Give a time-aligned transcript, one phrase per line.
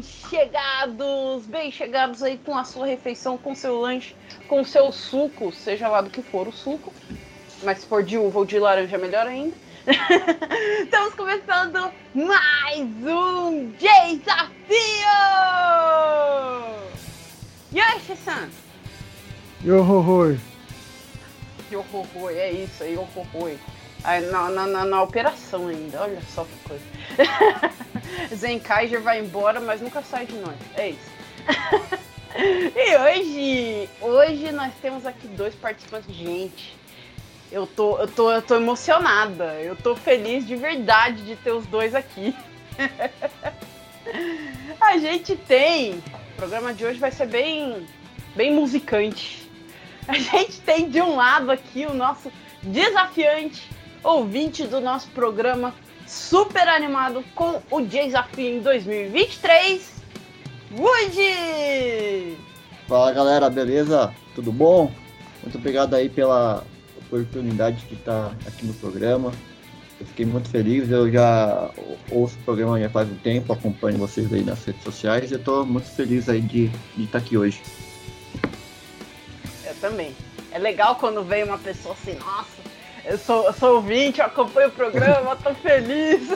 [0.00, 4.14] bem chegados, bem chegados aí com a sua refeição, com seu lanche,
[4.48, 6.92] com seu suco, seja lá do que for o suco.
[7.62, 9.54] Mas se for de uva ou de laranja, melhor ainda.
[10.82, 14.76] Estamos começando mais um desafio!
[17.72, 18.48] Yoshi-san!
[19.62, 20.40] Yohohoi!
[21.70, 23.58] Yohohoi, é isso, é Yohohoi.
[24.30, 26.84] Na, na, na, na, operação ainda, olha só que coisa.
[28.34, 30.56] Zenkaiser vai embora, mas nunca sai de nós.
[30.76, 31.10] É isso.
[32.76, 36.14] e hoje, hoje nós temos aqui dois participantes.
[36.14, 36.76] Gente,
[37.50, 39.54] eu tô, eu tô, eu tô emocionada.
[39.60, 42.34] Eu tô feliz de verdade de ter os dois aqui.
[44.80, 45.94] A gente tem.
[45.94, 47.86] O programa de hoje vai ser bem,
[48.34, 49.48] bem musicante.
[50.08, 53.68] A gente tem de um lado aqui o nosso desafiante
[54.02, 55.74] ouvinte do nosso programa,
[56.10, 60.02] super animado com o desafio em 2023,
[60.76, 62.36] Woody!
[62.88, 64.12] Fala galera, beleza?
[64.34, 64.90] Tudo bom?
[65.40, 66.64] Muito obrigado aí pela
[66.98, 69.32] oportunidade de estar aqui no programa.
[70.00, 71.70] Eu fiquei muito feliz, eu já
[72.10, 75.64] ouço o programa já faz um tempo, acompanho vocês aí nas redes sociais e estou
[75.64, 77.62] muito feliz aí de, de estar aqui hoje.
[79.64, 80.12] Eu também.
[80.50, 82.69] É legal quando vem uma pessoa assim, nossa,
[83.04, 86.28] eu sou, eu sou ouvinte, eu acompanho o programa, tô feliz.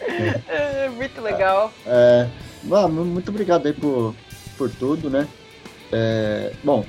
[0.48, 1.72] é muito legal.
[1.86, 2.28] É,
[2.64, 4.14] é, muito obrigado aí por,
[4.56, 5.26] por tudo, né?
[5.92, 6.84] É, bom,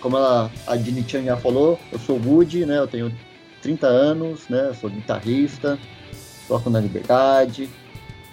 [0.00, 2.78] como ela, a Dini Chan já falou, eu sou Woody, né?
[2.78, 3.14] Eu tenho
[3.62, 4.72] 30 anos, né?
[4.80, 5.78] Sou guitarrista,
[6.48, 7.68] toco na Liberdade,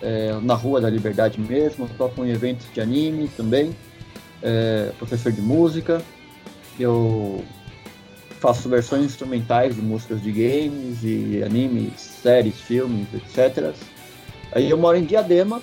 [0.01, 3.75] é, na Rua da Liberdade mesmo, toco em eventos de anime também,
[4.41, 6.01] é, professor de música.
[6.79, 7.43] Eu
[8.39, 13.73] faço versões instrumentais de músicas de games e animes, séries, filmes, etc.
[14.51, 15.61] Aí eu moro em Diadema,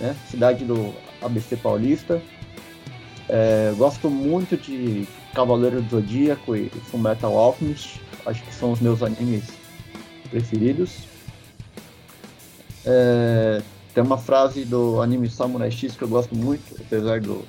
[0.00, 2.20] né, cidade do ABC Paulista.
[3.28, 9.02] É, gosto muito de Cavaleiro do Zodíaco e Fullmetal Alchemist, acho que são os meus
[9.02, 9.44] animes
[10.28, 11.04] preferidos.
[12.84, 13.62] É,
[13.94, 17.44] tem uma frase do anime Samurai X que eu gosto muito, apesar do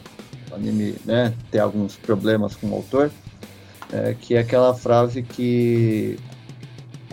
[0.51, 3.11] anime né, ter alguns problemas com o autor
[3.91, 6.17] é, que é aquela frase que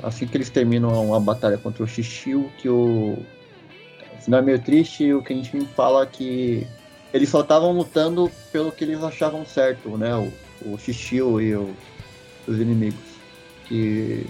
[0.02, 3.18] assim que eles terminam a batalha contra o Xixiu, que o,
[4.28, 6.66] final é meio triste o gente fala que
[7.12, 10.14] eles só estavam lutando pelo que eles achavam certo, né?
[10.14, 10.78] O, o
[11.40, 11.74] e o,
[12.46, 13.00] os inimigos.
[13.66, 14.26] Que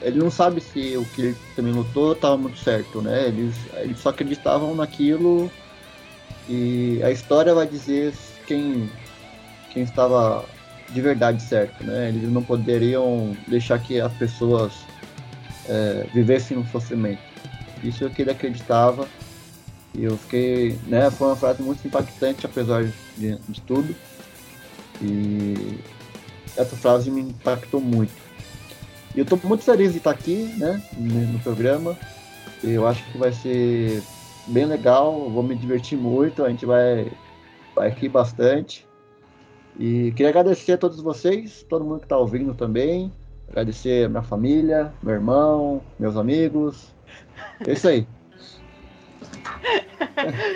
[0.00, 3.28] ele não sabe se o que ele também lutou estava muito certo, né?
[3.28, 5.50] Eles, eles só acreditavam naquilo
[6.48, 8.14] e a história vai dizer
[8.46, 8.90] quem,
[9.70, 10.44] quem estava
[10.90, 12.08] de verdade certo, né?
[12.08, 14.72] Eles não poderiam deixar que as pessoas
[15.68, 17.22] é, vivessem no sofrimento.
[17.82, 19.08] Isso é o que ele acreditava
[19.94, 21.10] e eu fiquei, né?
[21.10, 22.84] Foi uma frase muito impactante apesar
[23.16, 23.94] de, de tudo
[25.00, 25.78] e
[26.56, 28.12] essa frase me impactou muito.
[29.14, 30.82] E eu estou muito feliz de estar aqui, né?
[30.96, 31.96] No programa.
[32.62, 34.02] Eu acho que vai ser
[34.46, 37.10] bem legal, vou me divertir muito, a gente vai,
[37.74, 38.86] vai rir bastante.
[39.78, 43.12] E queria agradecer a todos vocês, todo mundo que está ouvindo também.
[43.48, 46.94] Agradecer a minha família, meu irmão, meus amigos.
[47.66, 48.06] É isso aí.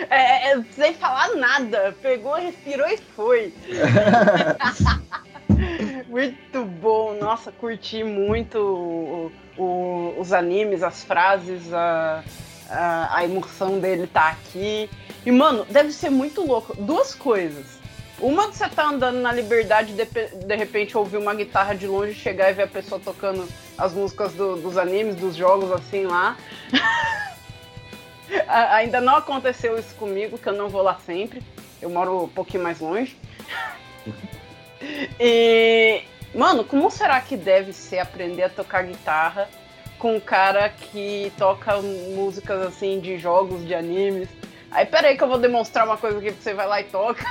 [0.09, 1.93] É, é, sem falar nada.
[2.01, 3.53] Pegou, respirou e foi.
[6.07, 7.17] muito bom.
[7.19, 9.31] Nossa, curti muito o,
[9.61, 12.23] o, os animes, as frases, a,
[12.69, 14.89] a, a emoção dele tá aqui.
[15.25, 16.75] E, mano, deve ser muito louco.
[16.81, 17.78] Duas coisas
[18.21, 22.13] uma que você tá andando na liberdade de, de repente ouvir uma guitarra de longe,
[22.13, 23.47] chegar e ver a pessoa tocando
[23.77, 26.37] as músicas do, dos animes, dos jogos assim lá.
[28.47, 31.41] Ainda não aconteceu isso comigo, que eu não vou lá sempre.
[31.81, 33.17] Eu moro um pouquinho mais longe.
[35.19, 36.03] e,
[36.35, 39.49] mano, como será que deve ser aprender a tocar guitarra
[39.97, 44.29] com um cara que toca músicas assim de jogos, de animes?
[44.71, 47.25] Aí peraí que eu vou demonstrar uma coisa aqui pra você vai lá e toca.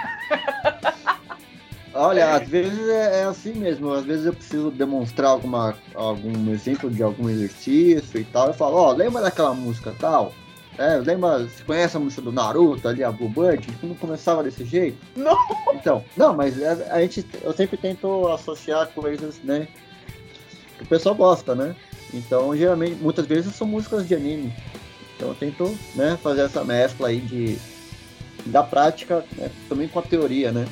[1.95, 3.93] Olha, às vezes é, é, assim mesmo.
[3.93, 8.49] Às vezes eu preciso demonstrar alguma, algum exemplo de algum exercício e tal.
[8.49, 10.33] Eu falo, ó, oh, lembra daquela música tal?
[10.77, 13.67] É, lembra, você conhece a música do Naruto ali, a Blue Bird?
[13.83, 14.97] Não começava desse jeito?
[15.17, 15.37] Não!
[15.75, 19.67] Então, não, mas a, a gente, eu sempre tento associar coisas, né?
[20.77, 21.75] Que o pessoal gosta, né?
[22.15, 24.53] Então, geralmente, muitas vezes são músicas de anime.
[25.19, 27.59] Então eu tento né, fazer essa mescla aí de,
[28.47, 30.65] da prática né, também com a teoria, né?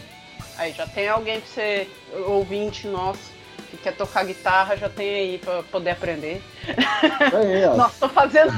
[0.56, 1.88] Aí já tem alguém que você,
[2.28, 3.32] ouvinte nosso,
[3.68, 6.40] que quer tocar guitarra, já tem aí pra poder aprender.
[6.64, 7.74] Aí, ó.
[7.76, 8.52] Nossa, tô fazendo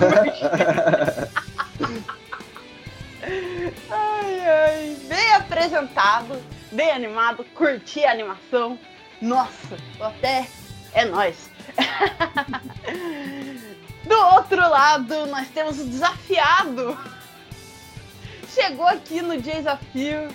[5.58, 8.78] apresentado, bem animado, curti a animação.
[9.20, 10.46] Nossa, até
[10.92, 11.50] é nós.
[14.08, 16.98] Do outro lado, nós temos o desafiado.
[18.54, 20.28] Chegou aqui no desafio,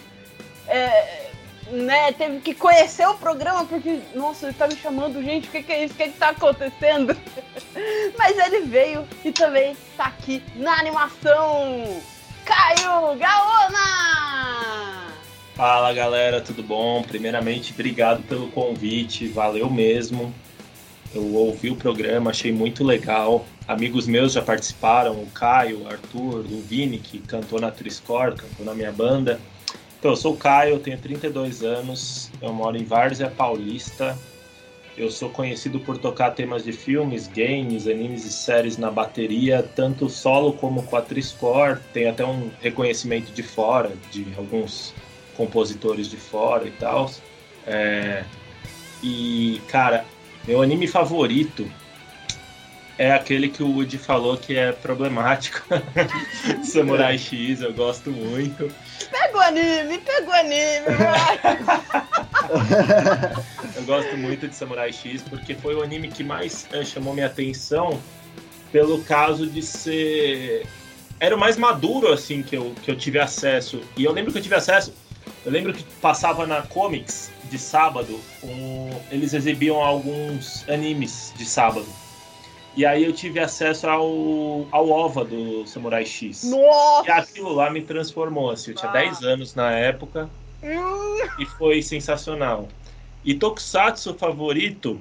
[0.68, 1.32] é,
[1.72, 2.12] né?
[2.14, 5.72] Teve que conhecer o programa porque, nossa, ele tá me chamando, gente, o que, que
[5.72, 5.96] é isso?
[5.96, 7.18] O que, que tá acontecendo?
[8.18, 12.02] Mas ele veio e também tá aqui na animação.
[12.46, 15.04] Caio Gaona!
[15.56, 17.02] Fala galera, tudo bom?
[17.04, 20.34] Primeiramente, obrigado pelo convite, valeu mesmo.
[21.14, 23.46] Eu ouvi o programa, achei muito legal.
[23.68, 28.66] Amigos meus já participaram, o Caio, o Arthur, o Vini, que cantou na Triscor, cantou
[28.66, 29.40] na minha banda.
[29.98, 34.18] Então, eu sou o Caio, tenho 32 anos, eu moro em Várzea Paulista.
[34.98, 40.10] Eu sou conhecido por tocar temas de filmes, games, animes e séries na bateria, tanto
[40.10, 41.80] solo como com a Triscor.
[41.94, 44.94] Tem até um reconhecimento de fora, de alguns
[45.36, 47.10] compositores de fora e tal.
[47.66, 48.24] É...
[49.02, 50.06] E, cara,
[50.46, 51.66] meu anime favorito
[52.98, 55.62] é aquele que o Woody falou que é problemático.
[56.64, 58.72] Samurai X, eu gosto muito.
[59.10, 60.86] Pega o anime, pega o anime,
[63.76, 67.28] Eu gosto muito de Samurai X porque foi o anime que mais é, chamou minha
[67.28, 68.00] atenção
[68.72, 70.66] pelo caso de ser.
[71.20, 73.82] Era o mais maduro, assim, que eu, que eu tive acesso.
[73.96, 74.92] E eu lembro que eu tive acesso.
[75.46, 78.90] Eu lembro que passava na Comics de sábado, um...
[79.12, 81.86] eles exibiam alguns animes de sábado.
[82.76, 86.44] E aí eu tive acesso ao, ao OVA do Samurai X.
[86.44, 87.08] Nossa!
[87.08, 88.72] E aquilo lá me transformou, assim.
[88.72, 88.94] Eu tinha ah.
[88.94, 90.30] 10 anos na época.
[90.64, 91.30] Hum.
[91.40, 92.68] E foi sensacional.
[93.24, 95.00] E Tokusatsu favorito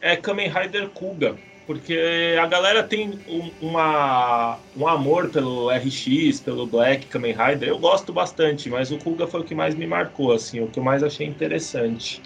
[0.00, 1.36] é Kamen Rider Kuga.
[1.66, 7.68] Porque a galera tem um, uma, um amor pelo RX, pelo Black Kamen Rider.
[7.68, 10.78] Eu gosto bastante, mas o Kuga foi o que mais me marcou, assim, o que
[10.78, 12.20] eu mais achei interessante.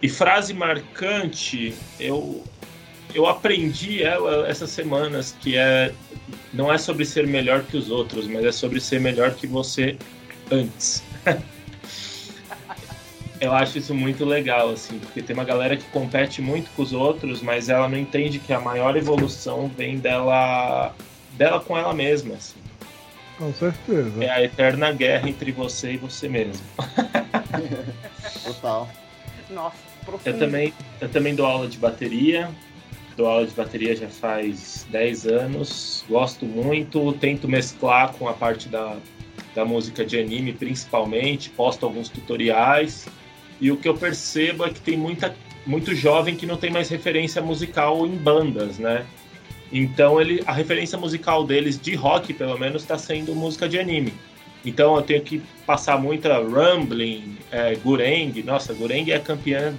[0.00, 2.42] E frase marcante, eu
[3.14, 5.92] eu aprendi ela essas semanas, que é
[6.52, 9.96] não é sobre ser melhor que os outros, mas é sobre ser melhor que você
[10.50, 11.02] antes.
[13.40, 16.92] eu acho isso muito legal, assim, porque tem uma galera que compete muito com os
[16.92, 20.94] outros, mas ela não entende que a maior evolução vem dela,
[21.32, 22.58] dela com ela mesma, assim.
[23.36, 24.24] Com certeza.
[24.24, 26.66] É a eterna guerra entre você e você mesmo.
[28.44, 28.88] Total.
[29.48, 30.28] Nossa, profundo.
[30.28, 32.50] Eu também, eu também dou aula de bateria,
[33.18, 38.68] dou aula de bateria já faz 10 anos, gosto muito, tento mesclar com a parte
[38.68, 38.96] da,
[39.56, 43.08] da música de anime principalmente, posto alguns tutoriais,
[43.60, 45.34] e o que eu percebo é que tem muita,
[45.66, 49.04] muito jovem que não tem mais referência musical em bandas, né?
[49.72, 54.14] Então ele, a referência musical deles de rock, pelo menos, está sendo música de anime.
[54.64, 58.42] Então eu tenho que passar muita Rumbling, é, Gureng.
[58.44, 59.74] Nossa, Gureng é campeã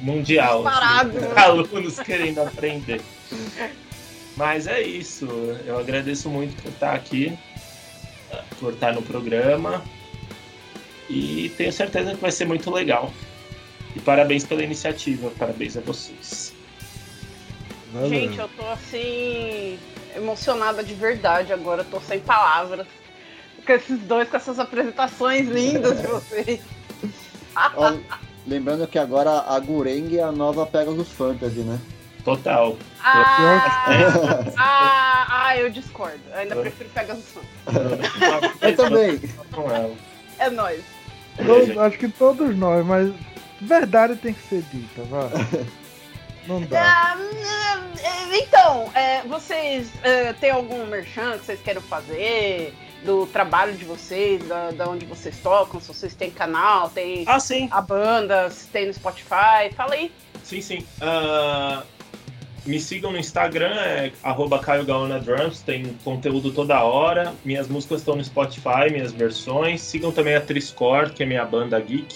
[0.00, 0.66] mundial.
[0.66, 3.00] Assim, alunos querendo aprender.
[4.36, 5.26] Mas é isso.
[5.66, 7.38] Eu agradeço muito por estar aqui,
[8.58, 9.84] por estar no programa.
[11.08, 13.12] E tenho certeza que vai ser muito legal.
[13.94, 16.54] E parabéns pela iniciativa, parabéns a vocês.
[17.92, 18.08] Valeu.
[18.08, 19.78] Gente, eu tô assim
[20.14, 22.86] emocionada de verdade agora, eu tô sem palavras
[23.66, 26.60] com esses dois, com essas apresentações lindas de vocês.
[28.50, 31.78] Lembrando que agora a Gureng é a nova Pegasus Fantasy, né?
[32.24, 32.76] Total.
[33.00, 33.86] Ah,
[34.58, 36.18] ah, ah, eu discordo.
[36.32, 38.58] Eu ainda prefiro Pegasus Fantasy.
[38.60, 39.20] eu também.
[40.40, 40.82] É nóis.
[41.46, 43.14] Todos, acho que todos nós, mas
[43.60, 45.28] verdade tem que ser dita, vá.
[46.48, 46.82] Não dá.
[46.82, 47.16] Ah,
[48.32, 52.74] então, é, vocês é, têm algum merchan que vocês querem fazer?
[53.04, 57.38] Do trabalho de vocês, da, da onde vocês tocam, se vocês têm canal, tem ah,
[57.70, 60.12] a banda, se tem no Spotify, fala aí.
[60.42, 60.86] Sim, sim.
[61.00, 61.82] Uh,
[62.66, 64.12] me sigam no Instagram, é
[65.24, 67.34] Drums, tem conteúdo toda hora.
[67.44, 69.80] Minhas músicas estão no Spotify, minhas versões.
[69.80, 72.14] Sigam também a Triscore, que é minha banda geek.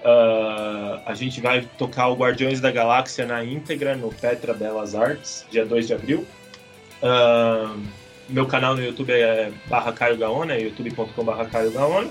[0.00, 5.44] Uh, a gente vai tocar o Guardiões da Galáxia na íntegra no Petra Belas Artes,
[5.50, 6.26] dia 2 de abril.
[7.02, 7.80] Uh,
[8.28, 12.10] meu canal no YouTube é barra Caio Gaona, é youtube.com barra Caio Gaona.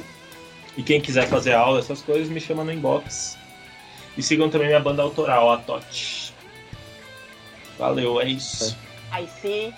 [0.76, 3.38] E quem quiser fazer aula, essas coisas, me chama no inbox.
[4.18, 6.34] E sigam também minha banda autoral, a Tote.
[7.78, 8.76] Valeu, é isso.
[9.12, 9.74] Aí sim.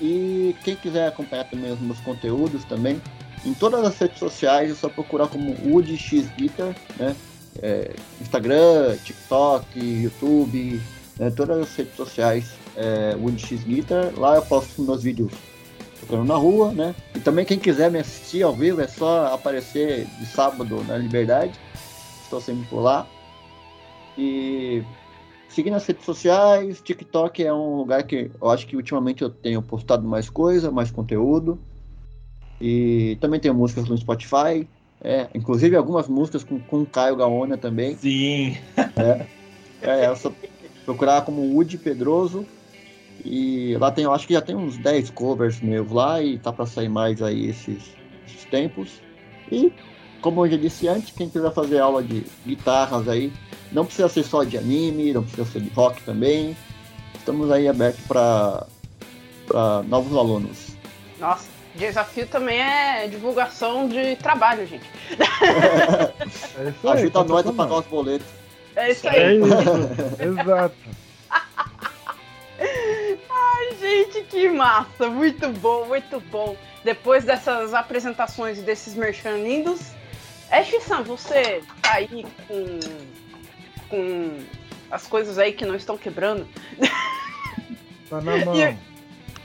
[0.00, 3.00] E quem quiser acompanhar também os meus conteúdos também,
[3.44, 7.16] em todas as redes sociais é só procurar como Wood X Guitar, né?
[7.62, 10.82] É, Instagram, TikTok, YouTube,
[11.18, 11.30] né?
[11.30, 14.12] todas as redes sociais é, X Guitar.
[14.16, 15.32] Lá eu posto meus vídeos
[16.00, 16.94] tocando na rua, né?
[17.14, 21.58] E também quem quiser me assistir ao vivo é só aparecer de sábado na Liberdade.
[22.22, 23.06] Estou sempre por lá.
[24.16, 24.82] E
[25.48, 29.60] seguir nas redes sociais, TikTok é um lugar que eu acho que ultimamente eu tenho
[29.62, 31.58] postado mais coisa, mais conteúdo.
[32.60, 34.66] E também tenho músicas no Spotify.
[35.00, 37.96] É, inclusive algumas músicas com, com Caio Gaona também.
[37.96, 38.56] Sim.
[38.96, 39.26] É,
[39.82, 40.32] é, é só
[40.84, 42.46] procurar como Woody Pedroso.
[43.28, 46.52] E lá tem, eu acho que já tem uns 10 covers meus lá e tá
[46.52, 47.82] para sair mais aí esses,
[48.26, 49.02] esses tempos.
[49.50, 49.72] E,
[50.20, 53.32] como eu já disse antes, quem quiser fazer aula de guitarras aí,
[53.72, 56.56] não precisa ser só de anime, não precisa ser de rock também.
[57.16, 58.64] Estamos aí abertos para
[59.88, 60.76] novos alunos.
[61.18, 64.86] Nossa, desafio também é divulgação de trabalho, gente.
[66.58, 68.26] É isso aí, Ajuda nós a pagar os boletos.
[68.76, 69.16] É isso aí.
[69.16, 71.05] É isso, exato.
[73.86, 75.08] Gente, que massa!
[75.08, 76.56] Muito bom, muito bom.
[76.82, 79.92] Depois dessas apresentações e desses merchan lindos,
[80.50, 82.80] Ash-san, você tá aí com,
[83.88, 84.38] com
[84.90, 86.46] as coisas aí que não estão quebrando?
[88.08, 88.54] Tá na mão.
[88.56, 88.76] E,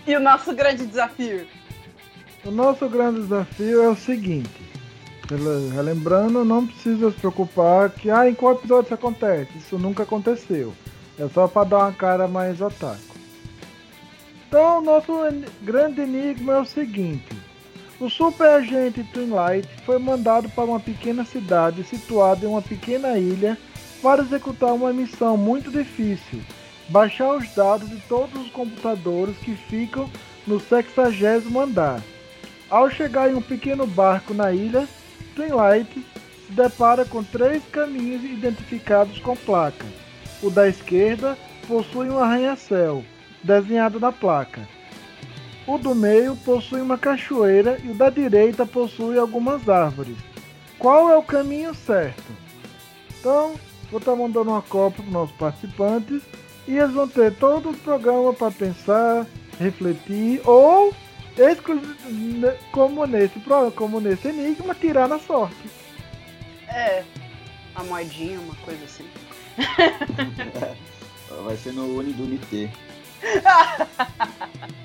[0.05, 1.47] e o nosso grande desafio?
[2.45, 4.61] O nosso grande desafio é o seguinte.
[5.73, 9.57] Relembrando, não precisa se preocupar que ah, em qual episódio isso acontece.
[9.57, 10.75] Isso nunca aconteceu.
[11.17, 13.10] É só para dar uma cara mais otaku.
[14.51, 15.13] Então, nosso
[15.61, 17.33] grande enigma é o seguinte.
[18.01, 23.57] O super agente Twinlight foi mandado para uma pequena cidade situada em uma pequena ilha
[24.01, 26.41] para executar uma missão muito difícil.
[26.89, 30.09] Baixar os dados de todos os computadores que ficam
[30.45, 32.01] no 60 andar.
[32.69, 34.85] Ao chegar em um pequeno barco na ilha,
[35.33, 36.05] Twinlight
[36.45, 39.85] se depara com três caminhos identificados com placa.
[40.43, 41.37] O da esquerda
[41.69, 43.01] possui um arranha-céu,
[43.43, 44.67] desenhado na placa.
[45.67, 50.17] O do meio possui uma cachoeira e o da direita possui algumas árvores.
[50.77, 52.23] Qual é o caminho certo?
[53.19, 53.53] Então,
[53.89, 56.23] vou estar mandando uma cópia para os nossos participantes
[56.67, 59.27] e eles vão ter todo o programa para pensar,
[59.59, 60.93] refletir ou
[62.71, 63.39] como nesse
[63.75, 65.69] como nesse enigma tirar na sorte.
[66.67, 67.03] É,
[67.75, 69.05] a moedinha, uma coisa assim.
[71.43, 72.71] Vai ser no Uni do Unité.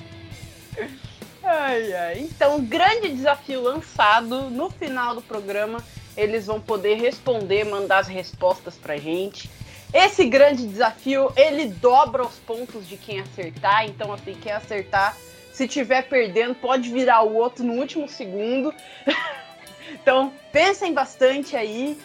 [1.49, 2.19] Ai, ai.
[2.19, 4.51] Então, grande desafio lançado.
[4.51, 5.79] No final do programa,
[6.17, 9.49] eles vão poder responder, mandar as respostas pra gente.
[9.95, 13.87] Esse grande desafio, ele dobra os pontos de quem acertar.
[13.87, 15.17] Então, assim, quem acertar,
[15.53, 18.75] se tiver perdendo, pode virar o outro no último segundo.
[19.95, 21.97] então, pensem bastante aí.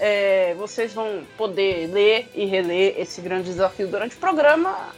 [0.00, 4.92] É, vocês vão poder ler e reler esse grande desafio durante o programa.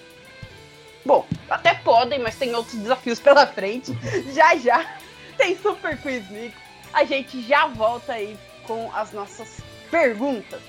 [1.04, 3.92] Bom, até podem, mas tem outros desafios pela frente.
[4.33, 4.97] já já
[5.37, 6.54] tem Super Quiz Mix.
[6.92, 10.61] A gente já volta aí com as nossas perguntas.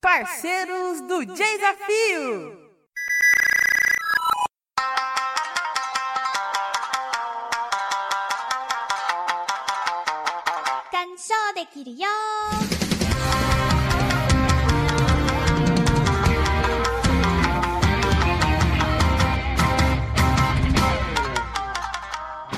[0.00, 2.66] Parceiros do Desafio!
[11.54, 12.06] できるよ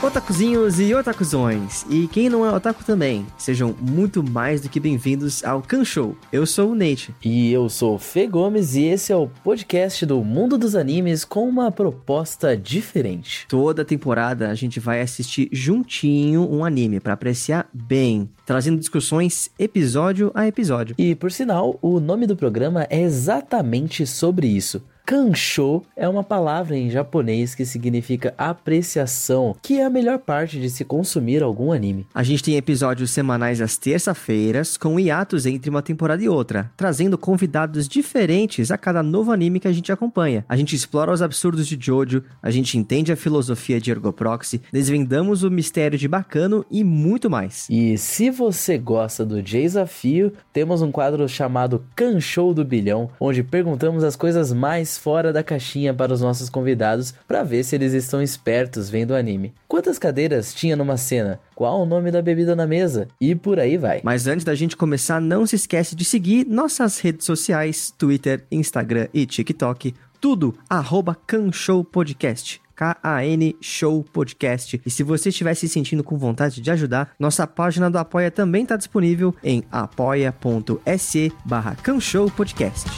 [0.09, 5.45] Otakuzinhos e otakuzões, e quem não é otaku também, sejam muito mais do que bem-vindos
[5.45, 6.17] ao Kan Show.
[6.33, 7.15] Eu sou o Nate.
[7.23, 11.27] E eu sou o Fê Gomes e esse é o podcast do mundo dos animes
[11.27, 13.45] com uma proposta diferente.
[13.51, 20.33] Toda temporada a gente vai assistir juntinho um anime para apreciar bem, trazendo discussões episódio
[20.35, 20.95] a episódio.
[20.97, 24.83] E por sinal, o nome do programa é exatamente sobre isso.
[25.09, 30.69] Kansho é uma palavra em japonês que significa apreciação, que é a melhor parte de
[30.69, 32.07] se consumir algum anime.
[32.15, 37.17] A gente tem episódios semanais às terça-feiras, com hiatos entre uma temporada e outra, trazendo
[37.17, 40.45] convidados diferentes a cada novo anime que a gente acompanha.
[40.47, 45.43] A gente explora os absurdos de Jojo, a gente entende a filosofia de Ergoproxy, desvendamos
[45.43, 47.67] o mistério de Bacano e muito mais.
[47.71, 54.05] E se você gosta do desafio, temos um quadro chamado Kanshow do Bilhão, onde perguntamos
[54.05, 58.21] as coisas mais fora da caixinha para os nossos convidados para ver se eles estão
[58.21, 59.55] espertos vendo o anime.
[59.67, 61.41] Quantas cadeiras tinha numa cena?
[61.55, 63.09] Qual o nome da bebida na mesa?
[63.21, 64.01] E por aí vai.
[64.03, 69.09] Mas antes da gente começar, não se esquece de seguir nossas redes sociais, Twitter, Instagram
[69.15, 72.61] e TikTok, tudo arroba Canshou Podcast.
[72.75, 74.81] K-A-N Show Podcast.
[74.87, 78.63] E se você estiver se sentindo com vontade de ajudar, nossa página do Apoia também
[78.63, 82.89] está disponível em apoia.se barra Show Podcast.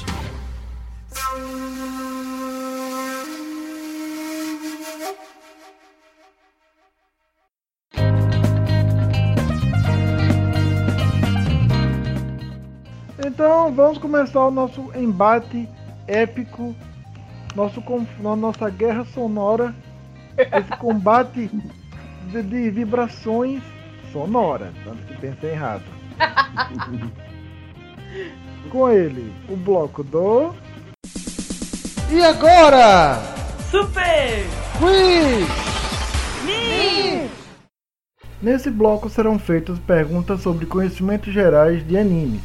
[13.40, 15.66] Então vamos começar o nosso embate
[16.06, 16.76] épico,
[17.56, 17.82] nosso,
[18.36, 19.74] nossa guerra sonora,
[20.36, 21.50] esse combate
[22.30, 23.62] de, de vibrações
[24.12, 25.84] sonoras, tanto que pensei errado.
[28.70, 30.52] Com ele, o bloco do.
[32.10, 33.22] E agora?
[33.70, 34.44] Super!
[34.78, 35.70] Quiz!
[38.42, 42.40] Nesse bloco serão feitas perguntas sobre conhecimentos gerais de animes,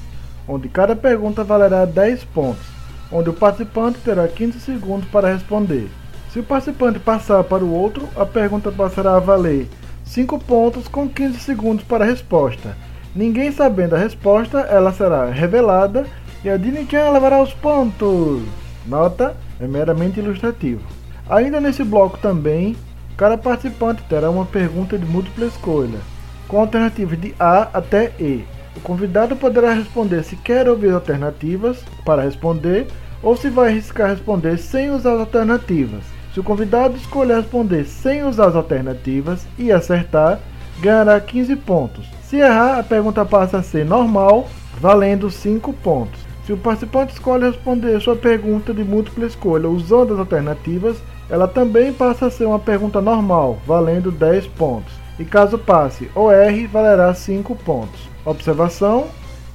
[0.47, 2.65] onde cada pergunta valerá 10 pontos,
[3.11, 5.89] onde o participante terá 15 segundos para responder.
[6.31, 9.67] Se o participante passar para o outro, a pergunta passará a valer
[10.03, 12.75] 5 pontos com 15 segundos para a resposta.
[13.15, 16.05] Ninguém sabendo a resposta, ela será revelada
[16.43, 18.43] e a Dini-chan levará os pontos.
[18.85, 20.81] Nota, é meramente ilustrativo.
[21.29, 22.75] Ainda nesse bloco também,
[23.17, 25.99] cada participante terá uma pergunta de múltipla escolha,
[26.47, 28.45] com alternativas de A até E.
[28.75, 32.87] O convidado poderá responder se quer ouvir alternativas para responder
[33.23, 36.03] ou se vai arriscar responder sem usar as alternativas.
[36.33, 40.39] Se o convidado escolher responder sem usar as alternativas e acertar,
[40.79, 42.05] ganhará 15 pontos.
[42.23, 46.19] Se errar, a pergunta passa a ser normal, valendo 5 pontos.
[46.45, 50.97] Se o participante escolhe responder sua pergunta de múltipla escolha usando as alternativas,
[51.29, 54.93] ela também passa a ser uma pergunta normal, valendo 10 pontos.
[55.17, 58.14] E caso passe ou erre, valerá 5 pontos.
[58.25, 59.07] Observação: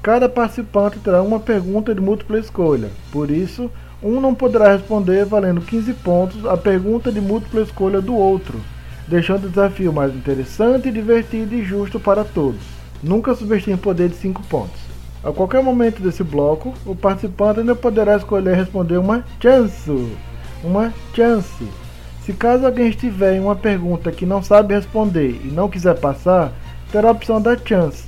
[0.03, 3.71] cada participante terá uma pergunta de múltipla escolha, por isso,
[4.03, 8.59] um não poderá responder valendo 15 pontos a pergunta de múltipla escolha do outro,
[9.09, 12.61] deixando o desafio mais interessante, divertido e justo para todos.
[13.03, 14.81] Nunca subestime o poder de 5 pontos.
[15.23, 20.09] A qualquer momento desse bloco, o participante ainda poderá escolher responder uma chance.
[20.65, 21.67] Uma chance.
[22.25, 26.53] Se caso alguém estiver em uma pergunta que não sabe responder e não quiser passar,
[26.91, 28.05] terá a opção da chance,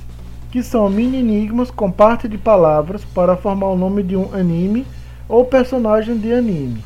[0.53, 4.85] que são mini enigmas com parte de palavras para formar o nome de um anime
[5.27, 6.79] ou personagem de anime.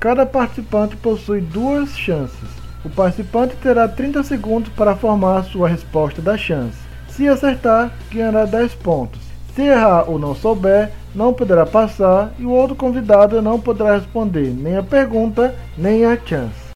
[0.00, 2.48] Cada participante possui duas chances.
[2.82, 6.78] O participante terá 30 segundos para formar a sua resposta da chance.
[7.10, 9.20] Se acertar, ganhará 10 pontos.
[9.54, 14.48] Se errar ou não souber, não poderá passar e o outro convidado não poderá responder
[14.48, 16.72] nem a pergunta nem a chance.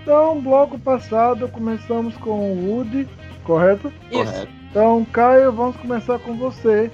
[0.00, 3.06] Então, bloco passado começamos com o Woody,
[3.48, 3.92] correto?
[4.10, 4.24] Isso.
[4.24, 4.52] Correto.
[4.70, 6.90] Então, Caio, vamos começar com você.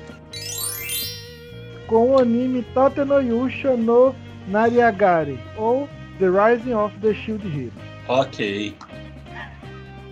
[1.89, 4.15] Com o anime Tate no Yusha no
[4.47, 5.89] Nariagari, ou
[6.19, 7.73] The Rising of the Shield Hero.
[8.09, 8.75] Ok.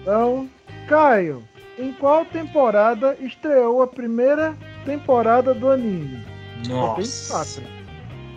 [0.00, 0.48] Então,
[0.88, 1.42] Caio,
[1.78, 6.24] em qual temporada estreou a primeira temporada do anime?
[6.64, 7.33] Só tem Nossa.
[7.33, 7.62] quatro.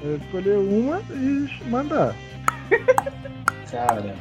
[0.04, 2.16] Eu escolher uma e mandar.
[3.72, 4.16] Cara,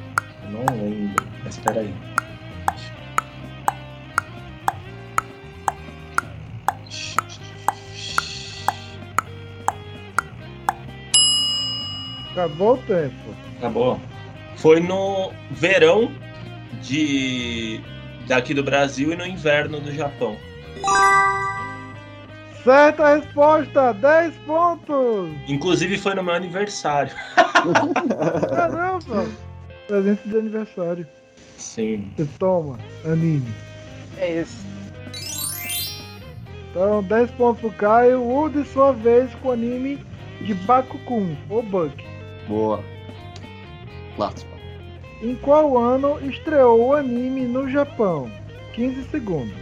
[0.45, 1.25] eu não lembro.
[1.45, 2.14] Mas peraí.
[12.35, 13.15] Acabou o tempo.
[13.59, 14.01] Acabou.
[14.57, 16.11] Foi no verão
[16.83, 17.81] de
[18.27, 20.37] daqui do Brasil e no inverno do Japão.
[22.65, 25.31] Certa resposta, 10 pontos!
[25.47, 27.13] Inclusive foi no meu aniversário.
[28.49, 29.27] Caramba!
[29.87, 31.07] Presente de aniversário.
[31.57, 32.11] Sim.
[32.17, 33.53] Você toma, anime.
[34.19, 34.65] É isso.
[36.71, 38.23] Então, 10 pontos pro Caio.
[38.23, 40.05] Woody, sua vez, com o anime
[40.41, 42.14] de Bakukun, ou Buck.
[42.49, 42.83] Boa.
[44.17, 44.53] Clássico.
[45.23, 48.31] Em qual ano estreou o anime no Japão?
[48.75, 49.55] 15 segundos.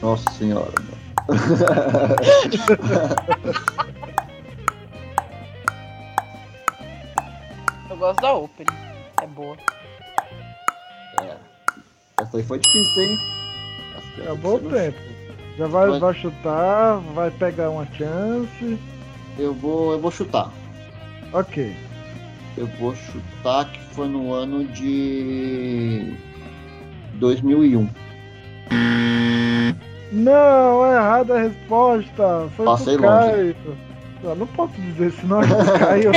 [0.00, 1.02] Nossa senhora, mano.
[7.90, 8.70] Eu gosto da opening.
[9.22, 9.56] É boa.
[11.20, 11.36] É.
[12.20, 13.18] Essa aí foi difícil, hein?
[14.18, 14.98] Acabou o você não- tempo.
[15.58, 16.00] Já vai, Vai.
[16.00, 18.78] vai chutar, vai pegar uma chance.
[19.38, 20.50] Eu vou, eu vou chutar.
[21.32, 21.74] Ok.
[22.56, 26.14] Eu vou chutar que foi no ano de
[27.14, 27.88] 2001.
[30.12, 32.48] Não, é errada a resposta.
[32.56, 33.30] Foi Passei pro longe.
[33.30, 33.56] Caio.
[34.22, 36.12] Eu não posso dizer, senão é pro Caio.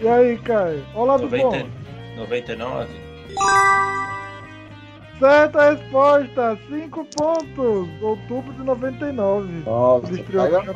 [0.00, 0.84] e aí, Caio?
[0.94, 1.68] Olá do 90, bom.
[2.16, 2.88] 99?
[5.18, 7.88] Certa resposta, 5 pontos.
[8.00, 9.62] Outubro de 99.
[9.66, 10.72] Nossa, Ele estreou pega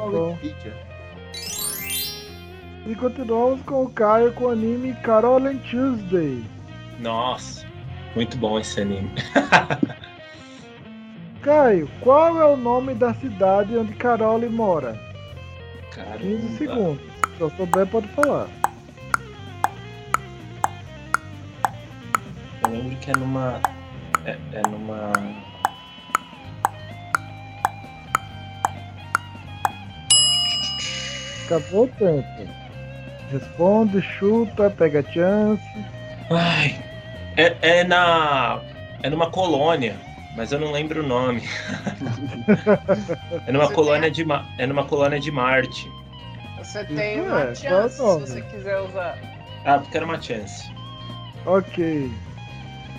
[2.84, 6.44] E continuamos com o Caio com o anime Carol and Tuesday.
[6.98, 7.64] Nossa,
[8.16, 9.08] muito bom esse anime.
[11.42, 14.98] Caio, qual é o nome da cidade onde Carole mora?
[15.92, 16.58] 15 Caramba.
[16.58, 17.12] segundos.
[17.36, 18.48] Se eu souber, pode falar.
[22.64, 23.60] Eu lembro que é numa.
[24.24, 25.12] É, é numa.
[31.46, 32.61] Acabou o tempo.
[33.32, 35.62] Responde, chuta, pega chance.
[36.30, 36.76] Ai.
[37.36, 38.60] É, é na.
[39.02, 39.96] É numa colônia,
[40.36, 41.42] mas eu não lembro o nome.
[43.46, 45.90] é numa Você colônia de Ma- É numa colônia de Marte.
[46.58, 49.18] Você tem Isso uma é, chance é se você quiser usar.
[49.64, 50.70] Ah, porque era uma chance.
[51.46, 52.10] Ok.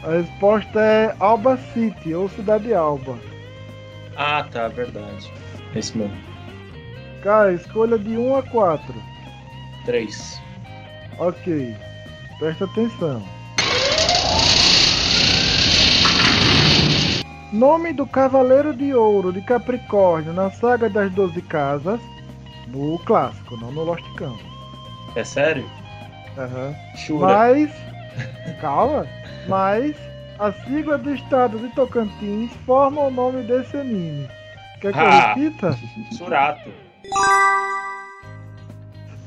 [0.04, 3.18] A resposta é Alba City, ou Cidade Alba.
[4.18, 5.32] Ah, tá, verdade.
[5.74, 6.18] É isso mesmo.
[7.24, 8.94] Caio, escolha de 1 a 4.
[9.86, 10.42] Três.
[11.18, 11.76] Ok.
[12.40, 13.22] Presta atenção.
[17.52, 22.00] Nome do Cavaleiro de Ouro de Capricórnio na saga das Doze Casas.
[22.68, 24.40] No clássico, não no Lost Camp.
[25.16, 25.70] É sério?
[26.38, 26.74] Aham.
[26.96, 27.28] Shura.
[27.28, 27.72] Mas.
[28.62, 29.06] Calma.
[29.48, 29.96] Mas.
[30.40, 34.28] A sigla do estado de Tocantins forma o nome desse anime.
[34.82, 35.34] Quer que eu Ah.
[35.36, 35.78] repita?
[36.12, 36.72] Surato.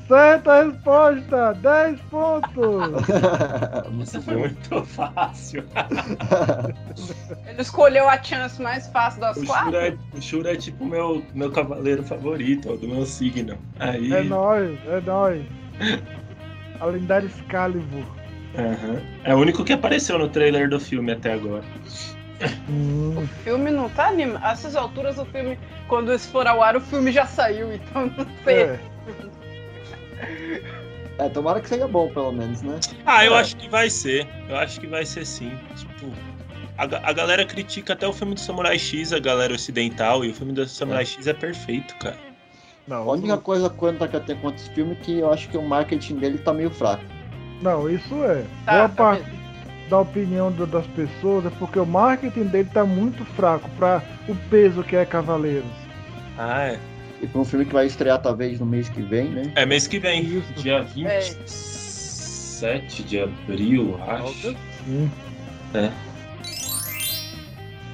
[0.09, 1.53] Certa resposta!
[1.55, 3.03] 10 pontos!
[4.03, 5.64] Isso foi muito fácil.
[7.47, 9.66] Ele escolheu a chance mais fácil das O quatro?
[9.73, 13.59] Shura, é- o Shura é tipo meu, meu cavaleiro favorito, do meu signo.
[13.81, 14.12] Aí.
[14.12, 15.45] É nóis, é nóis.
[16.79, 18.05] A lendária Excalibur.
[18.57, 19.03] Aham.
[19.25, 21.64] É o único que apareceu no trailer do filme até agora.
[22.69, 24.45] Hum, O filme não tá animado.
[24.45, 28.07] A essas alturas, o filme, quando esse for ao ar, o filme já saiu, então
[28.07, 28.62] não sei.
[28.62, 28.81] é.
[31.18, 32.79] É, tomara que seja bom, pelo menos, né?
[33.05, 33.40] Ah, eu É.
[33.40, 34.26] acho que vai ser.
[34.48, 35.50] Eu acho que vai ser sim.
[35.76, 36.12] Tipo,
[36.76, 40.35] a, a galera critica até o filme do Samurai X, a galera ocidental, e o
[40.35, 42.18] filme do Samurai X é perfeito, cara.
[42.87, 45.48] Não, A única coisa quanto que eu tenho contra esse filme é que eu acho
[45.48, 47.02] que o marketing dele tá meio fraco.
[47.62, 48.44] não, isso é.
[48.66, 49.88] Tá, Boa tá parte mesmo.
[49.88, 54.37] da opinião do- das pessoas é porque o marketing dele tá muito fraco para o
[54.50, 55.64] peso que é Cavaleiros.
[56.38, 56.79] Ah, é.
[57.22, 59.52] E pra um filme que vai estrear talvez no mês que vem, né?
[59.57, 60.42] É mês que vem.
[60.57, 64.55] Dia 27 de abril, acho.
[64.85, 65.11] Sim.
[65.74, 65.90] É.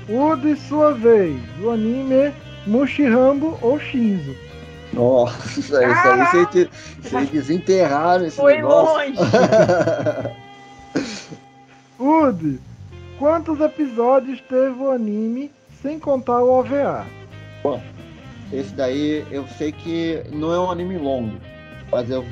[0.08, 2.32] O de sua vez, o anime
[2.66, 4.34] Mushirambo ou Shinzo.
[4.92, 5.86] Nossa, isso aí
[6.26, 6.68] vocês, de-
[7.00, 9.14] vocês desenterraram esse Foi negócio.
[9.14, 9.18] longe.
[11.98, 12.60] Woody,
[13.18, 17.06] quantos episódios teve o anime sem contar o OVA?
[18.52, 21.36] Esse daí eu sei que não é um anime longo,
[21.90, 22.24] mas eu,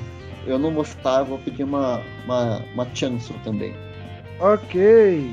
[0.47, 3.75] eu não vou chutar, eu vou pedir uma, uma, uma chance também.
[4.39, 5.31] Ok.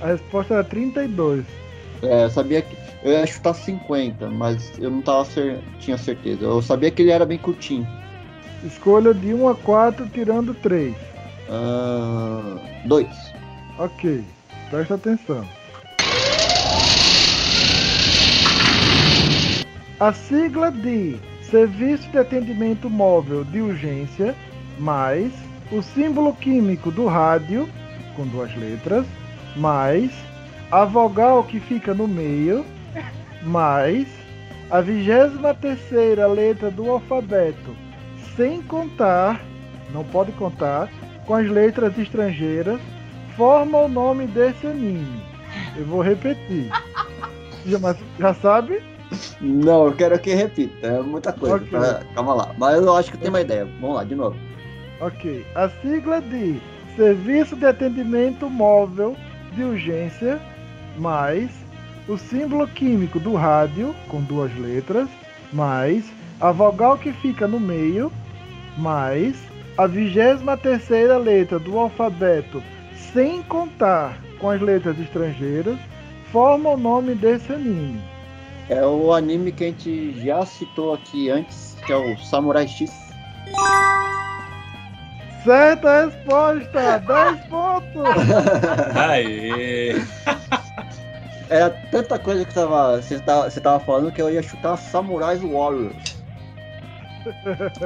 [0.00, 1.44] A resposta era 32.
[2.02, 2.76] É, eu sabia que.
[3.02, 6.44] Eu ia chutar 50, mas eu não tava cer- tinha certeza.
[6.44, 7.86] Eu sabia que ele era bem curtinho.
[8.64, 10.94] Escolha de 1 a 4, tirando 3.
[11.48, 13.32] Ah, dois.
[13.78, 14.22] Ok.
[14.70, 15.44] Presta atenção.
[20.00, 21.16] A sigla de
[21.50, 24.32] Serviço de Atendimento Móvel de Urgência
[24.78, 25.32] mais
[25.72, 27.68] o símbolo químico do rádio,
[28.14, 29.04] com duas letras,
[29.56, 30.12] mais
[30.70, 32.64] a vogal que fica no meio,
[33.42, 34.06] mais
[34.70, 37.74] a vigésima terceira letra do alfabeto,
[38.36, 39.40] sem contar,
[39.92, 40.88] não pode contar,
[41.26, 42.80] com as letras estrangeiras,
[43.36, 45.22] forma o nome desse anime.
[45.76, 46.70] Eu vou repetir.
[47.66, 47.78] Já,
[48.18, 48.80] já sabe?
[49.40, 50.86] Não, eu quero que repita.
[50.86, 51.56] É muita coisa.
[51.56, 51.70] Ok.
[51.70, 52.02] tá?
[52.14, 52.54] Calma lá.
[52.58, 53.64] Mas eu acho que eu tenho uma ideia.
[53.80, 54.36] Vamos lá, de novo.
[55.00, 55.46] Ok.
[55.54, 56.60] A sigla de
[56.96, 59.16] Serviço de Atendimento Móvel
[59.54, 60.40] de Urgência,
[60.98, 61.50] mais
[62.08, 65.08] o símbolo químico do rádio, com duas letras,
[65.52, 66.04] mais
[66.40, 68.10] a vogal que fica no meio,
[68.76, 69.36] mais
[69.76, 72.62] a vigésima terceira letra do alfabeto,
[73.12, 75.78] sem contar com as letras estrangeiras,
[76.32, 78.00] forma o nome desse anime.
[78.68, 82.90] É o anime que a gente já citou aqui antes, que é o Samurai X.
[85.42, 86.98] Certa resposta!
[87.06, 88.04] 10 pontos!
[88.94, 89.94] Aê!
[91.48, 95.40] Era tanta coisa que tava, você, tava, você tava falando que eu ia chutar Samurais
[95.40, 96.18] Warriors.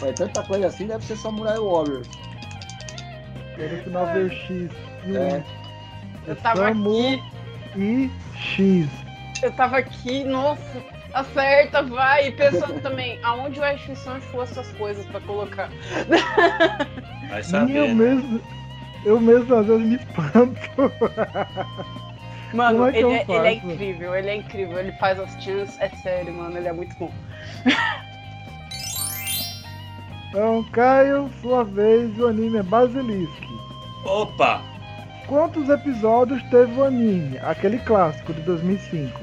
[0.00, 2.08] Mas tanta coisa assim deve ser Samurai Warriors.
[3.58, 4.70] No final veio X.
[5.06, 5.44] E É.
[6.26, 7.22] Eu tava Samu aqui,
[7.76, 8.88] e X.
[9.46, 12.28] eu tava aqui, nossa, Acerta, vai.
[12.28, 15.68] E pensando também, aonde o Ash achou essas coisas pra colocar?
[17.28, 17.76] Vai saber.
[17.76, 17.94] eu né?
[17.94, 18.40] mesmo,
[19.04, 20.92] eu mesmo às vezes me espanto.
[22.54, 24.78] Mano, é que ele, é, ele é incrível, ele é incrível.
[24.78, 27.10] Ele faz as chances, é sério, mano, ele é muito bom.
[30.28, 33.42] Então, Caio, sua vez, o anime é Basilisk.
[34.04, 34.62] Opa!
[35.26, 37.38] Quantos episódios teve o anime?
[37.38, 39.20] Aquele clássico de 2005.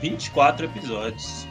[0.00, 1.46] 24 episódios.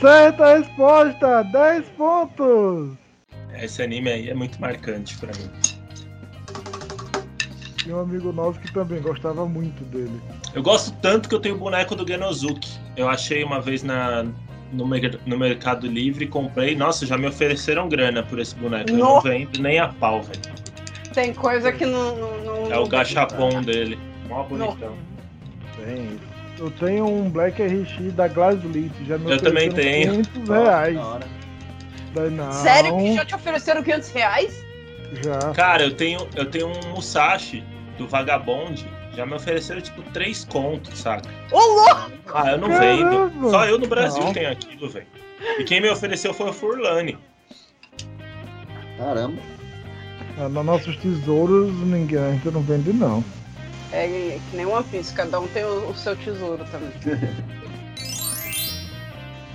[0.00, 1.42] Certa resposta!
[1.44, 2.96] 10 pontos!
[3.60, 5.50] Esse anime aí é muito marcante pra mim.
[7.76, 10.20] Tinha um amigo nosso que também gostava muito dele.
[10.54, 12.68] Eu gosto tanto que eu tenho o boneco do Genosuke.
[12.96, 14.24] Eu achei uma vez na,
[14.72, 14.86] no,
[15.26, 16.74] no Mercado Livre, comprei.
[16.74, 18.90] Nossa, já me ofereceram grana por esse boneco.
[18.90, 19.28] Eu não Nossa.
[19.28, 20.63] vendo nem a pau, velho.
[21.14, 22.16] Tem coisa que não.
[22.16, 23.98] não, não É o gachapon dele.
[24.28, 24.96] Mó bonitão.
[25.76, 26.18] Tem.
[26.58, 30.22] Eu tenho um Black RX da Glasslit, já me Eu também tenho.
[30.22, 30.98] 500 reais.
[32.14, 34.64] Daí não, Sério que já te ofereceram 500 reais?
[35.22, 35.38] Já.
[35.52, 37.62] Cara, eu tenho, eu tenho um Musashi
[37.98, 38.86] do Vagabond.
[39.16, 41.28] Já me ofereceram tipo 3 contos, saca?
[41.52, 42.10] Ô, louco!
[42.34, 43.28] Ah, eu não Caramba!
[43.28, 43.50] vendo.
[43.50, 44.32] Só eu no Brasil Não.
[44.32, 45.06] tenho aquilo, velho.
[45.58, 47.16] E quem me ofereceu foi o Furlane.
[48.98, 49.40] Caramba.
[50.38, 53.22] Ah, Nos nossos tesouros, ninguém a gente não vende, não.
[53.92, 56.90] É que nem One Piece, cada um tem o, o seu tesouro também.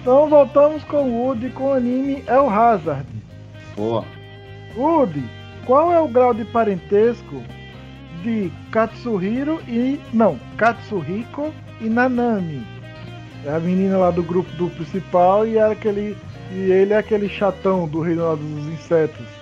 [0.01, 3.05] Então voltamos com o Woody com o anime El Hazard.
[3.75, 4.05] Boa.
[4.75, 5.23] Woody,
[5.65, 7.43] qual é o grau de parentesco
[8.23, 9.99] de Katsuhiro e.
[10.13, 12.65] Não, Katsuhiko e Nanami?
[13.45, 16.17] É a menina lá do grupo do principal e, era aquele,
[16.51, 19.38] e ele é aquele chatão do reino dos insetos.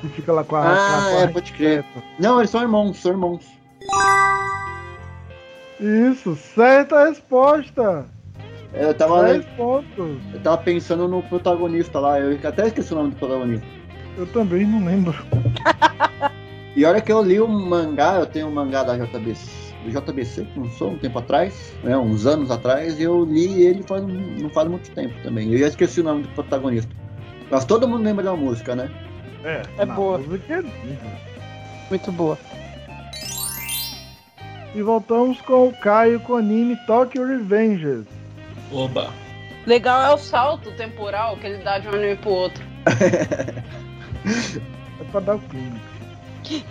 [0.00, 0.62] Que fica lá com a.
[0.62, 1.84] Ah, com a é, pode crer.
[2.18, 3.44] Não, eles são irmãos, são irmãos.
[5.80, 8.06] Isso, certa resposta!
[8.72, 10.18] Eu tava, 10 pontos.
[10.34, 13.66] eu tava pensando no protagonista lá, eu até esqueci o nome do protagonista.
[14.16, 15.14] Eu também não lembro.
[16.76, 20.44] E olha que eu li um mangá, eu tenho um mangá da JBC, do JBC,
[20.44, 24.48] que lançou um tempo atrás, né, uns anos atrás, e eu li ele faz, não
[24.50, 25.52] faz muito tempo também.
[25.52, 26.94] Eu já esqueci o nome do protagonista.
[27.50, 28.88] Mas todo mundo lembra da música, né?
[29.44, 30.18] É, É na boa.
[30.18, 31.28] música é linda.
[31.90, 32.38] Muito boa.
[34.74, 38.06] E voltamos com o Caio com o anime Tokyo Revengers.
[38.70, 39.10] Oba.
[39.66, 42.64] Legal é o salto temporal que ele dá de um anime pro outro.
[45.00, 45.80] É pra dar o clima.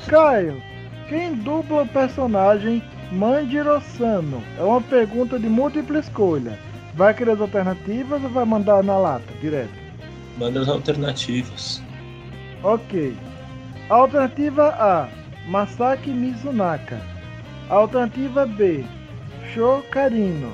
[0.07, 0.61] Caio,
[1.07, 4.43] quem dubla o personagem Manjiro Sano?
[4.59, 6.59] É uma pergunta de múltipla escolha.
[6.93, 9.71] Vai querer as alternativas ou vai mandar na lata, direto?
[10.37, 11.81] Manda as alternativas.
[12.63, 13.15] Ok.
[13.89, 15.09] Alternativa A,
[15.47, 16.99] Masaki Mizunaka.
[17.69, 18.83] Alternativa B,
[19.53, 20.51] Sho Karino.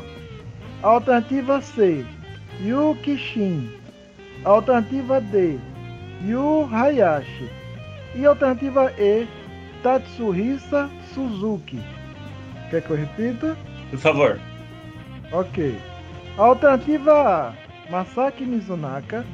[0.83, 2.05] Alternativa C,
[2.59, 3.69] Yu Kishin.
[4.45, 5.59] Alternativa D,
[6.25, 7.49] Yu Hayashi.
[8.15, 9.25] E alternativa E,
[9.81, 11.81] Tatsuhisa Suzuki.
[12.69, 13.57] Quer que eu repita?
[13.89, 14.39] Por favor.
[15.31, 15.79] Ok.
[16.37, 17.53] Alternativa A,
[17.89, 19.25] Masaki Mizunaka.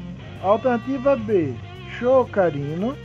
[0.43, 1.55] Alternativa B,
[1.99, 2.95] Sho Karino.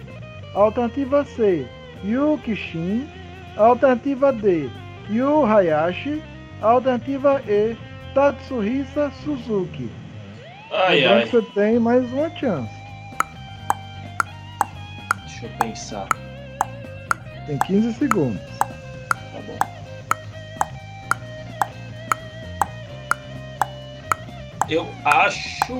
[0.54, 1.66] Alternativa C,
[2.04, 3.09] Yu Kishin.
[3.57, 4.70] Alternativa D,
[5.11, 6.22] Yu Hayashi.
[6.62, 7.76] Alternativa E,
[8.14, 9.90] Tatsuhisa Suzuki.
[10.70, 11.26] Ai, ai.
[11.26, 12.72] você tem mais uma chance.
[15.26, 16.09] Deixa eu pensar.
[17.46, 18.40] Tem 15 segundos.
[18.59, 19.59] Tá bom.
[24.68, 25.74] Eu acho.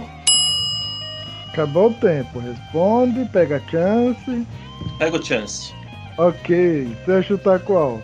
[1.55, 2.41] Acabou o tempo.
[2.41, 4.47] Responde, pega a chance.
[4.99, 5.73] Pega o chance.
[6.19, 6.85] Ok.
[6.87, 8.03] Você vai chutar qual?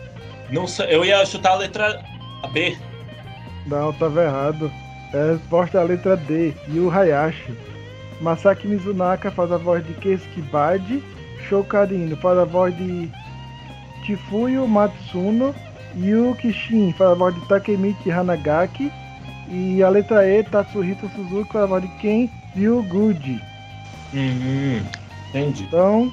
[0.50, 0.94] Não sei.
[0.94, 2.00] Eu ia chutar a letra
[2.52, 2.78] B.
[3.66, 4.70] Não, tava errado.
[5.12, 7.52] É a resposta é a letra D, Yu Hayashi.
[8.20, 11.02] Masaki Mizunaka faz a voz de Keskibade.
[11.48, 13.10] Shokarino faz a voz de
[14.06, 15.52] Chifuyo Matsuno.
[15.96, 18.92] Yu Kishin faz a voz de Takemichi Hanagaki.
[19.48, 23.40] E a letra E, Tatsuhito Suzuki faz a voz de Ken Ryuguchi.
[24.12, 24.82] Uhum.
[25.28, 25.64] Entendi.
[25.64, 26.12] Então,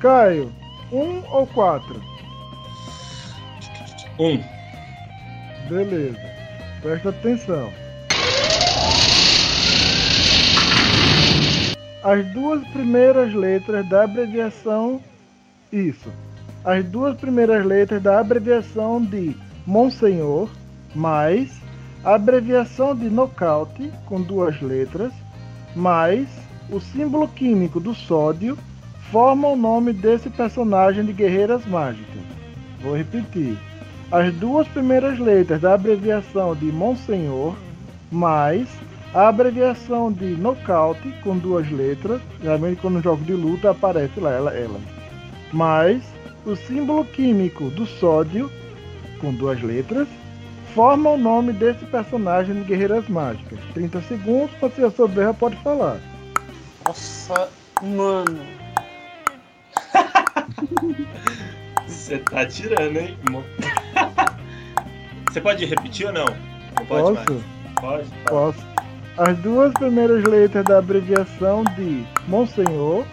[0.00, 0.52] Caio,
[0.92, 2.00] um ou quatro?
[4.18, 4.42] Um.
[5.68, 6.18] Beleza.
[6.82, 7.72] Presta atenção.
[12.02, 15.00] As duas primeiras letras da abreviação.
[15.72, 16.12] Isso.
[16.64, 20.48] As duas primeiras letras da abreviação de Monsenhor,
[20.94, 21.60] mais
[22.04, 25.12] a abreviação de nocaute, com duas letras,
[25.76, 26.26] mais
[26.70, 28.58] o símbolo químico do sódio,
[29.12, 32.22] formam o nome desse personagem de Guerreiras Mágicas.
[32.82, 33.56] Vou repetir
[34.10, 37.54] as duas primeiras letras da abreviação de Monsenhor
[38.10, 38.68] mais
[39.14, 44.52] a abreviação de nocaute com duas letras, geralmente quando jogo de luta aparece lá ela,
[44.52, 44.78] ela.
[45.52, 46.02] mais
[46.44, 48.50] o símbolo químico do sódio
[49.20, 50.06] com duas letras
[50.76, 53.58] forma o nome desse personagem de Guerreiras Mágicas.
[53.72, 55.98] 30 segundos, se você souber, pode falar.
[56.86, 57.48] Nossa,
[57.82, 58.38] mano.
[61.88, 63.16] Você tá tirando, hein?
[65.30, 66.26] Você pode repetir ou não?
[66.26, 67.14] Não pode Posso?
[67.14, 67.42] mais.
[67.80, 68.10] Pode?
[68.10, 68.30] Tá.
[68.30, 68.66] Posso.
[69.16, 73.06] As duas primeiras letras da abreviação de Monsenhor,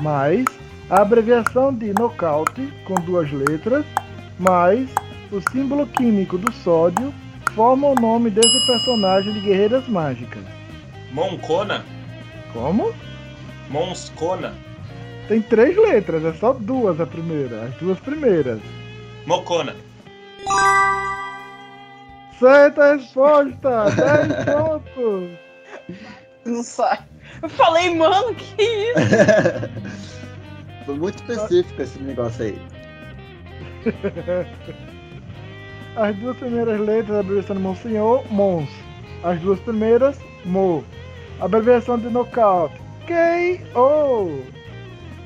[0.00, 0.44] mais
[0.90, 3.84] a abreviação de nocaute, com duas letras,
[4.38, 4.88] mais
[5.30, 7.12] o símbolo químico do sódio,
[7.54, 10.42] formam o nome desse personagem de Guerreiras Mágicas.
[11.12, 11.84] Moncona?
[12.52, 12.92] Como?
[13.70, 14.54] Monscona?
[15.28, 18.60] Tem três letras, é só duas a primeira, as duas primeiras.
[19.26, 19.74] Mocona.
[22.38, 23.86] Certa resposta!
[23.90, 25.30] 10 pontos!
[26.44, 27.00] Não sai.
[27.42, 28.94] Eu falei, mano, que isso?
[30.86, 32.58] Foi muito específico esse negócio aí.
[35.96, 38.68] As duas primeiras letras da abreviação de Monsenhor, Mons.
[39.24, 40.84] As duas primeiras, Mo.
[41.40, 42.74] Abreviação de nocaute,
[43.06, 44.42] K.O.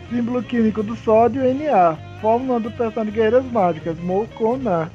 [0.08, 1.96] Símbolo químico do sódio, Na.
[2.20, 4.90] Fórmula do personagem de Guerreiras Mágicas, Mocona.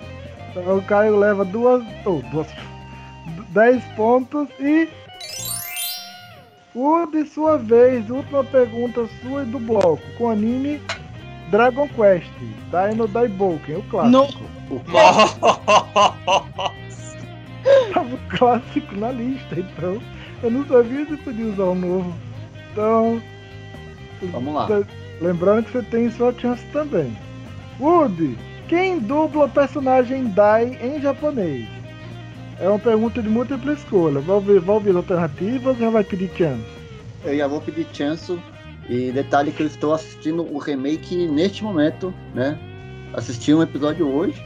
[0.51, 1.83] Então o Caio leva duas.
[2.05, 2.47] Oh, duas.
[3.49, 4.87] 10 pontos e.
[6.73, 10.01] O de sua vez, última pergunta sua e do bloco.
[10.17, 10.81] Com anime
[11.49, 12.31] Dragon Quest.
[12.71, 14.43] Tá aí no Daiboken, o clássico.
[14.69, 14.79] O
[17.93, 20.01] Tava o clássico na lista, então.
[20.43, 22.13] Eu não sabia se podia usar o novo.
[22.71, 23.21] Então.
[24.31, 24.67] Vamos lá.
[25.21, 27.15] Lembrando que você tem sua chance também.
[27.79, 31.67] Woody, quem dubla o personagem Dai em japonês?
[32.59, 34.19] É uma pergunta de múltipla escolha.
[34.19, 36.63] Vai ouvir, vai ouvir alternativas ou já vai pedir chance?
[37.23, 38.39] Eu já vou pedir chance.
[38.87, 42.57] E detalhe que eu estou assistindo o remake neste momento, né?
[43.13, 44.41] Assisti um episódio hoje.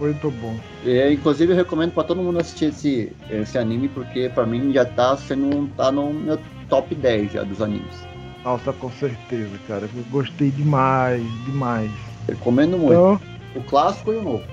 [0.00, 0.56] Muito bom.
[0.84, 4.84] E, inclusive eu recomendo para todo mundo assistir esse, esse anime, porque para mim já
[4.84, 6.38] tá sendo tá no meu
[6.70, 8.08] top 10 já dos animes.
[8.42, 9.82] Nossa, com certeza, cara.
[9.94, 11.90] Eu gostei demais, demais.
[12.26, 12.92] Recomendo muito.
[12.94, 13.20] Então,
[13.54, 14.44] O clássico e o novo.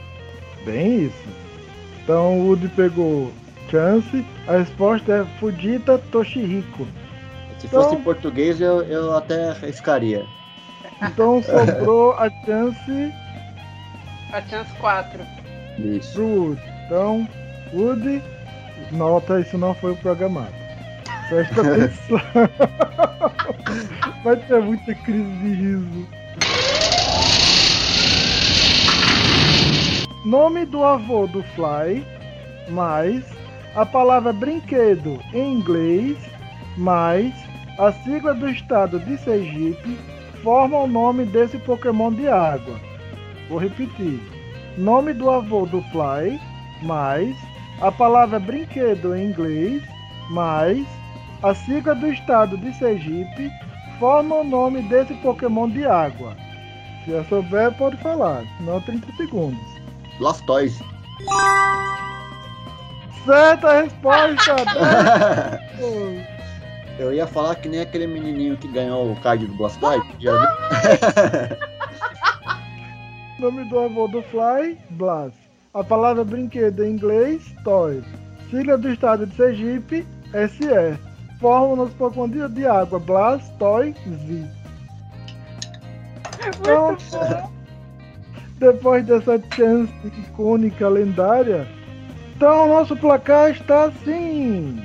[0.66, 1.24] bem isso.
[2.04, 3.32] Então o Woody pegou
[3.72, 4.26] chance.
[4.48, 6.86] A resposta é Fujita Toshihiko.
[7.60, 10.26] Se Então- fosse em português eu, eu até arriscaria.
[11.02, 13.12] Então sobrou a chance
[14.34, 15.20] A chance 4.
[15.80, 16.58] Isso.
[16.86, 17.28] Então,
[17.74, 18.22] Woody,
[18.92, 20.54] nota, isso não foi programado.
[21.30, 22.20] Presta atenção.
[24.24, 26.08] Vai ter muita crise de riso.
[30.26, 32.06] Nome do avô do Fly,
[32.70, 33.24] mais
[33.76, 36.18] a palavra brinquedo em inglês,
[36.76, 37.34] mais
[37.78, 39.98] a sigla do estado de Sergipe
[40.42, 42.80] formam o nome desse Pokémon de água.
[43.48, 44.20] Vou repetir.
[44.78, 46.40] Nome do avô do Fly,
[46.84, 47.36] mais
[47.82, 49.82] a palavra brinquedo em inglês,
[50.30, 50.86] mais
[51.42, 53.52] a sigla do estado de Sergipe
[54.00, 56.36] formam o nome desse Pokémon de água.
[57.04, 59.60] Se eu souber, pode falar, não 30 segundos.
[60.20, 60.84] Blastoise.
[63.26, 64.56] Certa resposta!
[65.78, 66.26] 10 pontos.
[67.00, 70.08] eu ia falar que nem aquele menininho que ganhou o card do Blastoise.
[70.20, 71.77] Já viu?
[73.40, 75.32] Nome do avô do Fly, Blas.
[75.72, 78.04] A palavra brinquedo em inglês, Toy.
[78.50, 81.00] Sigla do estado de Sergipe, SE.
[81.40, 83.94] Fórmula nos Pokémon de, água, Blas, Toy,
[84.26, 84.44] Z.
[86.48, 86.98] Então,
[88.58, 91.68] depois dessa chance icônica, lendária,
[92.36, 94.82] então o nosso placar está assim.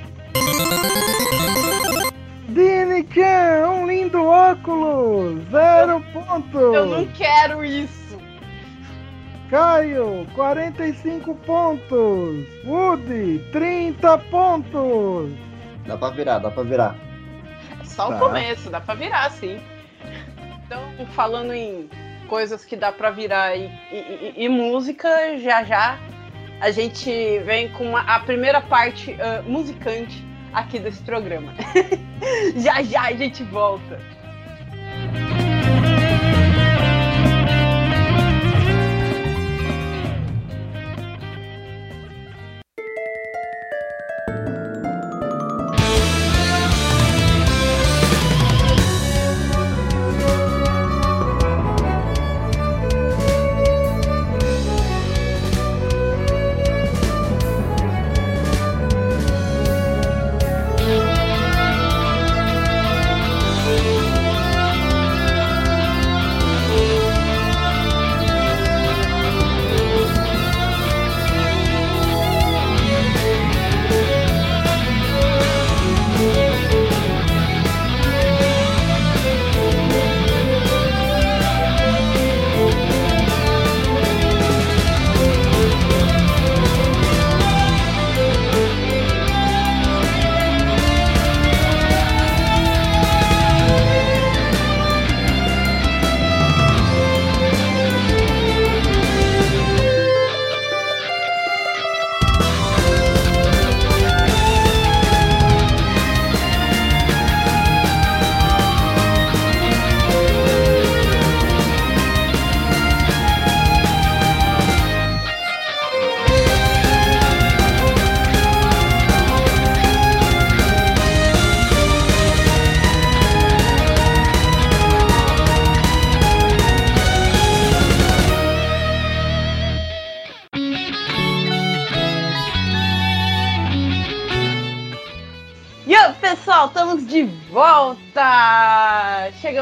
[2.49, 6.53] Dini Chan, um lindo óculos, zero pontos.
[6.53, 8.02] Eu não quero isso.
[9.49, 12.45] Caio, 45 pontos.
[12.65, 15.31] Woody, 30 pontos.
[15.85, 16.95] Dá pra virar, dá pra virar.
[17.81, 18.15] É só Tá.
[18.15, 19.59] o começo, dá pra virar, sim.
[20.65, 20.81] Então,
[21.13, 21.89] falando em
[22.27, 25.97] coisas que dá pra virar e, e- e- e música, já já
[26.59, 30.23] a gente vem com uma- a primeira parte ah, musicante
[30.53, 31.53] aqui desse programa.
[32.55, 33.99] já já a gente volta.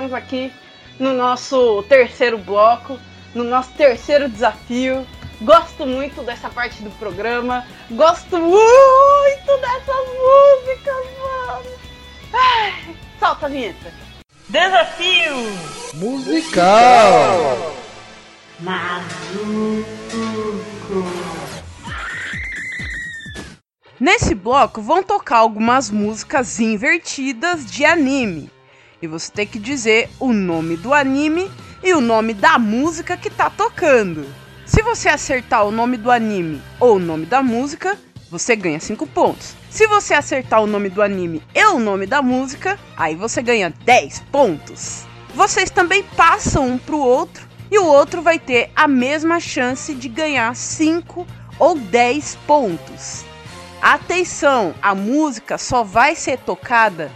[0.02, 0.52] Chegamos aqui
[1.00, 3.00] no nosso terceiro bloco,
[3.36, 5.06] no nosso terceiro desafio.
[5.42, 11.70] Gosto muito dessa parte do programa, gosto muito dessas músicas, mano!
[12.34, 13.94] Ai, solta a vinheta!
[14.50, 15.36] Desafio
[15.94, 17.76] Musical!
[24.00, 28.50] Nesse bloco vão tocar algumas músicas invertidas de anime.
[29.02, 31.50] E você tem que dizer o nome do anime
[31.84, 34.26] e o nome da música que tá tocando.
[34.66, 37.98] Se você acertar o nome do anime ou o nome da música,
[38.30, 39.56] você ganha 5 pontos.
[39.70, 43.74] Se você acertar o nome do anime e o nome da música, aí você ganha
[43.84, 45.06] 10 pontos.
[45.34, 50.08] Vocês também passam um pro outro e o outro vai ter a mesma chance de
[50.08, 51.26] ganhar 5
[51.58, 53.26] ou 10 pontos.
[53.82, 57.12] Atenção, a música só vai ser tocada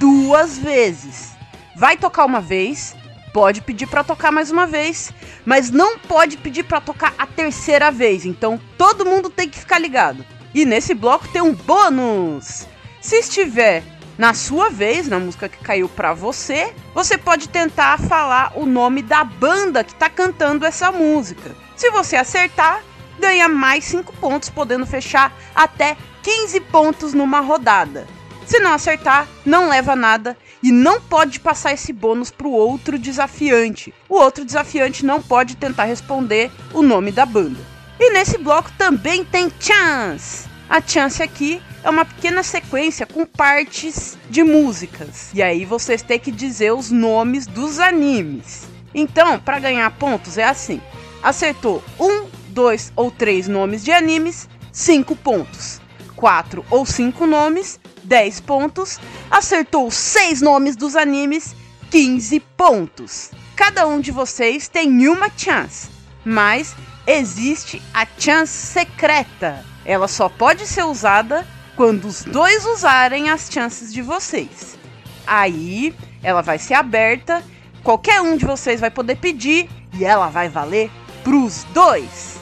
[0.00, 1.36] duas vezes.
[1.76, 2.96] Vai tocar uma vez,
[3.32, 5.12] pode pedir para tocar mais uma vez,
[5.44, 8.24] mas não pode pedir para tocar a terceira vez.
[8.24, 10.24] Então todo mundo tem que ficar ligado.
[10.52, 12.66] E nesse bloco tem um bônus.
[13.00, 13.84] Se estiver
[14.18, 19.02] na sua vez, na música que caiu para você, você pode tentar falar o nome
[19.02, 21.54] da banda que tá cantando essa música.
[21.76, 22.82] Se você acertar,
[23.18, 28.06] ganha mais 5 pontos, podendo fechar até 15 pontos numa rodada.
[28.50, 32.98] Se não acertar, não leva nada e não pode passar esse bônus para o outro
[32.98, 33.94] desafiante.
[34.08, 37.60] O outro desafiante não pode tentar responder o nome da banda.
[38.00, 40.48] E nesse bloco também tem chance.
[40.68, 45.30] A chance aqui é uma pequena sequência com partes de músicas.
[45.32, 48.66] E aí vocês têm que dizer os nomes dos animes.
[48.92, 50.80] Então, para ganhar pontos é assim:
[51.22, 55.80] acertou um, dois ou três nomes de animes, 5 pontos.
[56.20, 58.98] 4 ou 5 nomes, 10 pontos.
[59.30, 61.54] Acertou 6 nomes dos animes,
[61.90, 63.30] 15 pontos.
[63.56, 65.88] Cada um de vocês tem uma chance,
[66.24, 66.74] mas
[67.06, 69.64] existe a chance secreta.
[69.84, 71.46] Ela só pode ser usada
[71.76, 74.78] quando os dois usarem as chances de vocês.
[75.26, 77.42] Aí ela vai ser aberta,
[77.82, 80.90] qualquer um de vocês vai poder pedir e ela vai valer
[81.22, 82.38] pros dois.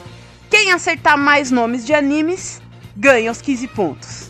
[0.49, 2.61] Quem acertar mais nomes de animes
[2.95, 4.28] ganha os 15 pontos.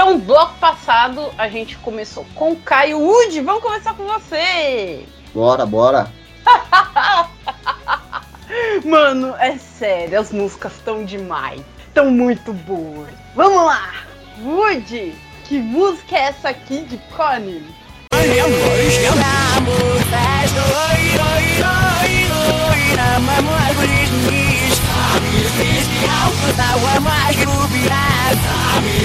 [0.00, 3.38] Então, bloco passado a gente começou com o Caio Wood.
[3.42, 5.04] Vamos começar com você!
[5.34, 6.10] Bora, bora.
[8.82, 11.60] Mano, é sério, as músicas estão demais.
[11.86, 13.10] Estão muito boas.
[13.36, 13.92] Vamos lá!
[14.42, 16.96] Wood, que música é essa aqui de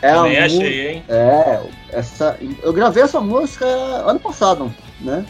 [0.00, 1.04] Também mu- achei, hein?
[1.08, 1.60] É,
[1.90, 2.36] essa.
[2.62, 5.24] Eu gravei essa música ano passado, né?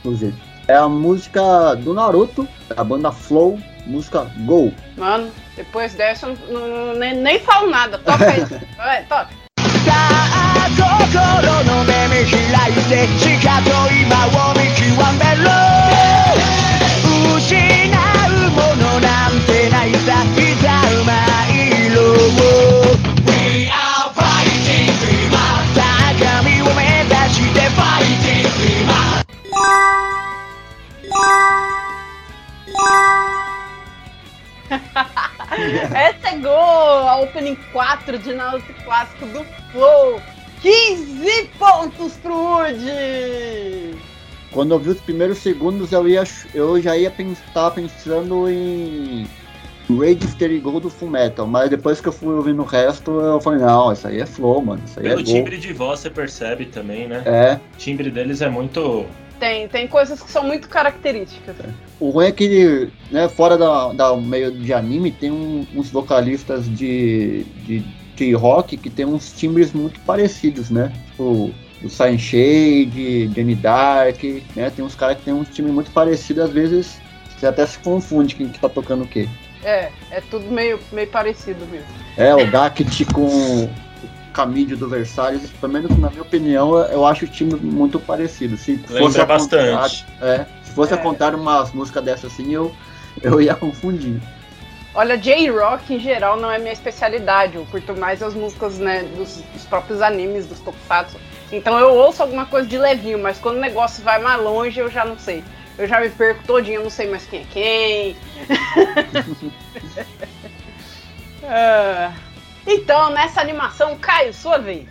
[0.00, 0.34] Inclusive.
[0.68, 4.72] É a música do Naruto, da banda Flow, música Go.
[4.96, 7.98] Mano, depois dessa eu não, não- nem, nem falo nada.
[7.98, 8.44] Toca aí.
[8.76, 9.28] Vai, toca.
[10.70, 14.80] 心の目見開いてしかと今を見極
[15.18, 15.50] めろ
[17.36, 20.24] 失うものなんてないさ
[35.93, 36.51] Essa é gol!
[36.51, 40.21] A Opening 4 de Naruto Clássico do Flow.
[40.61, 43.97] 15 pontos pro Wood!
[44.51, 46.23] Quando eu vi os primeiros segundos, eu, ia,
[46.53, 49.27] eu já ia estar pensando em
[49.89, 53.59] Rage Gol do Full Metal, mas depois que eu fui ouvindo o resto, eu falei,
[53.59, 55.33] não, isso aí é flow, mano, isso aí Pelo é gol.
[55.33, 57.21] timbre de voz você percebe também, né?
[57.25, 59.05] É, O timbre deles é muito.
[59.39, 61.55] Tem, tem coisas que são muito características.
[61.99, 66.65] o ruim é que, né, fora da, da meio de anime, tem um- uns vocalistas
[66.69, 67.83] de, de,
[68.15, 70.91] de rock que tem uns timbres muito parecidos, né?
[71.11, 71.51] Tipo,
[71.83, 74.23] o Sign Shade, Jenny Dark,
[74.55, 74.69] né?
[74.69, 76.97] Tem uns caras que tem uns timbres muito parecidos, às vezes
[77.37, 79.27] você até se confunde quem que tá tocando o quê.
[79.63, 81.87] É, é tudo meio, meio parecido mesmo.
[82.17, 83.69] É, o Gact com
[84.35, 88.57] Camille do Versalhes, pelo menos na minha opinião, eu acho o time muito parecido.
[88.57, 90.05] Se Lembra fosse bastante.
[90.21, 90.95] É, se fosse É.
[90.95, 92.75] a contar umas músicas dessas assim, eu,
[93.23, 94.21] eu ia confundir.
[94.93, 97.55] Olha, J-Rock em geral não é minha especialidade.
[97.55, 101.15] Eu curto mais as músicas né, dos, dos próprios animes, dos tokusatsu.
[101.51, 104.89] Então eu ouço alguma coisa de levinho, mas quando o negócio vai mais longe, eu
[104.91, 105.43] já não sei.
[105.77, 108.15] Eu já me perco todinho, eu não sei mais quem é quem.
[111.47, 112.11] Ah,
[112.67, 114.87] então, nessa animação, Caio, sua vez.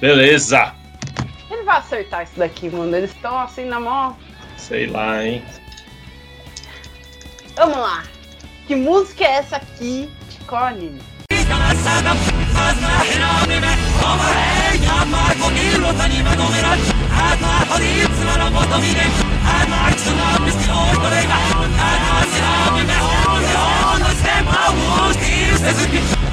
[0.00, 0.74] Beleza.
[1.50, 2.96] Ele vai acertar isso daqui, mano.
[2.96, 4.16] Eles estão assim na mão.
[4.56, 5.44] Sei lá, hein?
[7.56, 8.04] Vamos lá.
[8.66, 11.00] Que música é essa aqui de qual anime?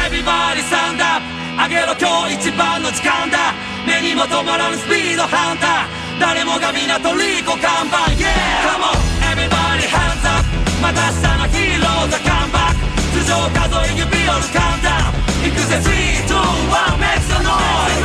[0.00, 1.22] Everybody stand up
[1.56, 3.54] 上げろ今日一番の時間だ
[3.86, 8.32] 目にも止まらぬスピードハンター誰もが港リコ看板 Yeah!
[8.64, 8.96] Come on!
[9.32, 10.44] Everybody hands up
[10.80, 12.86] また明日のヒーローがカムバック
[13.24, 18.00] 頭上数え指折るカウンダウン行くぜ3、2、1 Make some noise!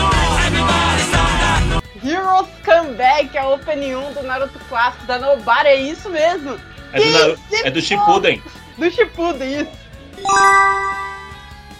[0.47, 1.41] Everybody stand
[1.75, 6.57] up Heroes Comeback, a opening 1 do Naruto clássico da Nobara, é isso mesmo.
[6.93, 8.41] É do, Naruto, é do Shippuden.
[8.77, 9.81] Do Shippuden, isso.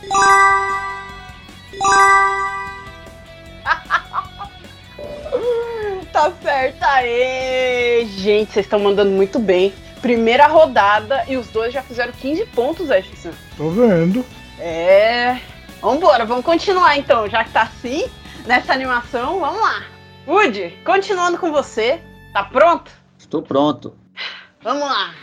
[6.12, 8.07] tá certo aí.
[8.16, 9.72] Gente, vocês estão mandando muito bem.
[10.00, 13.32] Primeira rodada e os dois já fizeram 15 pontos, Ashton.
[13.57, 14.24] Tô vendo.
[14.59, 15.38] É.
[15.80, 18.07] Vambora, vamos continuar então, já que tá assim,
[18.46, 19.84] nessa animação, vamos lá.
[20.26, 22.00] Woody, continuando com você,
[22.32, 22.90] tá pronto?
[23.18, 23.94] Estou pronto.
[24.62, 25.14] Vamos lá.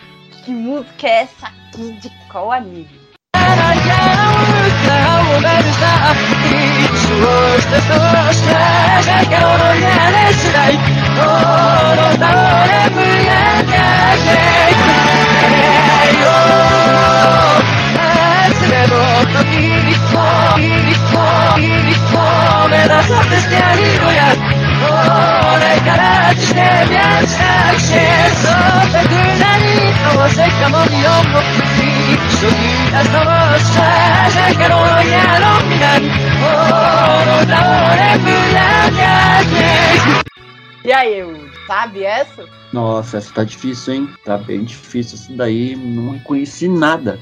[0.46, 3.02] Que música é essa aqui de qual anime?
[5.24, 6.14] めるさ
[7.60, 7.94] してそ
[8.34, 8.44] し
[9.58, 10.82] のやれしないこ
[11.96, 12.26] の倒
[12.66, 12.72] れ
[13.66, 13.72] か
[14.18, 14.36] して
[16.20, 16.26] よ
[17.98, 18.02] あ
[18.70, 19.44] でもっと
[22.70, 23.56] 目指させて
[24.12, 24.36] や
[25.82, 26.62] から自転
[27.28, 27.40] 車
[27.80, 27.96] くて
[28.42, 28.52] そう
[28.92, 29.73] たくない
[40.86, 41.24] ？E aí,
[41.66, 42.46] sabe essa?
[42.74, 44.10] Nossa, essa tá difícil, hein?
[44.26, 45.76] Tá bem difícil isso daí.
[45.76, 47.20] Não conheci nada.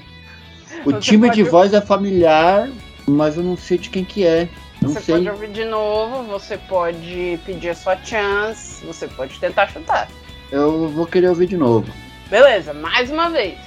[0.85, 2.69] O Você time de pode- voz é familiar,
[3.07, 4.47] mas eu não sei de quem que é.
[4.81, 5.15] Não Você sei.
[5.15, 10.07] pode ouvir de novo, você pode pedir a sua chance, você pode tentar chutar.
[10.51, 11.91] Eu vou querer ouvir de novo.
[12.31, 13.57] Beleza, mais uma vez.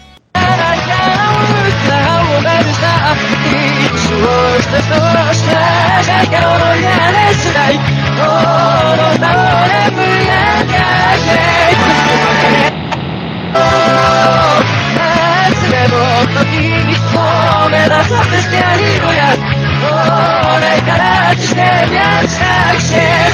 [21.35, 23.31] egyszer egyszer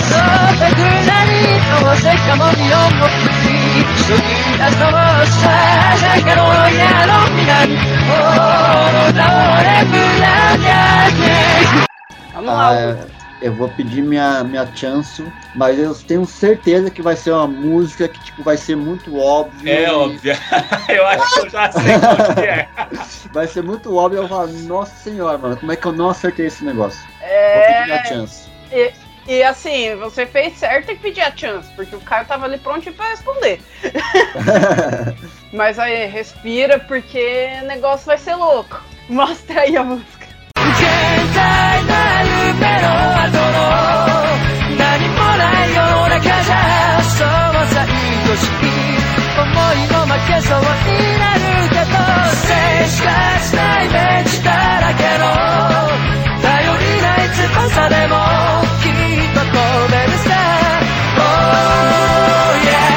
[0.58, 7.70] Fekülni ahhoz nekem, ami annak tűnik Segít ez a vasság, nekem olajánlom minden.
[8.08, 17.02] Orrodra repül lányát meg eu vou pedir minha, minha chance, mas eu tenho certeza que
[17.02, 19.72] vai ser uma música que tipo, vai ser muito óbvia.
[19.72, 20.34] É e óbvio.
[20.88, 22.68] Eu acho que eu já sei qual que é.
[23.32, 24.18] Vai ser muito óbvio.
[24.22, 27.08] Eu falo, nossa senhora, mano, como é que eu não acertei esse negócio?
[27.52, 28.50] Vou pedir minha É, chance.
[28.72, 28.92] e,
[29.26, 32.94] e assim, você fez certo em pedir a chance, porque o Caio tava ali prontinho
[32.94, 33.60] pra responder.
[35.52, 38.80] Mas aí, respira, porque o negócio vai ser louco.
[39.08, 40.19] Mostra aí a música.
[50.42, 50.64] そうに
[51.20, 51.84] なるけど
[52.34, 52.48] 静
[52.82, 53.04] 止
[53.38, 54.00] したイだ
[54.80, 55.24] らけの
[56.42, 58.16] 頼りない翼でも
[58.82, 59.54] きっと飛
[59.92, 60.28] べるさ
[61.18, 61.22] Oh
[62.64, 62.88] yeah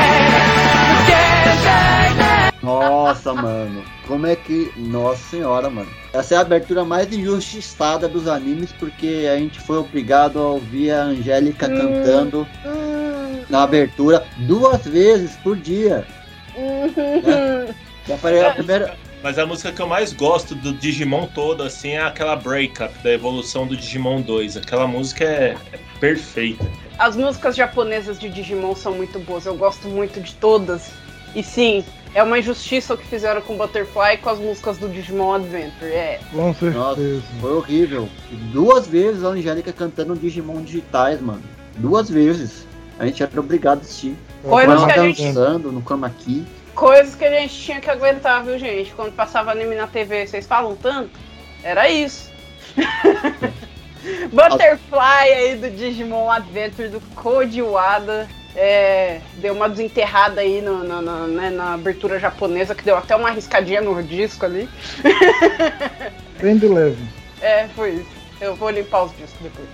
[2.17, 2.31] な
[2.63, 3.92] Nossa, mano.
[4.13, 4.71] Como é que.
[4.77, 5.89] Nossa senhora, mano.
[6.13, 10.91] Essa é a abertura mais injustiçada dos animes, porque a gente foi obrigado a ouvir
[10.91, 11.75] a Angélica Hum.
[11.75, 12.47] cantando
[13.49, 16.05] na abertura duas vezes por dia.
[18.07, 18.95] Já falei, a primeira.
[19.23, 23.11] Mas a música que eu mais gosto do Digimon todo, assim, é aquela Breakup, da
[23.11, 24.57] evolução do Digimon 2.
[24.57, 26.63] Aquela música é, é perfeita.
[26.99, 30.91] As músicas japonesas de Digimon são muito boas, eu gosto muito de todas.
[31.33, 31.83] E sim,
[32.13, 35.91] é uma injustiça o que fizeram com Butterfly com as músicas do Digimon Adventure.
[35.91, 36.19] É.
[36.31, 36.59] Com Nossa,
[36.95, 37.23] certeza.
[37.41, 38.09] foi horrível.
[38.51, 41.41] Duas vezes a Angélica cantando Digimon digitais, mano.
[41.77, 42.67] Duas vezes.
[42.99, 44.15] A gente era obrigado a assistir.
[44.43, 46.45] Coisas que a gente- dançando no chroma key.
[46.75, 48.91] Coisas que a gente tinha que aguentar, viu, gente?
[48.93, 51.11] Quando passava anime na TV, vocês falam tanto?
[51.63, 52.31] Era isso.
[54.31, 54.99] Butterfly
[55.33, 58.27] aí do Digimon Adventure do Code Wada.
[58.55, 63.15] É, deu uma desenterrada aí no- no- no- né, na abertura japonesa, que deu até
[63.15, 64.69] uma arriscadinha no disco ali.
[66.39, 67.03] Bem de leve.
[67.41, 68.23] É, foi isso.
[68.39, 69.67] Eu vou limpar os discos depois.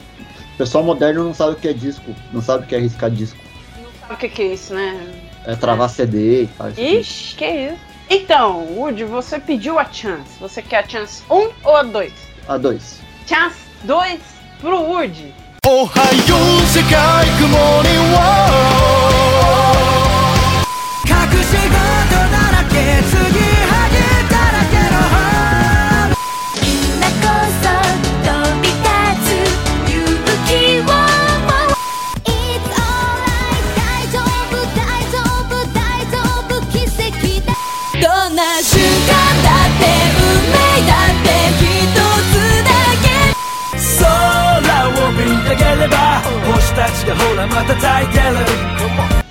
[0.54, 3.10] O pessoal moderno não sabe o que é disco, não sabe o que é riscar
[3.10, 3.38] disco.
[3.82, 5.14] Não sabe o que, que é isso, né?
[5.46, 6.70] É travar CD e tal.
[6.70, 7.78] Ixi, que isso.
[8.10, 10.32] Então, Woody, você pediu a chance.
[10.40, 12.12] Você quer a chance 1 ou a 2?
[12.48, 13.00] A dois.
[13.28, 14.20] Chance 2
[14.60, 15.34] pro Woody.
[15.68, 16.38] おはよう
[16.68, 17.47] 世界曇
[17.84, 17.93] り WOW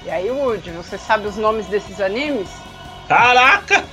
[0.05, 2.49] E aí, Woody, você sabe os nomes desses animes?
[3.07, 3.85] Caraca!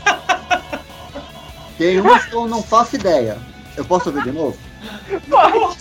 [1.78, 3.38] Tem umas que eu não faço ideia.
[3.76, 4.57] Eu posso ouvir de novo?
[5.30, 5.76] Pode!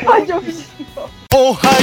[0.04, 0.64] Pode ouvir.
[1.36, 1.80] おは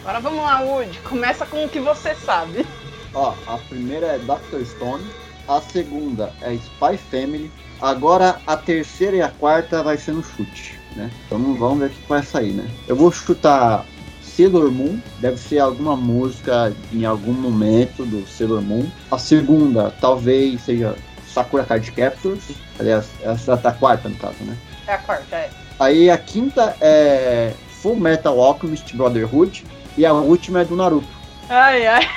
[0.00, 0.98] Agora vamos lá, Woody.
[1.00, 2.66] Começa com o que você sabe.
[3.14, 4.64] Ó, a primeira é Dr.
[4.64, 5.04] Stone,
[5.48, 10.78] a segunda é Spy Family, agora a terceira e a quarta vai ser no chute,
[10.96, 11.10] né?
[11.26, 12.68] Então vamos ver o que vai sair, né?
[12.88, 13.84] Eu vou chutar
[14.22, 18.90] Sailor Moon, deve ser alguma música em algum momento do Sailor Moon.
[19.10, 22.44] A segunda talvez seja Sakura Card Captors,
[22.78, 24.56] aliás, essa tá a quarta no caso, né?
[24.86, 25.50] É a quarta, é.
[25.78, 27.52] Aí a quinta é
[27.82, 29.64] Full Metal Alchemist Brotherhood
[29.98, 31.08] e a última é do Naruto.
[31.48, 32.08] Ai, ai.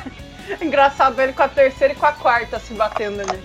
[0.60, 3.38] Engraçado ele com a terceira e com a quarta se batendo ali.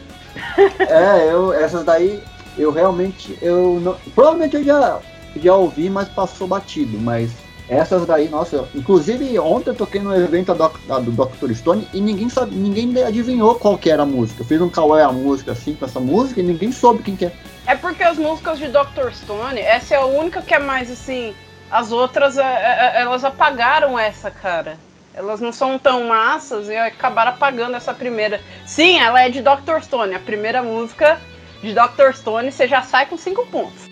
[0.79, 2.21] É, eu, essas daí
[2.57, 4.99] eu realmente eu não, provavelmente eu já
[5.35, 7.29] já ouvi, mas passou batido, mas
[7.67, 11.53] essas daí, nossa, inclusive ontem eu toquei no evento da, Doc- da- do Dr.
[11.53, 14.41] Stone e ninguém sabe, ninguém adivinhou qual que era a música.
[14.43, 17.25] Eu fiz um kawaii a música assim com essa música e ninguém soube quem que
[17.25, 17.31] é.
[17.67, 19.11] É porque as músicas de Dr.
[19.11, 21.33] Stone, essa é a única que é mais assim.
[21.75, 24.77] As outras, é, é, elas apagaram essa, cara.
[25.13, 28.39] Elas não são tão massas e acabaram apagando essa primeira.
[28.65, 29.81] Sim, ela é de Dr.
[29.81, 30.15] Stone.
[30.15, 31.19] A primeira música
[31.61, 32.13] de Dr.
[32.13, 33.89] Stone, você já sai com cinco pontos.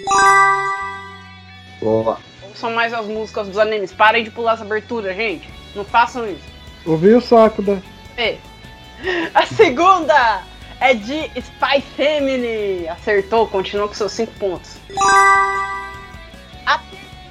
[1.81, 2.19] Boa.
[2.55, 3.91] São mais as músicas dos animes.
[3.91, 5.49] Parem de pular essa abertura, gente.
[5.75, 6.47] Não façam isso.
[6.85, 7.79] Ouvi o saco da.
[8.17, 8.37] E
[9.33, 10.41] a segunda
[10.79, 12.87] é de Spy Family.
[12.87, 14.77] Acertou, continua com seus cinco pontos.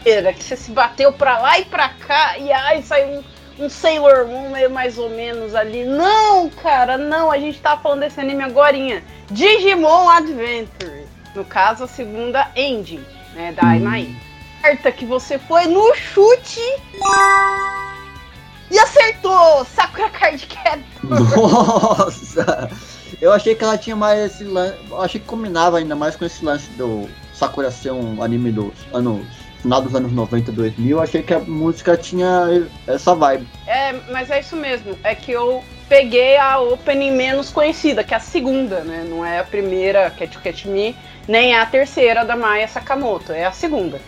[0.03, 3.23] A terceira, que você se bateu pra lá e pra cá, e aí saiu
[3.59, 5.85] um, um Sailor Moon meio mais ou menos ali.
[5.85, 9.05] Não, cara, não, a gente tá falando desse anime agorinha.
[9.31, 11.07] Digimon Adventure.
[11.37, 14.15] No caso, a segunda engine, né, da Imai.
[14.61, 16.61] Quarta que você foi no chute.
[18.71, 19.65] E acertou!
[19.65, 21.37] Sakura Card Captor!
[21.37, 22.71] Nossa!
[23.21, 24.77] Eu achei que ela tinha mais esse lance.
[24.91, 28.73] Eu achei que combinava ainda mais com esse lance do Sakura ser um anime dos
[28.93, 29.42] anos.
[29.63, 30.97] Final dos anos 90, 2000.
[30.97, 33.47] Eu achei que a música tinha essa vibe.
[33.67, 34.99] É, mas é isso mesmo.
[35.05, 39.07] É que eu peguei a opening menos conhecida, que é a segunda, né?
[39.09, 40.97] Não é a primeira, Cat Cat Me,
[41.29, 44.01] nem é a terceira da Maya Sakamoto, é a segunda.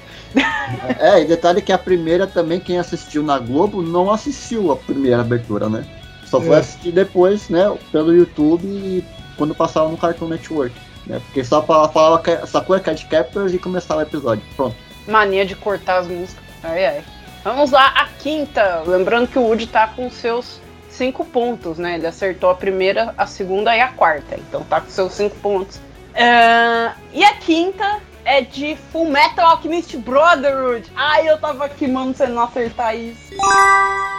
[0.99, 5.21] É, e detalhe que a primeira também, quem assistiu na Globo, não assistiu a primeira
[5.21, 5.85] abertura, né?
[6.27, 6.59] Só foi É.
[6.59, 7.73] assistir depois, né?
[7.93, 9.05] Pelo YouTube e
[9.37, 10.75] quando passava no Cartoon Network.
[11.07, 11.21] Né?
[11.27, 14.43] Porque só falava, Sakura Card Captors e começava o episódio.
[14.57, 14.75] Pronto.
[15.07, 16.45] Mania de cortar as músicas.
[16.63, 17.05] Ai, ai.
[17.43, 18.83] Vamos lá, a quinta.
[18.87, 21.97] Lembrando que o Woody tá com seus cinco pontos, né?
[21.97, 24.37] Ele acertou a primeira, a segunda e a quarta.
[24.37, 25.81] Então tá com seus cinco pontos.
[26.15, 30.91] Ah, e a quinta é de Full Metal Alchemist Brotherhood.
[30.97, 33.35] Ai, eu tava aqui, mano, você não acertar isso.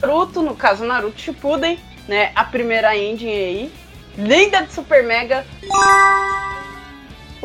[0.00, 2.30] Naruto, no caso Naruto Shippuden, né?
[2.34, 3.72] A primeira ending aí.
[4.16, 5.44] Linda de Super Mega.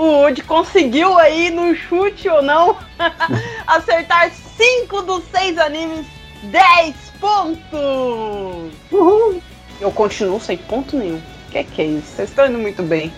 [0.02, 2.76] O Woody conseguiu aí, no chute ou não,
[3.68, 6.08] acertar 5 dos 6 animes,
[6.42, 8.74] 10 pontos!
[8.92, 9.44] Uhul!
[9.80, 11.22] Eu continuo sem ponto nenhum.
[11.52, 12.08] Que que é isso?
[12.16, 13.14] Vocês estão indo muito bem.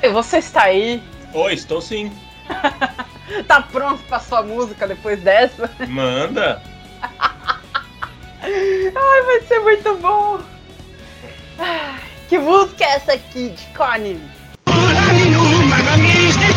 [0.00, 1.02] E você está aí?
[1.34, 2.12] Oi, estou sim.
[3.48, 5.68] Tá pronto pra sua música depois dessa?
[5.88, 6.62] Manda.
[8.42, 10.40] Ai, vai ser muito bom!
[12.28, 13.66] Que música é essa aqui de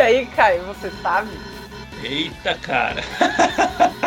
[0.00, 1.30] aí, Caio, você sabe?
[2.02, 3.02] Eita, cara.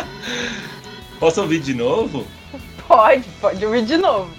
[1.18, 2.26] Posso ouvir de novo?
[2.86, 4.30] Pode, pode ouvir de novo.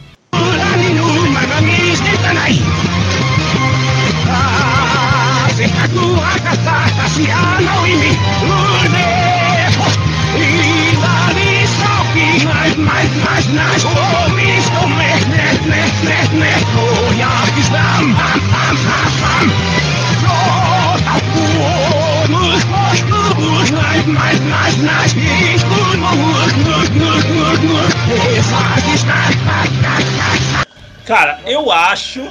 [31.06, 32.22] Cara, eu acho.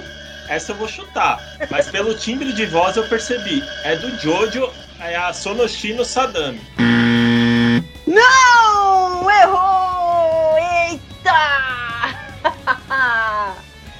[0.48, 1.38] Essa eu vou chutar.
[1.70, 3.62] Mas pelo timbre de voz eu percebi.
[3.84, 6.61] É do Jojo, é a Sonoshino Sadami.
[8.07, 9.30] Não!
[9.30, 10.57] Errou!
[10.59, 11.30] Eita!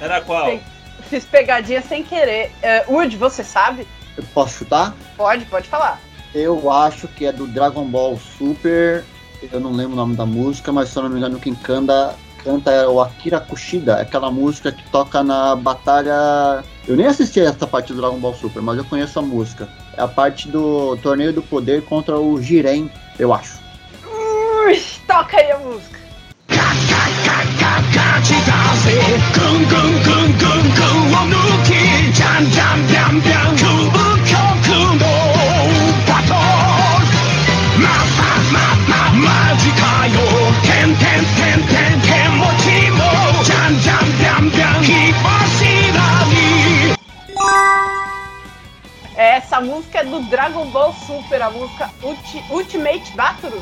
[0.01, 0.59] Era qual?
[1.09, 2.51] Fiz pegadinha sem querer.
[2.61, 3.87] É, Woody, você sabe?
[4.17, 4.95] Eu posso chutar?
[5.15, 5.99] Pode, pode falar.
[6.33, 9.03] Eu acho que é do Dragon Ball Super.
[9.51, 12.15] Eu não lembro o nome da música, mas se eu não me engano, quem canta,
[12.43, 16.63] canta é o Akira Kushida, aquela música que toca na batalha.
[16.87, 19.67] Eu nem assisti essa parte do Dragon Ball Super, mas eu conheço a música.
[19.97, 22.89] É a parte do Torneio do Poder contra o Jiren,
[23.19, 23.59] eu acho.
[24.05, 26.00] Ui, toca aí a música.
[49.15, 53.61] Essa música é do Dragon Ball Super, a música Ulti- Ultimate Battle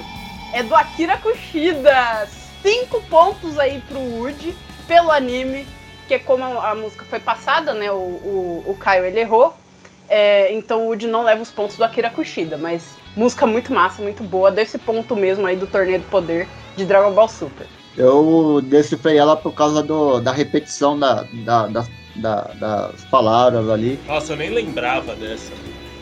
[0.53, 2.27] é do Akira Kushida.
[2.62, 4.55] Cinco pontos aí pro Woody
[4.88, 5.68] pelo anime,
[6.07, 7.91] que como a, a música foi passada, né?
[7.91, 9.55] O, o, o Caio ele errou.
[10.07, 14.01] É, então o Woody não leva os pontos do Akira Kushida, mas música muito massa,
[14.01, 17.68] muito boa, desse ponto mesmo aí do Torneio do Poder de Dragon Ball Super.
[17.95, 21.86] Eu decifrei ela por causa do, da repetição da, da, da-
[22.16, 23.99] da- das palavras ali.
[24.07, 25.53] Nossa, eu nem lembrava dessa.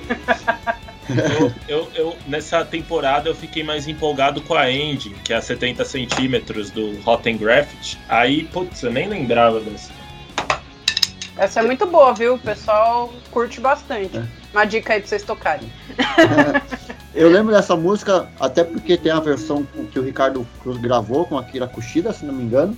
[1.09, 5.41] Eu, eu- eu- nessa temporada eu fiquei mais empolgado com a Ending, que é a
[5.41, 7.97] 70 centímetros do Rotten Graffiti.
[8.09, 9.91] Aí, putz, eu nem lembrava dessa.
[11.37, 12.33] Essa é muito boa, viu?
[12.35, 14.17] O pessoal curte bastante.
[14.17, 14.23] É.
[14.51, 15.71] Uma dica aí pra vocês tocarem.
[17.13, 21.37] Eu lembro dessa música até porque tem a versão que o Ricardo Cruz gravou com
[21.37, 22.77] a Kira Kushida, se não me engano.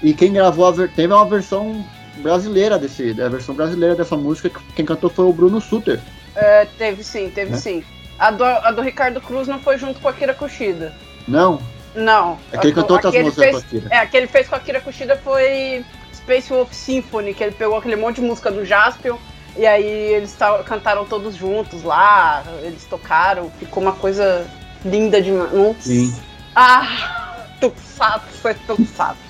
[0.00, 1.84] E quem gravou a teve uma versão
[2.18, 5.98] brasileira desse, da versão brasileira dessa música, que quem cantou foi o Bruno Suter.
[6.34, 7.58] É, teve sim, teve Né?
[7.58, 7.84] sim.
[8.18, 10.94] A do, a do Ricardo Cruz não foi junto com a Akira Kushida.
[11.26, 11.60] Não,
[11.94, 12.38] Não.
[12.52, 13.94] é que ele A- cantou outras aquele músicas fez- com a Kira.
[13.94, 17.52] É, a que ele fez com a Akira Kushida foi Space Wolf Symphony, que ele
[17.52, 19.16] pegou aquele monte de música do Jaspion
[19.56, 24.46] e aí eles ta- cantaram todos juntos lá, eles tocaram, ficou uma coisa
[24.84, 25.52] linda demais.
[25.52, 25.80] Nossa.
[25.80, 26.14] Sim.
[26.54, 28.56] Ah, Tokusatsu, foi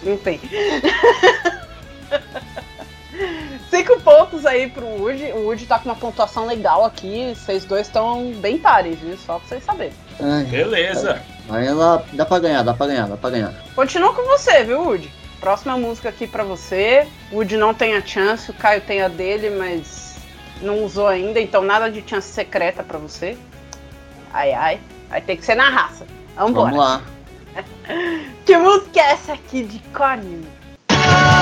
[0.05, 0.41] não tem.
[3.71, 5.33] Cinco pontos aí pro Woody.
[5.33, 7.35] O Woody tá com uma pontuação legal aqui.
[7.35, 9.17] Vocês dois estão bem pares, viu?
[9.17, 9.93] Só pra vocês saberem.
[10.21, 11.23] Ai, Beleza.
[11.49, 13.53] aí ela dá pra ganhar, dá pra ganhar, dá pra ganhar.
[13.75, 15.11] Continua com você, viu, Woody?
[15.41, 17.07] Próxima música aqui pra você.
[17.31, 20.17] O Woody não tem a chance, o Caio tem a dele, mas
[20.61, 23.37] não usou ainda, então nada de chance secreta pra você.
[24.33, 24.81] Ai, ai.
[25.09, 26.07] Vai ter que ser na raça.
[26.37, 26.71] Vambora.
[26.71, 27.03] Vamos lá.
[28.45, 29.79] Que música é essa aqui de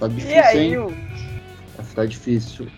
[0.00, 0.96] tá E difícil, aí, hein?
[1.94, 2.68] Tá difícil.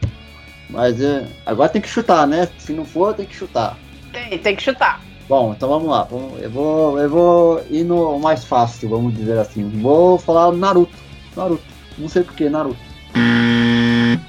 [0.68, 2.48] Mas é, agora tem que chutar, né?
[2.58, 3.76] Se não for, tem que chutar.
[4.12, 5.00] Tem, tem que chutar.
[5.28, 6.06] Bom, então vamos lá.
[6.40, 9.68] Eu vou, eu vou ir no mais fácil, vamos dizer assim.
[9.80, 10.92] Vou falar Naruto.
[11.36, 11.62] Naruto.
[11.96, 12.80] Não sei porquê, Naruto.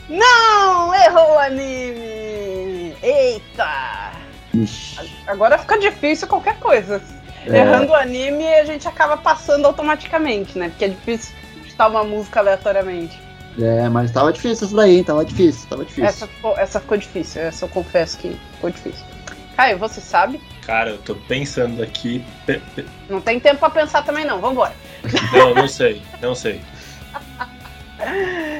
[0.09, 0.93] Não!
[0.93, 2.93] Errou o anime!
[3.01, 4.11] Eita!
[4.53, 5.11] Ixi.
[5.27, 7.01] Agora fica difícil qualquer coisa.
[7.47, 7.57] É.
[7.57, 10.69] Errando o anime, a gente acaba passando automaticamente, né?
[10.69, 11.35] Porque é difícil
[11.73, 13.19] chutar uma música aleatoriamente.
[13.59, 15.03] É, mas tava difícil isso daí, hein?
[15.03, 16.05] Tava difícil, tava difícil.
[16.05, 19.05] Essa ficou, essa ficou difícil, essa eu confesso que ficou difícil.
[19.55, 20.41] Caio, você sabe?
[20.65, 22.23] Cara, eu tô pensando aqui.
[23.09, 24.73] Não tem tempo pra pensar também não, vambora.
[25.31, 26.61] Não, não sei, não sei.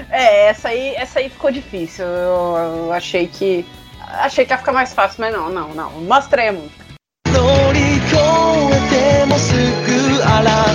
[0.09, 2.05] É, essa aí, essa aí ficou difícil.
[2.05, 2.55] Eu,
[2.85, 3.65] eu achei que.
[3.99, 5.91] Achei que ia ficar mais fácil, mas não, não, não.
[6.01, 6.85] Mostrei a música.
[8.12, 8.12] 乗り越
[8.70, 9.56] えてもすぐ
[10.22, 10.28] 新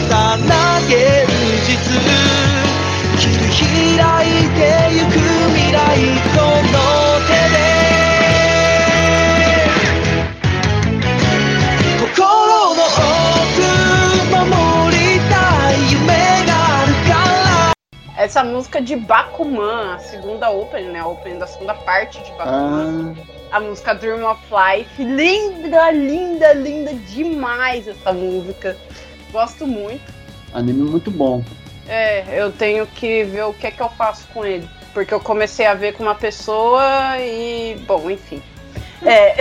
[0.10, 0.90] たな現
[1.68, 1.70] 実
[3.20, 4.62] 切り開いて
[4.92, 5.12] ゆく
[5.54, 5.78] 未来
[6.34, 6.76] この
[7.28, 7.56] 手で
[12.02, 12.12] 心
[12.74, 13.62] の奥
[14.32, 14.42] 守
[14.98, 14.98] り
[15.30, 15.34] た
[15.72, 16.02] い夢
[16.48, 16.50] が
[16.82, 21.00] あるから Essa música de Bakuman, a segunda opening, né?
[21.02, 23.16] A opening da segunda parte de Bakuman.
[23.18, 25.03] Ah, A música Dream of Life.
[25.03, 28.77] Linda, linda, linda demais essa música.
[29.33, 30.03] Gosto muito.
[30.53, 31.43] anime muito bom.
[31.87, 34.69] É, eu tenho que ver o que é que eu faço com ele.
[34.93, 36.83] Porque eu comecei a ver com uma pessoa
[37.19, 37.77] e.
[37.87, 38.43] Bom, enfim.
[39.05, 39.37] É,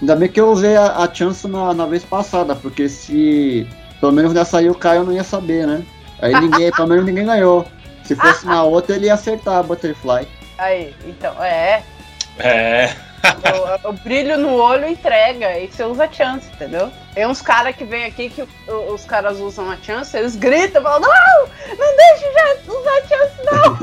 [0.00, 3.66] Ainda bem que eu usei a, a chance na, na vez passada, porque se
[4.00, 5.82] pelo menos nessa aí o Caio não ia saber, né?
[6.20, 7.66] Aí ninguém, pelo menos ninguém ganhou.
[8.02, 10.26] Se fosse na outra, ele ia acertar a Butterfly.
[10.58, 11.82] aí, então, é.
[12.38, 12.96] É.
[13.84, 16.90] O, o brilho no olho entrega, e você usa a chance, entendeu?
[17.14, 20.82] Tem uns caras que vêm aqui que o- os caras usam a chance, eles gritam,
[20.82, 23.76] falam, não, não deixe já usar a chance, não!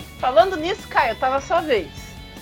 [0.18, 1.88] Falando nisso, Caio, tava sua vez.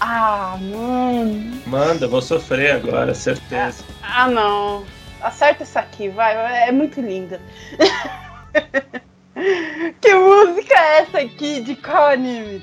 [0.01, 1.61] Ah, mano.
[1.67, 3.85] Manda, vou sofrer agora, certeza.
[4.03, 4.85] Ah, não.
[5.23, 6.35] Acerta essa aqui, vai.
[6.69, 7.41] É muito linda.
[10.01, 12.63] que música é essa aqui de qual anime?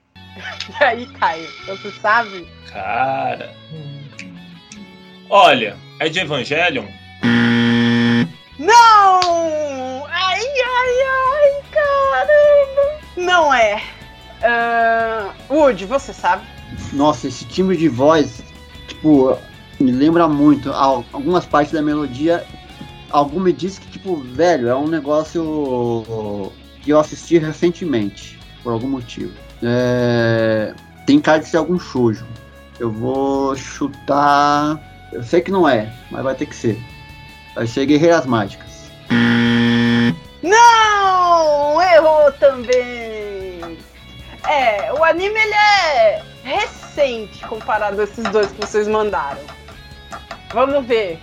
[0.87, 2.47] aí, Caio, você sabe?
[2.71, 3.53] Cara.
[5.29, 6.85] Olha, é de Evangelion?
[8.59, 10.05] Não!
[10.07, 12.99] Ai, ai, ai, caramba!
[13.17, 13.81] Não é.
[14.43, 16.43] Ah, Wood, você sabe?
[16.93, 18.43] Nossa, esse timbre de voz,
[18.87, 19.37] tipo,
[19.79, 20.71] me lembra muito.
[20.71, 22.45] Al- Algumas partes da melodia,
[23.09, 26.51] algum me diz que, tipo, velho, é um negócio
[26.81, 29.33] que eu assisti recentemente, por algum motivo.
[29.63, 30.73] É,
[31.05, 32.25] tem cara de ser algum shoujo.
[32.79, 34.79] Eu vou chutar.
[35.11, 36.79] Eu sei que não é, mas vai ter que ser.
[37.53, 38.89] Vai ser Guerreiras Mágicas.
[40.41, 41.81] Não!
[41.81, 43.77] Errou também!
[44.47, 49.41] É, o anime ele é recente comparado a esses dois que vocês mandaram.
[50.53, 51.19] Vamos ver.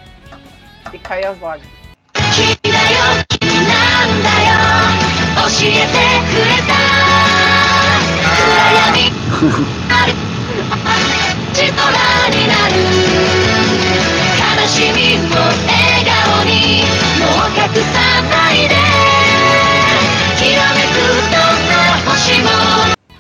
[0.93, 1.79] E cai as lágrimas.
[2.35, 2.59] Kimi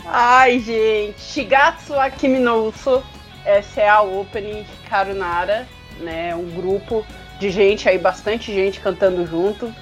[0.07, 3.03] Ai, gente, Shigatsu Akimi no Uso.
[3.45, 5.67] Essa é a opening Karunara,
[6.01, 6.35] né?
[6.35, 7.07] Um grupo
[7.39, 9.75] de gente aí, bastante gente cantando junto.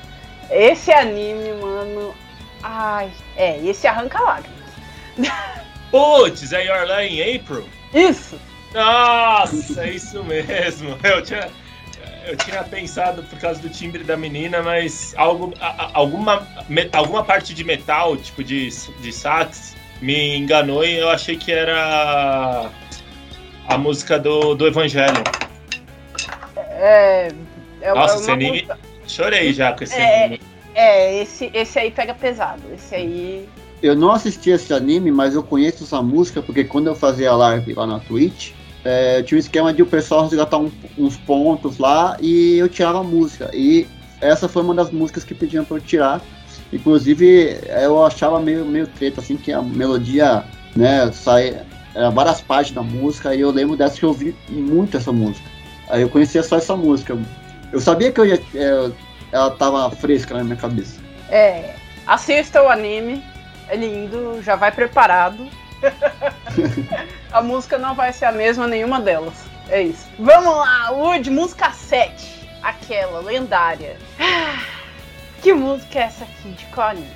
[0.51, 2.15] Esse anime, mano.
[2.63, 4.56] Ai, é, esse arranca lágrimas.
[5.91, 7.65] Putz, é Your Lie in April?
[7.95, 8.39] Isso!
[8.75, 10.99] Nossa, é isso mesmo.
[11.03, 11.49] Eu tinha,
[12.27, 17.25] eu tinha pensado por causa do timbre da menina, mas algo, a- alguma, me- alguma
[17.25, 18.69] parte de metal, tipo de,
[19.01, 22.69] de sax, me enganou e eu achei que era
[23.69, 25.23] a música do, do Evangelho.
[26.57, 27.29] É.
[27.81, 28.51] é Nossa, anime.
[28.63, 30.25] música- Chorei já com esse É.
[30.25, 30.41] anime.
[30.75, 32.63] É, esse, esse aí pega pesado.
[32.75, 33.49] Esse aí.
[33.83, 37.75] Eu não assisti esse anime, mas eu conheço essa música porque quando eu fazia live
[37.75, 38.53] lá na Twitch,
[38.85, 43.01] é, tinha um esquema de o pessoal resgatar um- uns pontos lá e eu tirava
[43.01, 43.51] a música.
[43.53, 43.87] E
[44.21, 46.23] essa foi uma das músicas que pediam pra eu tirar.
[46.73, 51.61] Inclusive, eu achava meio, meio treta, assim, que a melodia, né, sai.
[51.95, 55.49] Era várias partes da música e eu lembro dessa que eu ouvi muito essa música.
[55.89, 57.17] Aí eu conhecia só essa música.
[57.73, 58.91] Eu sabia que eu ia, é,
[59.33, 61.01] ela tava fresca na minha cabeça.
[61.31, 61.75] É.
[62.07, 63.23] Assista o anime.
[63.69, 65.49] É lindo, já vai preparado.
[67.33, 69.35] a música não vai ser a mesma nenhuma delas.
[69.69, 70.07] É isso.
[70.19, 72.49] Vamos lá, Wood, música 7.
[72.63, 73.97] Aquela, lendária.
[75.43, 76.49] Que música é essa aqui?
[76.51, 77.07] De anime?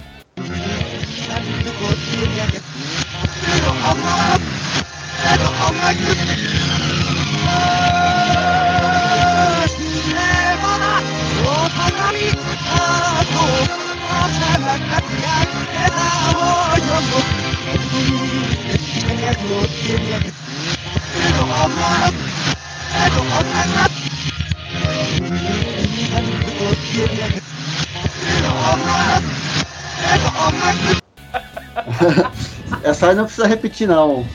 [32.82, 34.26] Essa aí não precisa repetir, não.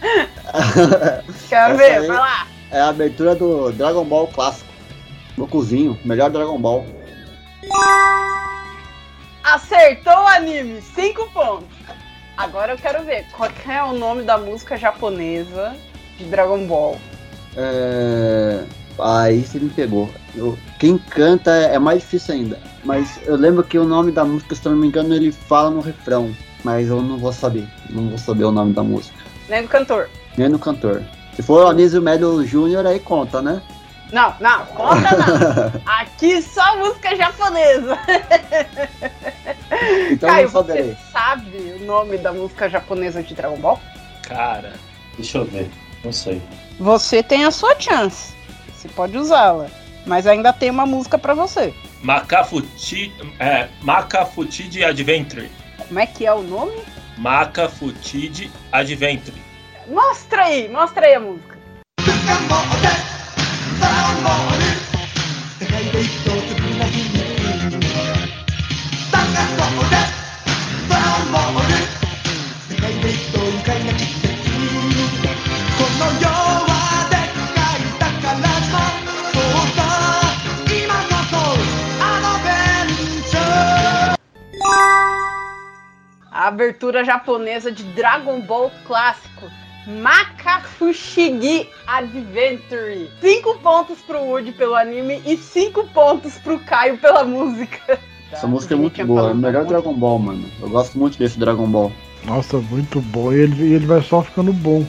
[1.48, 2.46] Quero ver, vai lá.
[2.70, 4.68] É a abertura do Dragon Ball clássico.
[5.36, 6.84] No cozinho, melhor Dragon Ball.
[9.54, 11.68] Acertou o anime, 5 pontos.
[12.36, 15.74] Agora eu quero ver qual que é o nome da música japonesa
[16.18, 16.98] de Dragon Ball.
[17.56, 18.62] É...
[18.98, 20.10] Aí você me pegou.
[20.34, 22.58] Eu- Quem canta é mais difícil ainda.
[22.84, 25.70] Mas eu lembro que o nome da música, se eu não me engano, ele fala
[25.70, 26.30] no refrão.
[26.62, 27.66] Mas eu não vou saber.
[27.88, 29.16] Não vou saber o nome da música.
[29.48, 30.10] Nem do cantor.
[30.36, 31.02] Nem no cantor.
[31.34, 33.62] Se for o Anísio Melo Júnior, aí conta, né?
[34.12, 35.82] Não, não, conta não.
[36.00, 37.98] Aqui só música japonesa.
[40.10, 43.80] Então Caio, você sabe o nome da música japonesa de Dragon Ball?
[44.22, 44.74] Cara,
[45.16, 45.70] deixa eu ver.
[46.02, 46.40] Não sei.
[46.78, 48.34] Você tem a sua chance.
[48.74, 49.68] Você pode usá-la.
[50.06, 51.74] Mas ainda tem uma música pra você.
[52.02, 53.12] Macafuti.
[53.38, 55.50] É, Macafutide Adventure.
[55.86, 56.82] Como é que é o nome?
[57.18, 59.36] Macafutide Adventure.
[59.86, 61.58] Mostra aí, mostra aí a música.
[86.30, 89.50] A abertura japonesa de Dragon Ball clássico.
[89.88, 93.10] Makafushigi Adventure.
[93.20, 97.98] 5 pontos pro Woody pelo anime e 5 pontos pro Caio pela música.
[98.30, 99.20] Essa música é muito boa.
[99.20, 99.68] É o falado melhor muito.
[99.70, 100.44] Dragon Ball, mano.
[100.60, 101.90] Eu gosto muito desse Dragon Ball.
[102.24, 103.32] Nossa, muito bom.
[103.32, 104.86] E ele, ele vai só ficando bom.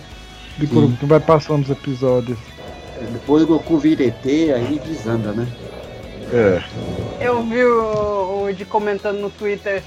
[0.57, 2.37] De quando vai passando os episódios.
[3.13, 5.47] Depois o Goku vira ET, aí desanda, né?
[6.33, 6.61] É.
[7.21, 9.83] Eu vi o o Woody comentando no Twitter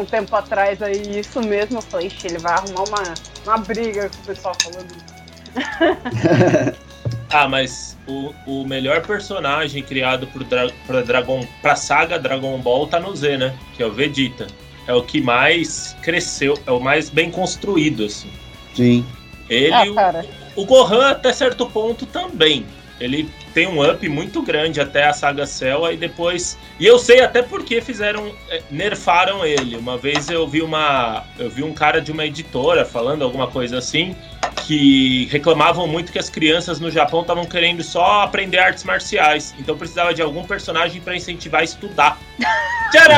[0.00, 1.78] um tempo atrás aí, isso mesmo.
[1.78, 5.12] Eu falei, "Ixi, ele vai arrumar uma, uma briga com o pessoal falando isso.
[7.34, 12.86] Ah, mas o, o melhor personagem criado pro Dra pra, Dragon, pra saga Dragon Ball
[12.86, 13.54] tá no Z, né?
[13.74, 14.46] Que é o Vegeta.
[14.86, 18.30] É o que mais cresceu, é o mais bem construído, assim.
[18.74, 19.06] Sim.
[19.48, 20.26] Ele Ah, o- cara.
[20.54, 22.66] O Gohan, até certo ponto, também.
[23.02, 26.56] Ele tem um up muito grande até a saga Cell, aí depois.
[26.78, 28.32] E eu sei até porque fizeram.
[28.48, 29.76] eh, nerfaram ele.
[29.76, 31.24] Uma vez eu vi uma.
[31.38, 34.16] Eu vi um cara de uma editora falando alguma coisa assim.
[34.66, 39.54] Que reclamavam muito que as crianças no Japão estavam querendo só aprender artes marciais.
[39.58, 42.18] Então precisava de algum personagem pra incentivar a estudar.
[42.92, 43.16] Tcharam!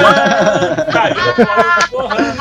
[0.90, 2.36] Caiu fora o Gohan.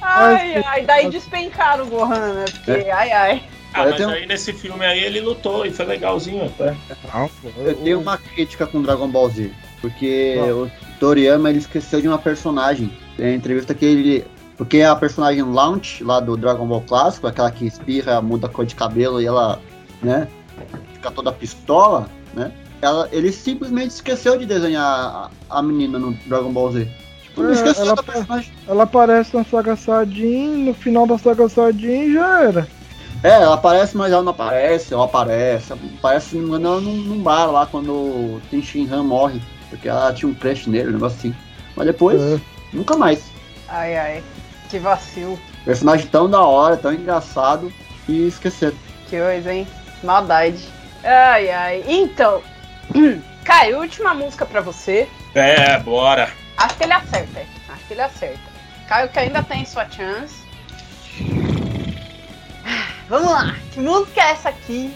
[0.00, 2.44] Ai, ai, daí despencaram o Gohan, né?
[2.64, 3.42] Porque, ai, ai.
[3.76, 6.74] Ah, Eu mas tenho- aí nesse filme aí ele lutou e foi legalzinho até.
[7.12, 9.50] Não, pô, Eu tenho uma crítica com Dragon Ball Z.
[9.80, 12.90] Porque o Toriyama ele esqueceu de uma personagem.
[13.16, 14.24] Tem a entrevista que ele.
[14.56, 18.64] Porque a personagem Launch, lá do Dragon Ball clássico, aquela que espirra, muda a cor
[18.64, 19.60] de cabelo e ela,
[20.02, 20.26] né,
[20.94, 22.50] fica toda pistola, né?
[22.80, 26.88] Ela, ele simplesmente esqueceu de desenhar a, a menina no Dragon Ball Z.
[27.22, 28.52] Tipo, ele É, esqueceu ela da pa- personagem.
[28.66, 32.68] Ela aparece na saga Saiyajin, no final da saga Saiyajin já era.
[33.22, 35.72] É, ela aparece, mas ela não aparece, ou aparece.
[35.72, 39.40] Aparece, se não me engano, ela num, num bar lá quando o Ten Shinhan morre.
[39.70, 41.34] Porque ela tinha um crush nele, um negócio assim.
[41.74, 42.40] Mas depois, É.
[42.72, 43.24] nunca mais.
[43.68, 44.24] Ai, ai.
[44.70, 45.38] Que vacilo.
[45.64, 47.72] Personagem tão da hora, tão engraçado
[48.08, 48.76] e esqueceram.
[49.08, 49.66] Que coisa, hein?
[50.04, 50.62] Maldade.
[51.02, 51.84] Ai, ai.
[51.88, 52.40] Então,
[53.44, 55.08] Caio, última música pra você.
[55.34, 56.30] É, bora.
[56.56, 57.40] Acho que ele acerta.
[57.40, 57.46] hein?
[57.68, 58.40] Acho que ele acerta.
[58.88, 60.45] Caio que ainda tem sua chance.
[63.08, 63.54] Vamos lá.
[63.72, 64.92] Que música é essa aqui?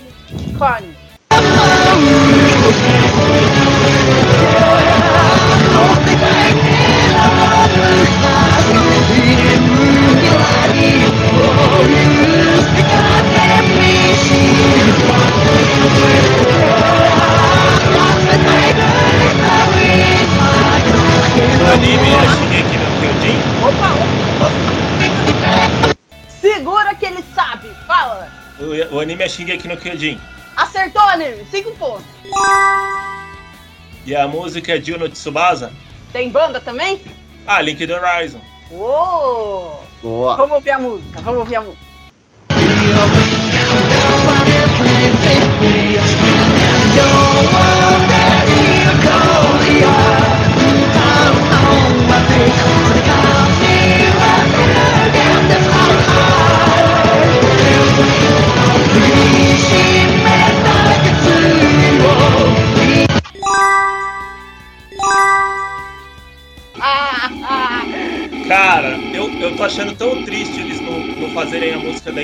[21.72, 23.38] Anime é Shingeki no Kyojin.
[23.62, 24.09] Opa, opa.
[28.91, 30.20] O, anime é Shingeki no Kyojin.
[30.57, 31.45] Acertou, anime.
[31.51, 32.05] Cinco pontos.
[34.07, 35.72] E a música é Juno Tsubasa.
[36.12, 37.01] Tem banda também?
[37.47, 38.41] Ah, Link do Horizon.
[38.70, 39.80] Uou!
[40.03, 40.36] Boa.
[40.36, 41.20] Vamos ouvir a música.
[41.20, 41.89] Vamos ouvir a música.
[68.51, 72.22] Cara, eu, eu tô achando tão triste eles não, não fazerem a música da,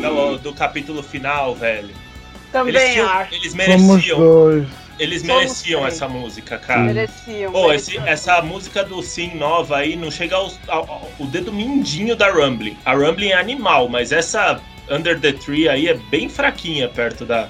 [0.00, 1.88] do, do capítulo final, velho.
[1.90, 3.34] Eles, Também tinham- acho.
[3.34, 4.68] eles Somos mereciam, dois.
[4.98, 5.94] eles Somos mereciam três.
[5.94, 6.80] essa música, cara.
[6.80, 7.52] Mereciam.
[7.52, 8.06] Pô, esse- mereciam.
[8.06, 12.30] essa música do Sim nova aí não chega aos- ao, ao- o dedo mindinho da
[12.30, 12.78] Rumbling.
[12.82, 14.58] A Rumbling é animal, mas essa
[14.90, 17.48] Under the Tree aí é bem fraquinha perto da,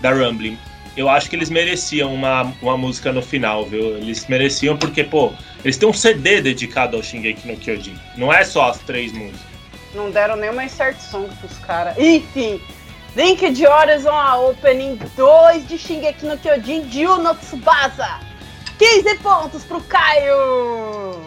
[0.00, 0.58] da Rumbling.
[0.96, 3.96] Eu acho que eles mereciam uma, uma música no final, viu?
[3.96, 5.32] Eles mereciam porque, pô,
[5.64, 7.98] eles têm um CD dedicado ao Shingeki no Kyojin.
[8.16, 9.40] Não é só as três músicas.
[9.92, 11.96] Não deram nenhuma insert song pros caras.
[11.98, 12.60] Enfim,
[13.16, 18.20] Link de Horizon, a Opening 2 de Shingeki no Kyojin, Juno Tsubasa.
[18.78, 21.22] 15 pontos pro Caio.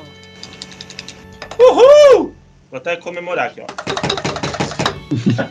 [1.59, 2.35] Uhul!
[2.69, 3.67] Vou até comemorar aqui, ó.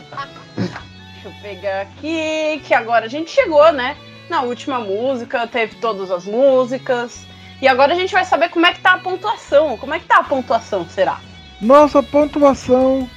[0.55, 3.97] Deixa eu pegar aqui, que agora a gente chegou, né?
[4.29, 7.25] Na última música, teve todas as músicas.
[7.61, 9.77] E agora a gente vai saber como é que tá a pontuação.
[9.77, 11.19] Como é que tá a pontuação, será?
[11.61, 13.09] Nossa pontuação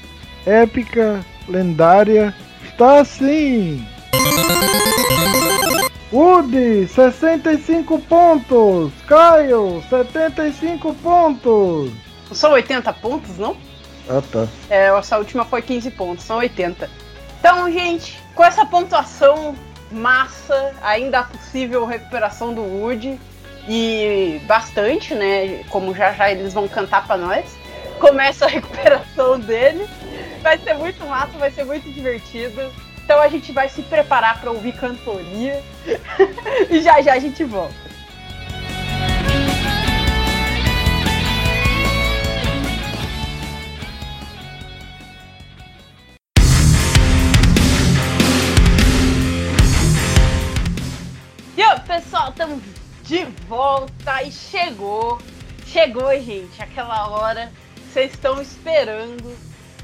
[0.47, 2.35] épica, lendária,
[2.65, 3.87] está assim.
[6.13, 8.93] Woody, 65 pontos.
[9.07, 11.93] Caio, 75 pontos.
[12.33, 13.57] São 80 pontos, não?
[14.09, 14.49] Ah, tá.
[14.69, 16.91] É, essa última foi 15 pontos, são 80.
[17.39, 19.55] Então, gente, com essa pontuação
[19.91, 23.19] massa, ainda há possível recuperação do Woody.
[23.69, 25.63] E bastante, né?
[25.69, 27.45] Como já já eles vão cantar pra nós.
[27.99, 29.87] Começa a recuperação dele.
[30.43, 32.61] Vai ser muito massa, vai ser muito divertido.
[33.05, 35.63] Então a gente vai se preparar pra ouvir cantoria.
[36.71, 37.90] e já já a gente volta.
[51.63, 52.63] E pessoal, estamos
[53.03, 55.21] de volta e chegou.
[55.67, 59.37] Chegou, gente, aquela hora que vocês estão esperando.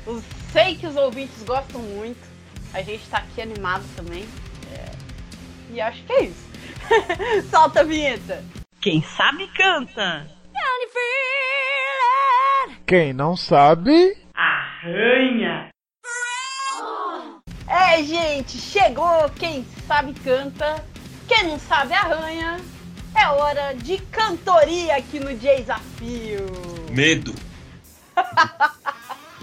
[0.06, 0.22] Eu
[0.52, 2.26] sei que os ouvintes gostam muito.
[2.72, 4.26] A gente tá aqui animado também.
[4.72, 4.90] É,
[5.70, 6.48] E acho que é isso.
[7.50, 8.42] Solta a vinheta.
[8.80, 10.26] Quem sabe canta.
[12.86, 15.68] Quem não sabe, Arranha.
[17.68, 19.28] É, gente, chegou.
[19.38, 20.82] Quem sabe canta.
[21.26, 22.60] Quem não sabe arranha.
[23.14, 26.46] É hora de cantoria aqui no Desafio.
[26.90, 27.34] Medo.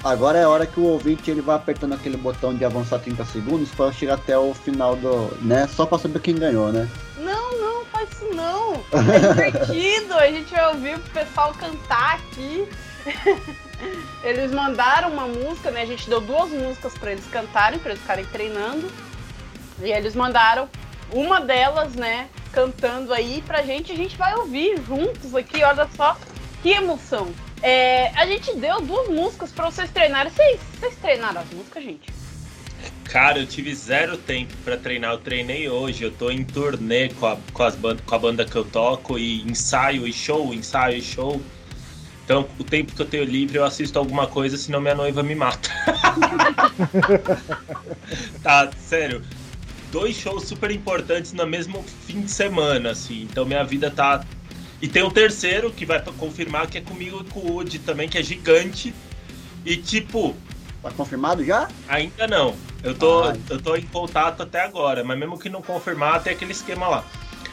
[0.03, 3.23] Agora é a hora que o ouvinte ele vai apertando aquele botão de avançar 30
[3.26, 5.34] segundos para chegar até o final do.
[5.41, 5.65] né?
[5.68, 6.89] Só para saber quem ganhou, né?
[7.18, 8.73] Não, não, faz isso não.
[8.93, 10.14] É divertido.
[10.15, 12.68] A gente vai ouvir o pessoal cantar aqui.
[14.23, 15.81] Eles mandaram uma música, né?
[15.81, 18.89] A gente deu duas músicas pra eles cantarem, pra eles ficarem treinando.
[19.81, 20.69] E eles mandaram
[21.14, 22.27] uma delas, né?
[22.52, 23.91] Cantando aí pra gente.
[23.91, 25.64] A gente vai ouvir juntos aqui.
[25.64, 26.18] Olha só
[26.61, 27.31] que emoção.
[27.61, 30.31] É, a gente deu duas músicas pra vocês treinarem.
[30.31, 32.14] Vocês, vocês treinaram as músicas, gente?
[33.06, 35.14] Cara, eu tive zero tempo pra treinar.
[35.14, 36.03] Eu treinei hoje.
[36.03, 39.18] Eu tô em turnê com a, com as band, com a banda que eu toco
[39.18, 41.41] e ensaio e show, ensaio e show.
[42.26, 45.35] Então, o tempo que eu tenho livre, eu assisto alguma coisa, senão minha noiva me
[45.35, 45.69] mata.
[48.41, 49.22] tá, sério.
[49.94, 53.22] Dois shows super importantes no mesmo fim de semana, assim.
[53.30, 54.26] Então, minha vida tá.
[54.82, 58.10] E tem um terceiro que vai confirmar que é comigo e com o Woody também,
[58.10, 58.91] que é gigante.
[59.64, 60.36] E, tipo,
[60.82, 61.70] Tá confirmado já?
[61.88, 62.56] Ainda não.
[62.84, 63.40] Eu tô, Ai.
[63.52, 67.06] eu tô em contato até agora, mas mesmo que não confirmar, tem aquele esquema lá.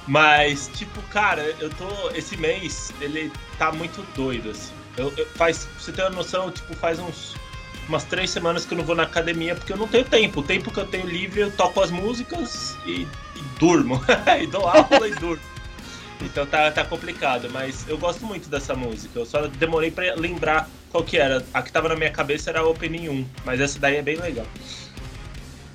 [0.09, 2.11] Mas, tipo, cara, eu tô.
[2.17, 4.73] Esse mês, ele tá muito doido, assim.
[4.97, 7.37] Eu, eu- faz, pra você ter uma noção, tipo, faz uns.
[7.91, 10.39] Umas três semanas que eu não vou na academia porque eu não tenho tempo.
[10.39, 14.01] O tempo que eu tenho livre, eu toco as músicas e, e durmo.
[14.41, 15.43] e dou aula e durmo.
[16.23, 19.19] Então tá, tá complicado, mas eu gosto muito dessa música.
[19.19, 21.45] Eu só demorei pra lembrar qual que era.
[21.53, 24.15] A que tava na minha cabeça era a Opening 1, mas essa daí é bem
[24.19, 24.47] legal.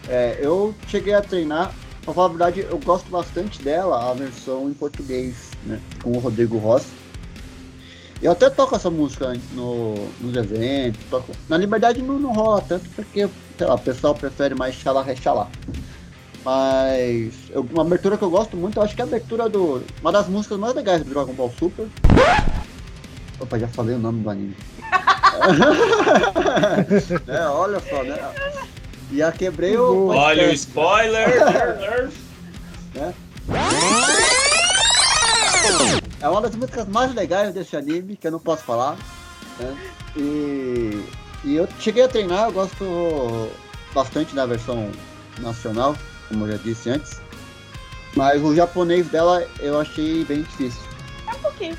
[0.07, 1.73] É, eu cheguei a treinar,
[2.05, 5.81] pra falar a verdade, eu gosto bastante dela, a versão em português, né?
[6.01, 6.87] Com o Rodrigo Rossi.
[8.21, 11.31] Eu até toco essa música no, nos eventos, toco.
[11.49, 13.27] Na liberdade não, não rola tanto porque,
[13.57, 15.47] sei lá, o pessoal prefere mais xalá rexalá.
[16.43, 19.81] Mas eu- uma abertura que eu gosto muito, eu acho que é a abertura do.
[20.01, 21.87] Uma das músicas mais legais do Dragon Ball Super.
[23.39, 24.55] Opa, já falei o nome do anime.
[27.27, 28.17] é, olha só, né?
[29.13, 30.07] Já quebrei o.
[30.07, 31.29] Olha o spoiler!
[36.21, 38.97] É uma das músicas mais legais desse anime, que eu não posso falar.
[39.59, 39.77] né?
[40.15, 41.03] E,
[41.43, 43.51] e eu cheguei a treinar, eu gosto
[43.93, 44.91] bastante da versão
[45.39, 45.95] nacional,
[46.27, 47.21] como eu já disse antes.
[48.15, 50.81] Mas o japonês dela eu achei bem difícil.
[51.27, 51.77] É um pouquinho.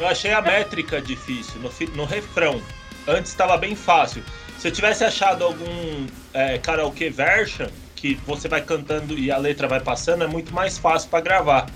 [0.00, 2.60] Eu achei a métrica difícil no, no refrão.
[3.06, 4.22] Antes estava bem fácil.
[4.58, 9.68] Se eu tivesse achado algum é, karaoke version, que você vai cantando e a letra
[9.68, 11.66] vai passando, é muito mais fácil para gravar.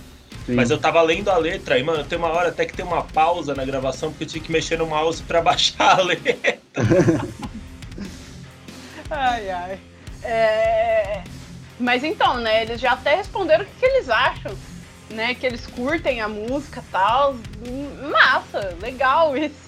[0.46, 0.54] Sim.
[0.54, 3.02] Mas eu tava lendo a letra e, mano, tem uma hora até que tem uma
[3.04, 6.58] pausa na gravação porque eu tinha que mexer no mouse pra baixar a letra.
[9.14, 9.78] Ai, ai.
[10.22, 11.22] É...
[11.78, 14.56] Mas então, né, eles já até responderam o que, que eles acham,
[15.10, 15.34] né?
[15.34, 17.36] Que eles curtem a música e tal.
[18.10, 19.60] Massa, legal isso.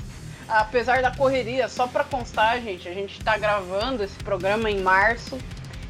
[0.48, 5.38] Apesar da correria, só pra constar, gente, a gente tá gravando esse programa em março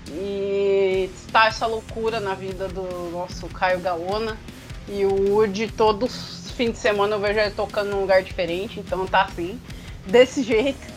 [0.09, 4.37] e está essa loucura na vida do nosso Caio Gaona.
[4.89, 8.81] E o Woody, todos os fins de semana eu vejo ele tocando num lugar diferente,
[8.81, 9.61] então tá assim,
[10.07, 10.95] desse jeito.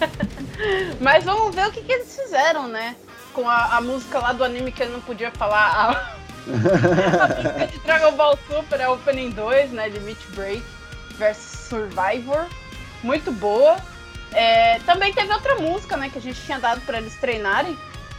[1.00, 2.96] Mas vamos ver o que, que eles fizeram, né?
[3.32, 5.70] Com a, a música lá do anime que ele não podia falar.
[5.72, 6.14] A,
[7.62, 9.88] a de Dragon Ball Super é Opening 2, né?
[9.88, 10.62] Limit Break
[11.16, 12.46] versus Survivor.
[13.02, 13.76] Muito boa.
[14.32, 16.08] É, também teve outra música, né?
[16.08, 17.76] Que a gente tinha dado pra eles treinarem.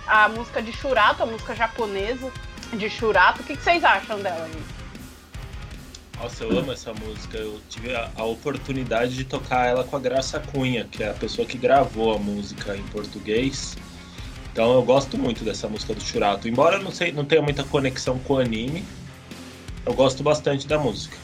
[0.07, 2.31] A música de Shurato, a música japonesa
[2.73, 3.41] de Shurato.
[3.41, 4.80] O que, que vocês acham dela, gente?
[6.21, 7.37] Nossa, eu amo essa música.
[7.37, 11.13] Eu tive a, a oportunidade de tocar ela com a Graça Cunha, que é a
[11.13, 13.75] pessoa que gravou a música em português.
[14.51, 16.47] Então eu gosto muito dessa música do Churato.
[16.47, 18.83] Embora eu não, sei, não tenha muita conexão com o anime,
[19.85, 21.17] eu gosto bastante da música.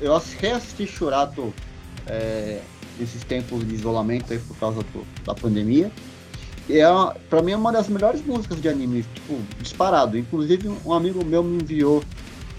[0.00, 1.54] Eu ass- reassisti Churato
[2.06, 2.60] é,
[2.98, 5.92] nesses tempos de isolamento aí por causa do- da pandemia.
[6.68, 10.18] E é, uma- pra mim é uma das melhores músicas de anime, tipo, disparado.
[10.18, 12.02] Inclusive um amigo meu me enviou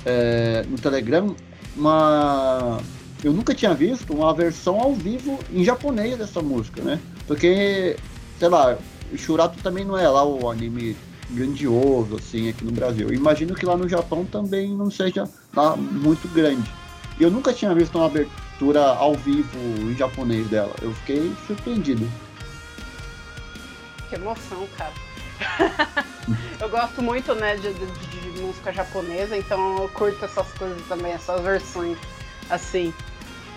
[0.06, 1.36] é, no Telegram
[1.76, 2.80] uma.
[3.24, 7.00] Eu nunca tinha visto uma versão ao vivo em japonês dessa música, né?
[7.28, 7.96] Porque,
[8.40, 8.78] sei lá,
[9.12, 10.98] o Churato também não é lá o anime
[11.30, 13.10] grandioso, assim, aqui no Brasil.
[13.10, 16.70] Eu imagino que lá no Japão também não seja lá muito grande.
[17.20, 20.74] Eu nunca tinha visto uma abertura ao vivo em japonês dela.
[20.82, 22.10] Eu fiquei surpreendido.
[24.10, 25.11] Que emoção, cara.
[26.60, 31.14] eu gosto muito, né, de, de- de música japonesa, então eu curto essas coisas também,
[31.14, 31.98] essas versões
[32.50, 32.94] assim.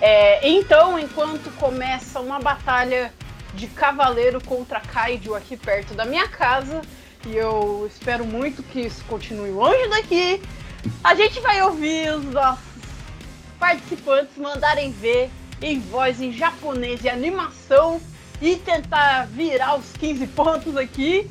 [0.01, 3.13] É, então, enquanto começa uma batalha
[3.55, 6.83] de cavaleiro contra kaiju aqui perto da minha casa,
[7.27, 10.43] e eu espero muito que isso continue longe daqui,
[11.03, 12.65] a gente vai ouvir os nossos
[13.59, 15.31] participantes mandarem ver
[15.63, 18.01] em voz em japonês e animação
[18.43, 21.31] e tentar virar os 15 pontos aqui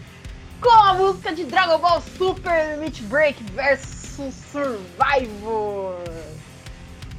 [0.64, 5.98] com a música de Dragon Ball Super Limit Break versus Survivor.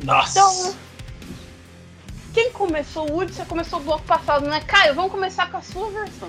[0.02, 0.40] Nossa!
[0.40, 0.74] Então,
[2.32, 3.34] quem começou o Woody?
[3.34, 4.60] Você começou o bloco passado, né?
[4.66, 6.28] Caio, vamos começar com a sua versão.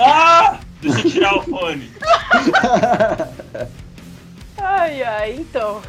[0.00, 0.58] Ah!
[0.80, 1.92] Deixa eu tirar o fone.
[4.60, 5.80] Ai, ai, então.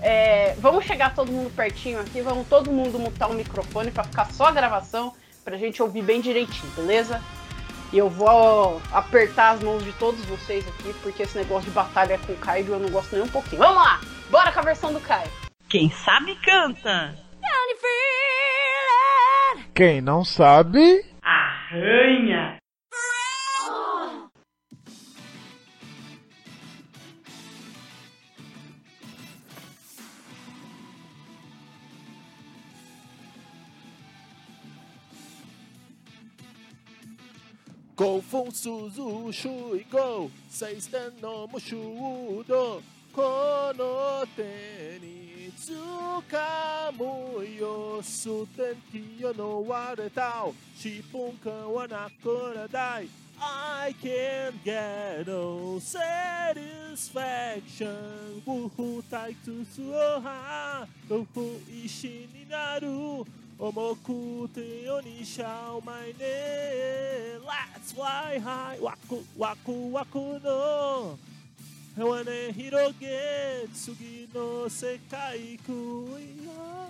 [0.00, 4.32] é, vamos chegar todo mundo pertinho aqui, vamos todo mundo mutar o microfone pra ficar
[4.32, 5.12] só a gravação,
[5.44, 7.22] pra gente ouvir bem direitinho, beleza?
[7.94, 12.18] E eu vou apertar as mãos de todos vocês aqui, porque esse negócio de batalha
[12.18, 13.62] com o Caio eu não gosto nem um pouquinho.
[13.62, 14.00] Vamos lá!
[14.28, 15.30] Bora com a versão do Caio.
[15.68, 17.14] Quem sabe canta.
[17.40, 17.74] 何
[19.72, 22.43] Quem não sabe, Arranha.
[37.96, 41.76] Go for Suzu Shui もシュ善の無臭
[42.48, 42.82] 度
[43.14, 49.64] この手に掴むよステンティオの
[49.96, 53.08] レタたシポンカワナコラダイ
[53.40, 58.42] I can't get no satisfaction.
[58.44, 58.68] 不
[59.08, 61.24] 体通すおは不
[61.70, 62.88] 意志になる
[63.58, 68.78] Omoku te onishao my name Let's fly high.
[68.80, 71.18] Waku waku waku no.
[71.96, 76.88] Hewane hiroge Tsugi no sekai kuya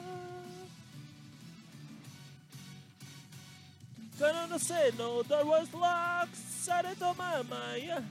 [4.19, 8.03] Gonna no say no door was locked Sare to mamaya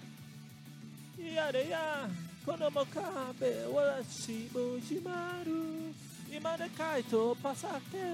[1.17, 2.07] Yare ya
[2.45, 5.93] Kono mo kabe Warashi bushimaru
[6.32, 8.05] 今でカイトパサケル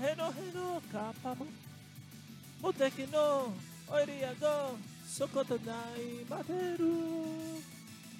[0.00, 1.46] ヘノヘノカパモ
[2.62, 3.52] 無敵の
[3.88, 4.76] オイリアゴ
[5.06, 6.88] そことない待てる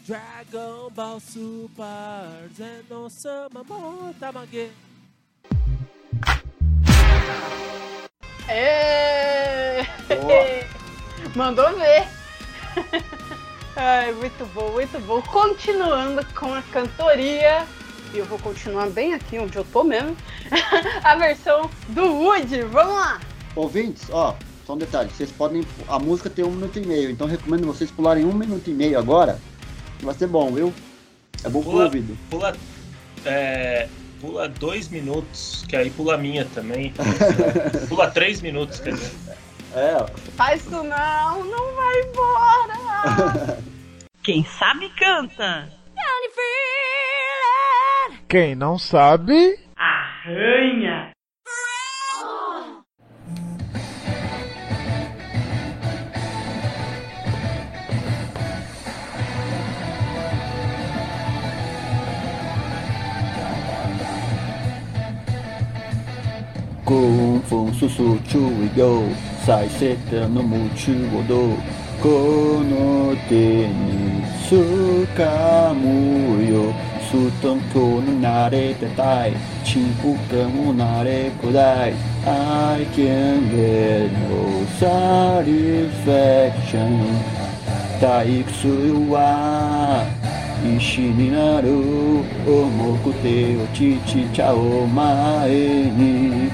[0.08, 0.20] ドラ
[0.52, 4.70] ゴンボールスーパーゼノ様もたまげ
[8.52, 9.86] Ê!
[10.08, 10.70] Boa.
[11.36, 12.08] Mandou ver.
[13.76, 15.22] Ai, muito bom, muito bom.
[15.22, 17.64] Continuando com a cantoria.
[18.15, 20.15] e eu vou continuar bem aqui onde eu tô mesmo.
[21.03, 22.61] a versão do Woody.
[22.61, 23.19] Vamos lá.
[23.57, 25.67] Ouvintes, ó, só um detalhe, vocês podem.
[25.89, 28.97] A música tem um minuto e meio, então recomendo vocês pularem um minuto e meio
[28.97, 29.37] agora.
[29.99, 30.73] que Vai ser bom, viu?
[31.43, 32.17] É bom pro Pula, ouvido.
[32.29, 32.55] pula,
[33.25, 33.89] é,
[34.21, 36.93] pula dois minutos, que aí pula a minha também.
[37.89, 39.11] pula três minutos, quer dizer.
[39.75, 40.07] É, ó.
[40.37, 43.59] Faz isso não, não vai embora.
[44.23, 45.69] Quem sabe canta.
[48.27, 51.11] Quem não sabe, Arranha.
[66.85, 69.09] Kung Fu Susu Chui Go
[69.43, 71.57] Sai Seta no Muchu Odo
[71.99, 73.15] Kono
[77.11, 79.31] te ni Sukamu yo Suton ko no narete tai
[79.63, 81.93] Chinpuka mo nare kodai
[82.25, 86.91] I can get no satisfaction
[87.99, 88.67] 退屈
[89.09, 90.05] は
[90.77, 91.69] 石になる
[92.45, 93.97] 重くて落ち
[94.33, 96.51] ちゃう前に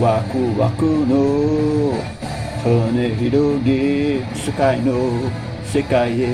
[0.00, 1.92] ワクワクの
[2.64, 5.30] 羽広げスカイの
[5.64, 6.26] 世界へ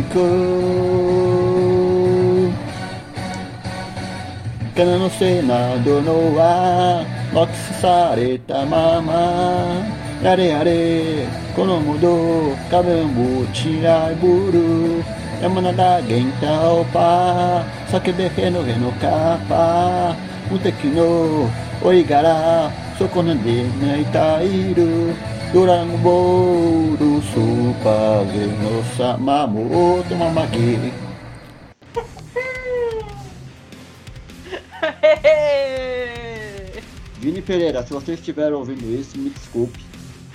[0.00, 0.20] 行こ
[1.56, 1.59] う
[4.74, 10.00] 金のせなどのはロックスされたまま。
[10.22, 11.26] やれやれ
[11.56, 15.20] このムド壁もちらぶる。
[15.40, 19.06] 山灘玄太パ叫べへのへのカ
[19.36, 20.14] ッパ
[20.50, 21.48] 無敵の
[21.82, 25.14] 追い柄そこなんで泣いたいる
[25.54, 31.09] ドラゴンボールスーパーゼノ様もとままき
[37.18, 39.78] Vini Pereira, se você estiver ouvindo isso, me desculpe.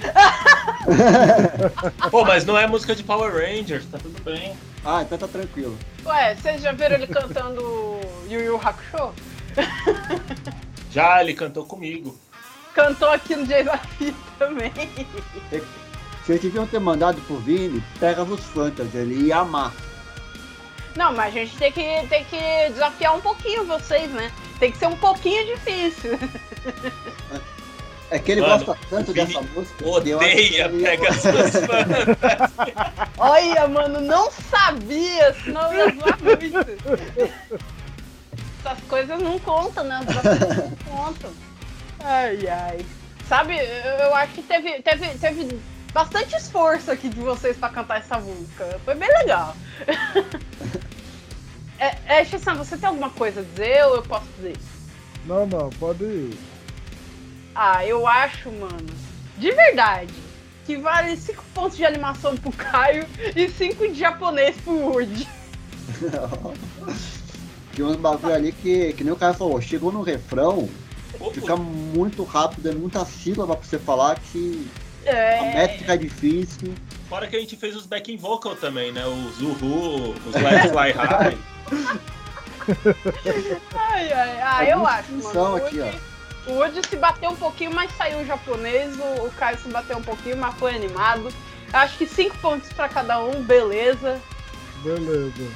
[2.12, 4.56] Pô, mas não é música de Power Rangers, tá tudo bem.
[4.84, 5.78] Ah, então tá tranquilo.
[6.06, 9.14] Ué, vocês já viram ele cantando Yu Yu Hakusho?
[10.92, 12.18] Já ele cantou comigo.
[12.74, 14.72] Cantou aqui no Desafio também.
[16.24, 19.74] Vocês deviam ter mandado pro Vini Pegasus Fantasy, ele ia amar.
[20.96, 24.32] Não, mas a gente tem que, tem que desafiar um pouquinho vocês, né?
[24.60, 26.18] Tem que ser um pouquinho difícil.
[28.12, 29.88] É que ele Mano, gosta tanto dessa música.
[29.88, 32.74] Odeia ele ia- Pegasus Fantasy.
[33.18, 37.32] Olha, mano, não sabia, senão eu ia zoar muito.
[38.64, 40.00] Essas coisas não contam, né?
[40.06, 41.32] Não contam.
[42.04, 42.86] Ai, ai.
[43.28, 45.60] Sabe, eu eu acho que teve, teve, teve
[45.96, 48.78] bastante esforço aqui de vocês pra cantar essa música.
[48.84, 49.56] Foi bem legal.
[51.78, 54.56] É, é você tem alguma coisa a dizer ou eu posso dizer?
[55.26, 56.38] não, não, pode ir.
[57.54, 58.88] Ah, eu acho, mano,
[59.38, 60.14] de verdade,
[60.66, 63.06] que vale 5 pontos de animação pro Caio
[63.36, 65.28] e 5 de japonês pro Woody.
[67.76, 70.70] Tinha uns bagulho ali que, que nem o cara falou, chegou no refrão,
[71.20, 74.66] Pô, fica muito rápido, é muita sílaba pra você falar que
[75.08, 76.74] a É, métrica é difícil.
[77.10, 79.06] Fora que a gente fez os backing vocal também, né?
[79.06, 81.38] Os Uhu, os Let's Fly High.
[83.76, 85.40] ai, ai, ah, É eu acho, mano.
[85.40, 86.00] O aqui, Woody,
[86.48, 88.98] o Woody se bateu um pouquinho, mas saiu japonês.
[88.98, 91.32] O, o Caio se bateu um pouquinho, mas foi animado.
[91.72, 94.20] Acho que cinco pontos pra cada um, beleza.
[94.84, 95.52] Beleza.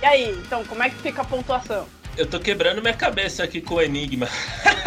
[0.00, 1.86] E aí, então, como é que fica a pontuação?
[2.16, 4.28] Eu tô quebrando minha cabeça aqui com o Enigma.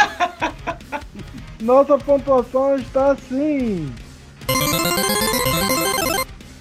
[1.61, 3.93] Nossa pontuação está assim.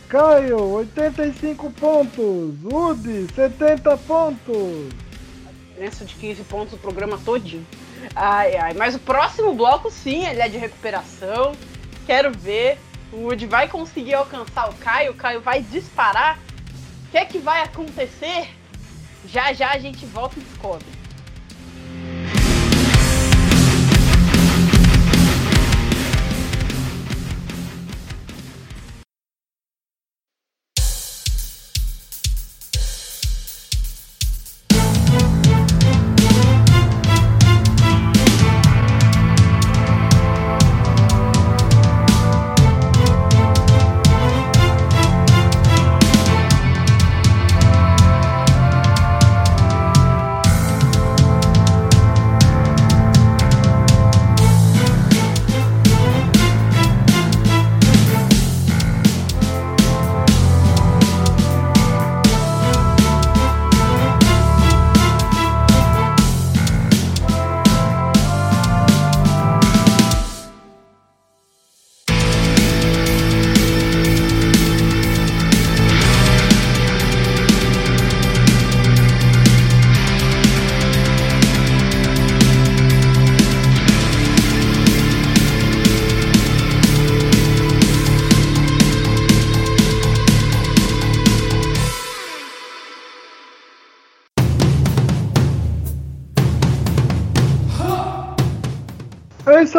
[0.09, 2.55] Caio, 85 pontos.
[2.63, 4.89] Woody, 70 pontos.
[5.69, 7.67] Diferença de 15 pontos o programa todinho.
[8.15, 8.75] Ai, ai.
[8.75, 11.53] Mas o próximo bloco, sim, ele é de recuperação.
[12.05, 12.79] Quero ver.
[13.11, 15.13] O Woody vai conseguir alcançar o Caio.
[15.13, 16.39] O Caio vai disparar.
[17.07, 18.49] O que é que vai acontecer?
[19.27, 21.00] Já já a gente volta e descobre.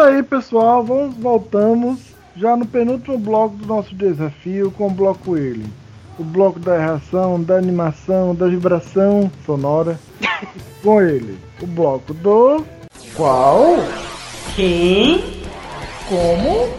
[0.02, 0.84] Aí, pessoal.
[0.84, 2.00] Vamos voltamos
[2.36, 5.66] já no penúltimo bloco do nosso desafio com o bloco ele.
[6.18, 10.00] O bloco da reação, da animação, da vibração sonora.
[10.82, 11.38] com ele.
[11.62, 12.66] O bloco do.
[13.16, 13.78] Qual?
[14.56, 15.24] Quem?
[16.08, 16.74] Como?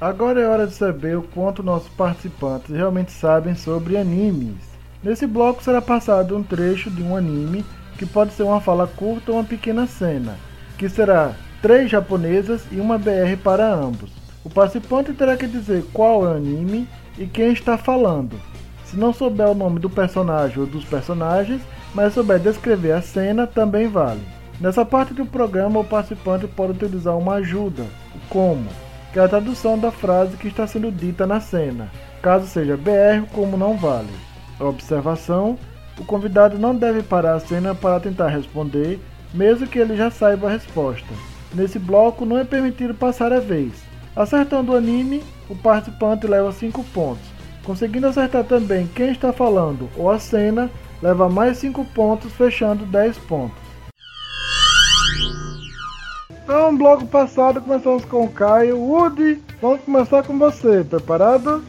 [0.00, 4.56] Agora é hora de saber o quanto nossos participantes realmente sabem sobre animes.
[5.02, 7.64] Nesse bloco será passado um trecho de um anime
[7.96, 10.36] que pode ser uma fala curta ou uma pequena cena,
[10.76, 11.34] que será
[11.64, 14.10] três japonesas e uma BR para ambos.
[14.44, 16.86] O participante terá que dizer qual é o anime
[17.16, 18.38] e quem está falando.
[18.84, 21.62] Se não souber o nome do personagem ou dos personagens,
[21.94, 24.20] mas souber descrever a cena, também vale.
[24.60, 27.86] Nessa parte do programa, o participante pode utilizar uma ajuda,
[28.28, 28.68] como,
[29.10, 31.90] que é a tradução da frase que está sendo dita na cena.
[32.20, 34.12] Caso seja BR, como não vale.
[34.60, 35.58] Observação:
[35.98, 39.00] o convidado não deve parar a cena para tentar responder,
[39.32, 41.33] mesmo que ele já saiba a resposta.
[41.54, 43.72] Nesse bloco, não é permitido passar a vez.
[44.16, 47.24] Acertando o anime, o participante leva 5 pontos.
[47.64, 50.70] Conseguindo acertar também quem está falando ou a cena,
[51.00, 53.56] leva mais 5 pontos, fechando 10 pontos.
[56.44, 58.78] Então, bloco passado, começamos com o Caio.
[58.78, 60.84] Woody, vamos começar com você.
[60.84, 61.64] Preparado?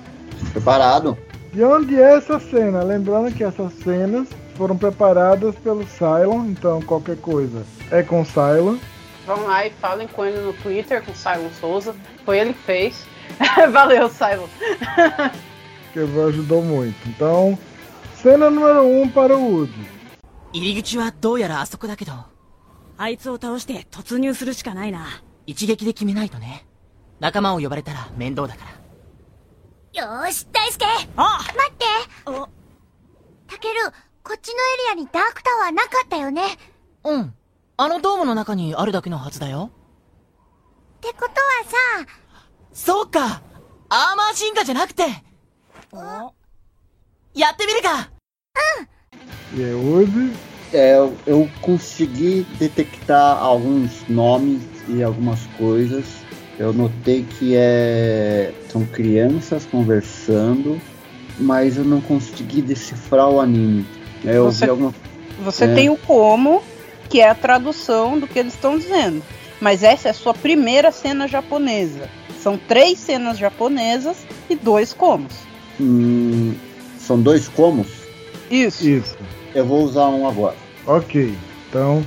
[0.52, 1.18] Preparado?
[1.54, 2.84] De onde é essa cena?
[2.84, 8.78] Lembrando que essas cenas foram preparadas pelo Cylon, então qualquer coisa é com Cylon
[9.26, 11.96] vão lá e falem com ele no Twitter, com o Simon Souza.
[12.24, 13.06] Foi ele que fez.
[13.72, 14.48] Valeu, Simon.
[15.94, 16.96] que ajudou muito.
[17.08, 17.58] Então,
[18.16, 19.96] cena número 1 um para o Woody.
[20.56, 22.14] 入り口はどうやらあそこだけど
[22.98, 25.06] あいつを倒して突入するしかないな
[25.46, 26.66] 一撃で決めないとね
[27.20, 28.64] 仲間を呼ばれたら面倒だか
[29.94, 30.86] らよし大輔
[31.18, 31.86] あ待って
[32.26, 32.48] あ
[33.48, 33.76] タケル
[34.24, 34.54] こっちの
[34.94, 36.42] エリアにダークタワーなかったよね
[37.04, 37.34] うん
[37.77, 39.71] あのドームの中にあるだけのはずだよ
[41.01, 42.13] てことはさ、
[42.73, 43.43] そうか
[43.89, 45.03] アーマー進化じゃなくて
[47.35, 48.11] やってみるか
[49.57, 50.33] E aí, Woody?
[50.73, 56.05] É, eu- eu consegui detectar alguns nomes e algumas coisas.
[56.57, 60.81] Eu notei que é, são crianças conversando,
[61.41, 63.85] mas eu não consegui decifrar o anime.
[64.25, 64.95] É, eu Você- vi alguma
[65.43, 65.75] Você É.
[65.75, 66.63] tem o como,
[67.16, 69.24] que é a tradução do que eles estão dizendo.
[69.62, 72.10] Mas essa é a sua primeira cena japonesa.
[72.42, 74.18] São três cenas japonesas
[74.50, 75.32] e dois comos.
[75.80, 76.54] Hum,
[77.00, 77.88] são dois comos?
[78.52, 78.86] Isso.
[78.86, 79.18] Isso.
[79.54, 80.58] Eu vou usar um agora.
[80.86, 81.34] Ok,
[81.70, 82.06] então,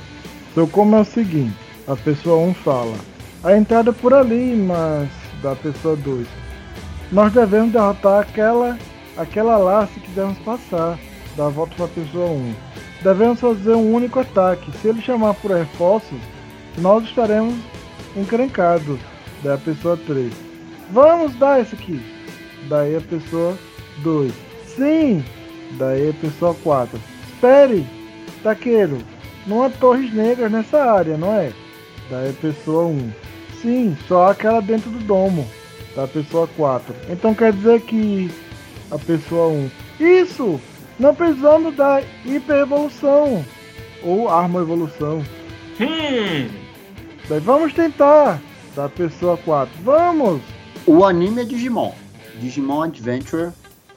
[0.53, 1.57] seu como é o seguinte:
[1.87, 2.95] a pessoa 1 fala,
[3.43, 5.09] a entrada é por ali, mas
[5.41, 6.27] da pessoa 2,
[7.11, 8.77] nós devemos derrotar aquela,
[9.17, 10.99] aquela lá se quisermos passar.
[11.35, 12.53] Dá a volta para a pessoa 1.
[13.01, 14.71] Devemos fazer um único ataque.
[14.79, 16.19] Se ele chamar por reforços,
[16.77, 17.55] nós estaremos
[18.15, 18.99] encrencados.
[19.43, 20.33] Daí a pessoa 3.
[20.91, 22.01] Vamos dar esse aqui.
[22.67, 23.57] Daí a pessoa
[23.99, 24.33] 2.
[24.75, 25.23] Sim!
[25.77, 26.99] Daí a pessoa 4.
[27.33, 27.85] Espere!
[28.43, 28.99] Taqueiro,
[29.45, 31.51] não há torres negras nessa área, não é?
[32.09, 33.11] Daí a pessoa 1.
[33.61, 35.47] Sim, só aquela dentro do domo.
[35.95, 36.93] Da pessoa 4.
[37.09, 38.31] Então quer dizer que
[38.91, 39.69] a pessoa 1.
[39.99, 40.59] Isso!
[40.99, 43.43] Não precisamos da hiper-evolução.
[44.03, 45.23] Ou arma evolução.
[45.79, 46.47] Hum,
[47.27, 48.41] Daí vamos tentar.
[48.75, 49.73] Da pessoa 4.
[49.83, 50.41] Vamos!
[50.85, 51.91] O anime é Digimon.
[52.39, 53.49] Digimon Adventure,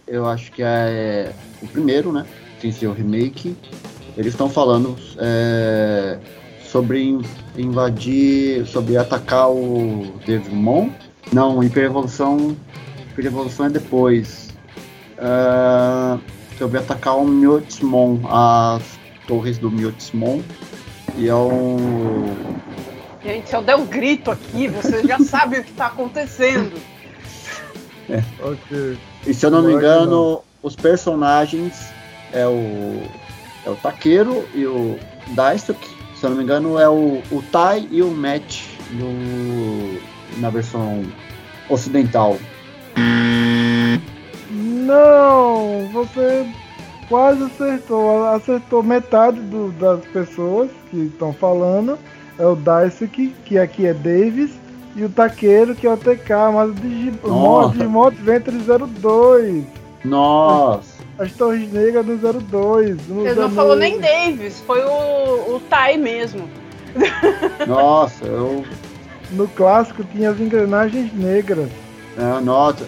[0.07, 2.27] eu acho que é o primeiro, né?
[2.61, 3.57] Sem ser o remake.
[4.17, 6.19] Eles estão falando é,
[6.65, 7.23] sobre in-
[7.57, 10.91] invadir, sobre atacar o Devilmon.
[11.33, 12.57] Não, Hiper-Evolução.
[13.13, 14.49] Hiper-Evolução é depois.
[16.63, 18.83] É, sobre atacar o Myotismon, as
[19.27, 20.41] torres do Myotismon.
[21.17, 21.77] E é o.
[23.25, 26.73] Gente, se eu der um grito aqui, você já sabe o que tá acontecendo.
[28.41, 28.97] Ok.
[29.27, 31.93] E se eu não me que engano, os personagens
[32.33, 33.03] é o.
[33.65, 34.99] É o Takeru e o
[35.35, 35.89] Daisuke.
[36.17, 38.63] Se eu não me engano, é o, o Tai e o Matt
[38.93, 40.01] no,
[40.41, 41.05] na versão
[41.69, 42.39] ocidental.
[44.53, 45.89] Não!
[45.93, 46.47] Você
[47.09, 48.27] quase acertou.
[48.27, 51.99] Acertou metade do- das pessoas que estão falando.
[52.39, 54.51] É o Daisuke, que aqui é Davis,
[54.97, 57.73] e o Taqueiro, que é o TK, mas o Digimon, Nossa.
[57.73, 59.65] Digimon Adventure 02.
[60.05, 61.03] Nossa!
[61.19, 63.07] As Torres Negras no 02.
[63.09, 66.49] nos Ele não falou nem Davis, foi o, o Tai mesmo.
[67.67, 68.65] Nossa, eu.
[69.31, 71.69] No clássico tinha as engrenagens negras.
[72.19, 72.85] É, nota.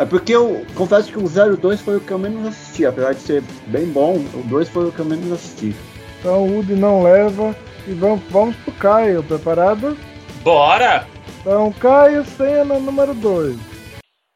[0.00, 1.26] É porque eu confesso que o
[1.56, 2.84] 02 foi o que eu menos assisti.
[2.84, 5.74] Apesar de ser bem bom, o 2 foi o que eu menos assisti.
[6.20, 7.56] Então o Woody não leva.
[7.86, 9.22] E vamos, vamos pro Caio.
[9.22, 9.96] Preparado?
[10.42, 11.06] bora!
[11.40, 13.58] Então, Caio, cena número 2.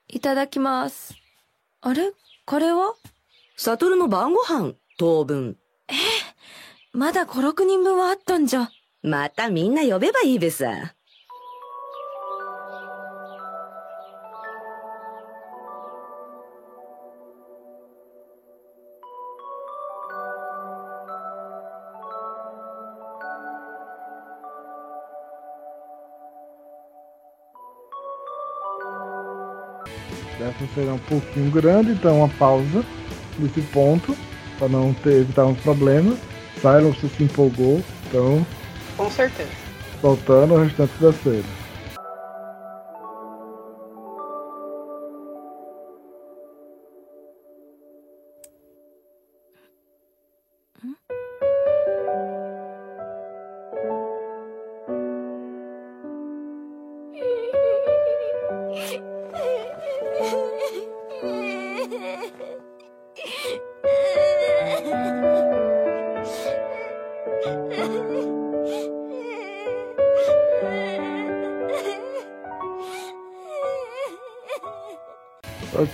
[0.09, 1.15] いただきます。
[1.83, 2.13] あれ
[2.47, 2.95] これは
[3.57, 5.57] サトルの晩ご飯、当分。
[5.89, 5.95] え
[6.93, 8.71] まだ5、6人分はあったんじゃ。
[9.03, 10.94] またみんな呼べばいいべさ。
[30.38, 32.84] Dessa será um pouquinho grande, então uma pausa
[33.40, 34.16] nesse ponto,
[34.58, 36.18] para não ter, evitar uns problemas.
[36.60, 38.46] Silon você se empolgou, então
[38.98, 39.50] Com certeza.
[40.02, 41.44] soltando o restante da cena.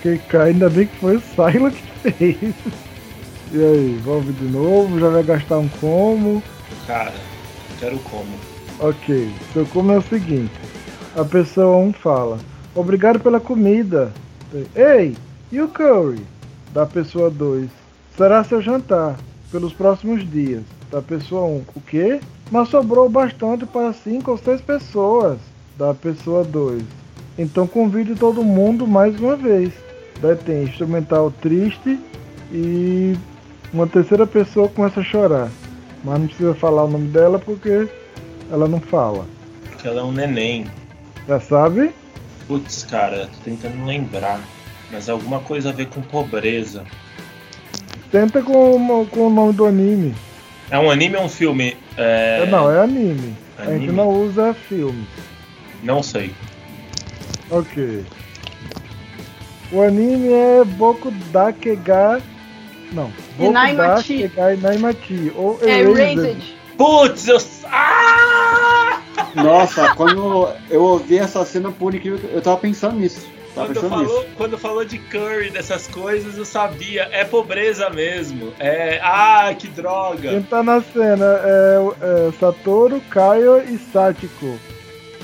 [0.02, 2.56] Ok, cara, ainda bem que foi o Silon que fez.
[3.52, 5.00] E aí, vamos de novo?
[5.00, 6.42] Já vai gastar um como?
[6.88, 7.14] Cara,
[7.80, 8.34] quero como.
[8.80, 10.52] Ok, seu como é o seguinte:
[11.16, 12.40] a pessoa 1 fala,
[12.74, 14.12] obrigado pela comida.
[14.76, 15.16] Ei,
[15.52, 16.26] e o curry?
[16.74, 17.70] Da pessoa 2,
[18.18, 19.18] será seu jantar
[19.52, 20.64] pelos próximos dias.
[20.90, 22.20] Da pessoa 1, o quê?
[22.50, 25.38] Mas sobrou bastante para 5 ou 6 pessoas.
[25.78, 26.82] Da pessoa 2,
[27.38, 29.72] então convide todo mundo mais uma vez.
[30.22, 32.00] Daí tem instrumental triste
[32.52, 33.16] e
[33.74, 35.50] uma terceira pessoa começa a chorar.
[36.04, 37.88] Mas não precisa falar o nome dela porque
[38.52, 39.26] ela não fala.
[39.70, 40.66] Porque ela é um neném.
[41.28, 41.92] Já sabe?
[42.48, 44.40] Putz, cara, tô tentando lembrar.
[44.92, 46.84] Mas alguma coisa a ver com pobreza.
[48.12, 50.14] Tenta com, o- com o nome do anime.
[50.70, 51.78] É um anime ou um filme?
[51.98, 52.44] É...
[52.44, 53.36] É, Não, é anime.
[53.58, 53.92] A gente Anime?
[53.94, 55.06] não usa filme.
[55.84, 56.34] Não sei.
[57.50, 58.04] Ok.
[59.72, 62.22] O anime é Boku Dakega.
[62.92, 63.12] Não.
[63.38, 64.24] Boku Inaimachi.
[64.24, 65.32] Dakega Inaimachi.
[65.36, 66.56] Ou É Erased.
[66.78, 67.38] Putz, eu.
[67.66, 69.02] Ah!
[69.36, 73.22] Nossa, quando eu ouvi essa cena, por incrível que eu tava pensando nisso.
[73.54, 77.08] Tá Quando pensando falou, quando falou de curry, dessas coisas, eu sabia.
[77.12, 78.54] É pobreza mesmo.
[78.60, 79.00] É.
[79.04, 80.30] Ah, que droga.
[80.30, 84.58] Quem tá na cena é, é Satoru, Kaio e Satiko.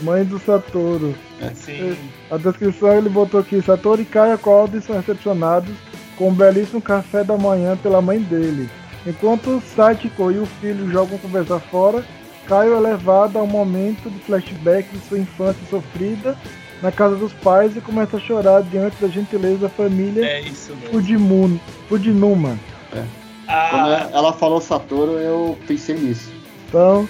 [0.01, 1.15] Mãe do Satoru.
[1.55, 1.97] Sim.
[2.29, 5.73] A descrição ele botou aqui: Satoru e Kaio acordam e são recepcionados
[6.17, 8.69] com um belíssimo café da manhã pela mãe dele.
[9.05, 12.03] Enquanto Satiko e o filho jogam conversa fora,
[12.47, 16.35] Caio é levado a um momento de flashback de sua infância sofrida
[16.81, 20.75] na casa dos pais e começa a chorar diante da gentileza da família É isso
[20.75, 20.91] mesmo.
[20.91, 21.57] Fudimun,
[21.89, 22.57] Fudinuma.
[22.91, 23.07] Quando
[23.47, 26.31] Ah, ela falou Satoru, eu pensei nisso.
[26.67, 27.07] Então,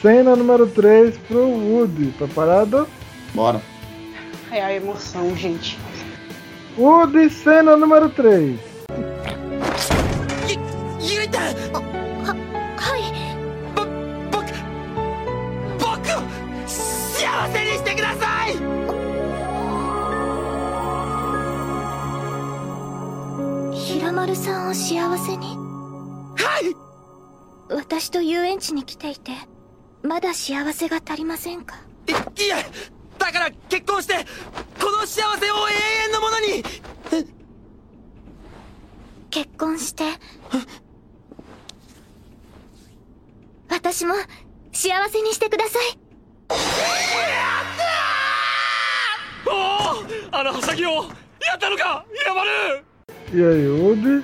[0.00, 2.06] cena número 3 pro Woody.
[2.16, 2.88] Preparado?
[3.34, 3.60] Bora.
[4.54, 5.76] É a emoção, gente.
[6.78, 8.56] Woody, cena número 3.
[11.00, 11.48] ゆいたは
[12.96, 13.02] い
[15.76, 16.22] 僕を
[16.68, 18.14] 幸せにしてくだ
[24.36, 25.56] さんを幸せに
[26.36, 26.76] はい
[27.74, 29.32] 私と遊園地に来ていて
[30.04, 31.76] まだ幸せが足りませんか
[32.06, 32.14] いい
[32.50, 34.13] えだから結婚して
[34.79, 35.73] この幸せを永
[36.05, 36.63] 遠のものに
[39.29, 40.03] 結婚して
[43.69, 44.13] 私も
[44.71, 45.99] 幸せにしてください
[49.45, 52.49] おおあのはしゃぎをやったのか平丸
[53.31, 54.23] E aí, Woody?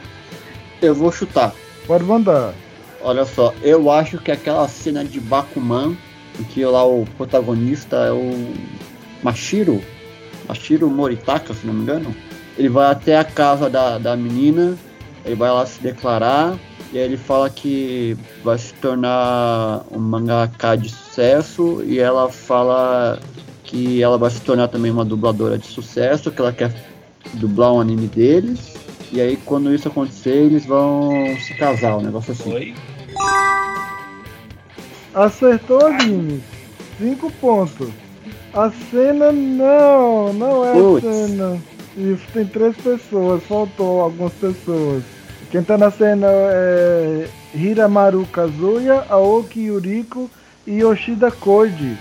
[0.82, 1.54] Eu vou chutar.
[1.86, 2.56] Pode mandar.
[3.02, 5.96] Olha só, eu acho que aquela cena de Bakuman,
[6.40, 8.52] em que lá o protagonista é o
[9.23, 9.83] Mashiro,
[10.49, 12.15] Mashiro Moritaka, se não me engano,
[12.57, 14.77] ele vai até a casa da, da menina,
[15.25, 16.59] ele vai lá se declarar,
[16.93, 23.21] e aí ele fala que vai se tornar um mangaka de sucesso, e ela fala
[23.65, 26.75] que ela vai se tornar também uma dubladora de sucesso, que ela quer
[27.35, 28.75] dublar um anime deles,
[29.13, 32.53] e aí quando isso acontecer, eles vão se casar, um negócio assim.
[32.53, 32.75] Oi?
[35.15, 36.43] Acertou, Aline.
[36.99, 37.89] 5 pontos.
[38.53, 41.59] A cena não, não é a cena.
[41.97, 45.03] Isso, tem três pessoas, faltou algumas pessoas.
[45.51, 50.31] Quem tá na cena é Hiramaru Kazuya, Aoki Yuriko
[50.67, 51.97] e Yoshida Koji.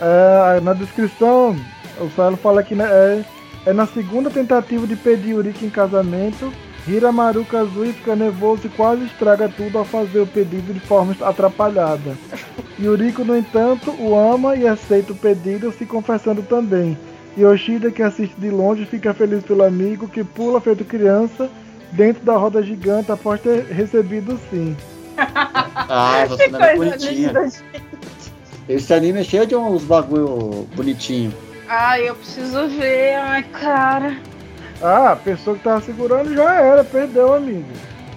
[0.00, 1.56] É, na descrição,
[2.00, 3.24] o Salo fala que né, é,
[3.66, 6.52] é na segunda tentativa de pedir Yuriko em casamento.
[6.86, 12.16] Hiramaru Kazuya fica nervoso e quase estraga tudo ao fazer o pedido de forma atrapalhada.
[12.80, 16.98] Yuriko, no entanto, o ama e aceita o pedido, se confessando também.
[17.38, 21.48] Yoshida, que assiste de longe, fica feliz pelo amigo que pula feito criança
[21.92, 24.76] dentro da roda gigante após ter recebido o sim.
[25.94, 27.28] Ah, Que cena é coisa bonitinha.
[27.28, 27.62] linda, gente.
[28.68, 31.32] Esse anime é cheio de uns bagulho bonitinho.
[31.68, 33.14] Ai, eu preciso ver.
[33.16, 34.16] Ai, cara.
[34.81, 37.65] Ah, a pessoa que tava segurando já era, perdeu, amigo.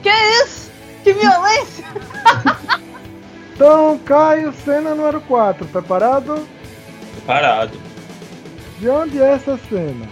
[0.03, 0.11] Que
[0.45, 0.71] isso?
[1.03, 1.85] Que violência!
[3.55, 6.47] Então, Caio, cena número 4, preparado?
[7.27, 7.79] Parado.
[8.79, 10.09] De onde é essa cena?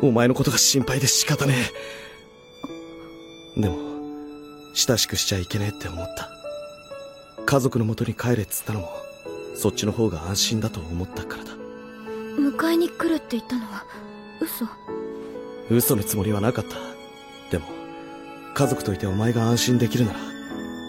[0.00, 1.54] お前のことが心配で仕方ね
[3.56, 3.60] え。
[3.60, 3.76] でも、
[4.74, 6.28] 親しくしちゃいけねえって思った。
[7.44, 8.92] 家族の元に帰れっつったのも、
[9.56, 11.52] そっちの方が安心だと思ったからだ。
[12.38, 13.84] 迎えに来るって言ったのは
[14.40, 14.66] 嘘
[15.75, 16.75] 嘘のつもりはなかった。
[17.51, 17.65] でも、
[18.53, 20.19] 家族といてお前が安心できるなら、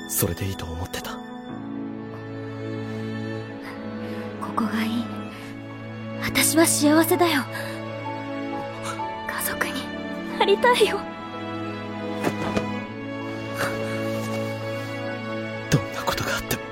[0.09, 1.13] それでいいと思ってた。
[1.13, 1.19] こ
[4.55, 5.05] こがいい
[6.23, 7.43] 私は幸せだよ
[9.29, 9.73] 家族に
[10.39, 10.99] なりたいよ
[15.71, 16.63] どんなことがあっても、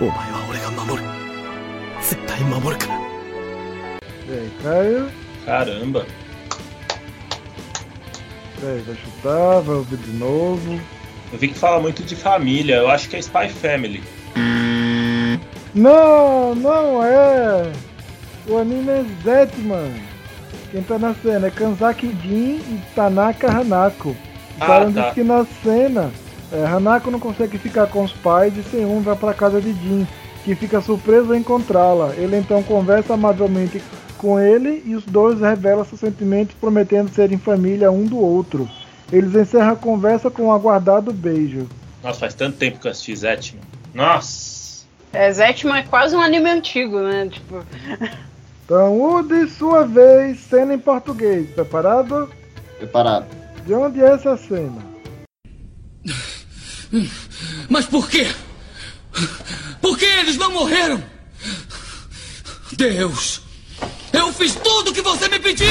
[0.00, 1.08] お前は俺が守る。
[2.00, 3.00] 絶対守るから。
[4.30, 5.10] E?
[5.44, 6.04] Caramba.
[8.62, 10.80] E aí, vai chutar, vai ouvir de novo.
[11.32, 12.76] Eu vi que fala muito de família.
[12.76, 14.02] Eu acho que é Spy Family.
[15.74, 17.70] Não, não é!
[18.48, 19.92] O anime é Zetman.
[20.70, 24.16] Quem tá na cena é Kanzaki Jin e Tanaka Hanako.
[24.58, 25.02] Ah, Falaram tá.
[25.02, 26.10] diz que na cena,
[26.52, 29.72] é, Hanako não consegue ficar com os pais e sem um vai pra casa de
[29.72, 30.06] Jin,
[30.44, 32.12] que fica surpreso ao encontrá-la.
[32.16, 33.82] Ele então conversa amavelmente
[34.20, 38.68] com ele e os dois revelam seus sentimentos, prometendo serem família um do outro.
[39.10, 41.66] Eles encerram a conversa com um aguardado beijo.
[42.02, 43.62] Nossa, faz tanto tempo que eu assisti Zetman.
[43.94, 44.84] Nossa!
[45.12, 47.28] É, Zetman é quase um anime antigo, né?
[47.30, 47.64] Tipo.
[48.64, 51.50] Então, Woody, sua vez, cena em português.
[51.50, 52.30] Preparado?
[52.78, 53.26] Preparado.
[53.66, 54.80] De onde é essa cena?
[57.68, 58.28] Mas por quê?
[59.80, 61.02] Por que eles não morreram?
[62.76, 63.49] Deus!
[64.12, 65.66] Eu fiz tudo o que você me pediu!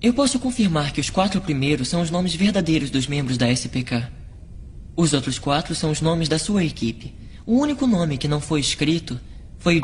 [0.00, 4.06] Eu posso confirmar que os quatro primeiros são os nomes verdadeiros dos membros da SPK.
[4.96, 7.14] Os outros quatro são os nomes da sua equipe.
[7.46, 9.18] O único nome que não foi escrito
[9.58, 9.80] foi o.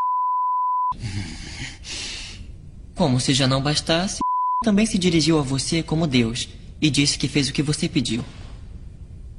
[2.94, 4.18] Como se já não bastasse,
[4.62, 6.50] também se dirigiu a você como Deus
[6.82, 8.22] e disse que fez o que você pediu.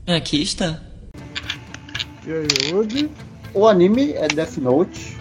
[0.07, 0.81] Aqui está.
[2.25, 3.09] E aí, Woody?
[3.53, 5.20] O anime é Death Note.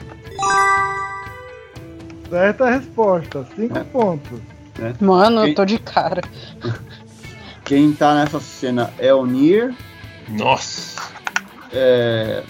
[2.30, 3.84] Certa resposta, 5 É.
[3.84, 4.38] pontos.
[4.78, 4.94] né?
[5.00, 6.22] Mano, eu Quem- tô de cara.
[7.64, 9.74] Quem tá nessa cena é o Nier.
[10.28, 11.00] Nossa!
[11.72, 12.42] É,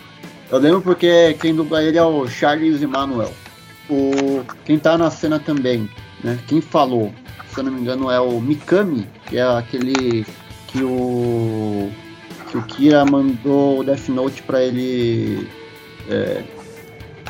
[0.51, 3.33] eu lembro porque quem dubla ele é o Charles Emmanuel.
[3.89, 5.91] O, quem tá na cena também,
[6.23, 6.39] né?
[6.47, 7.13] Quem falou,
[7.53, 10.25] se eu não me engano, é o Mikami, que é aquele
[10.69, 11.91] que o
[12.51, 15.49] que o Kira mandou o Death Note pra ele.
[16.09, 16.43] é,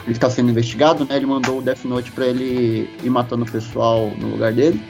[0.04, 1.16] ele está sendo investigado, né?
[1.16, 4.80] Ele mandou o Death Note pra ele ir matando o pessoal no lugar dele,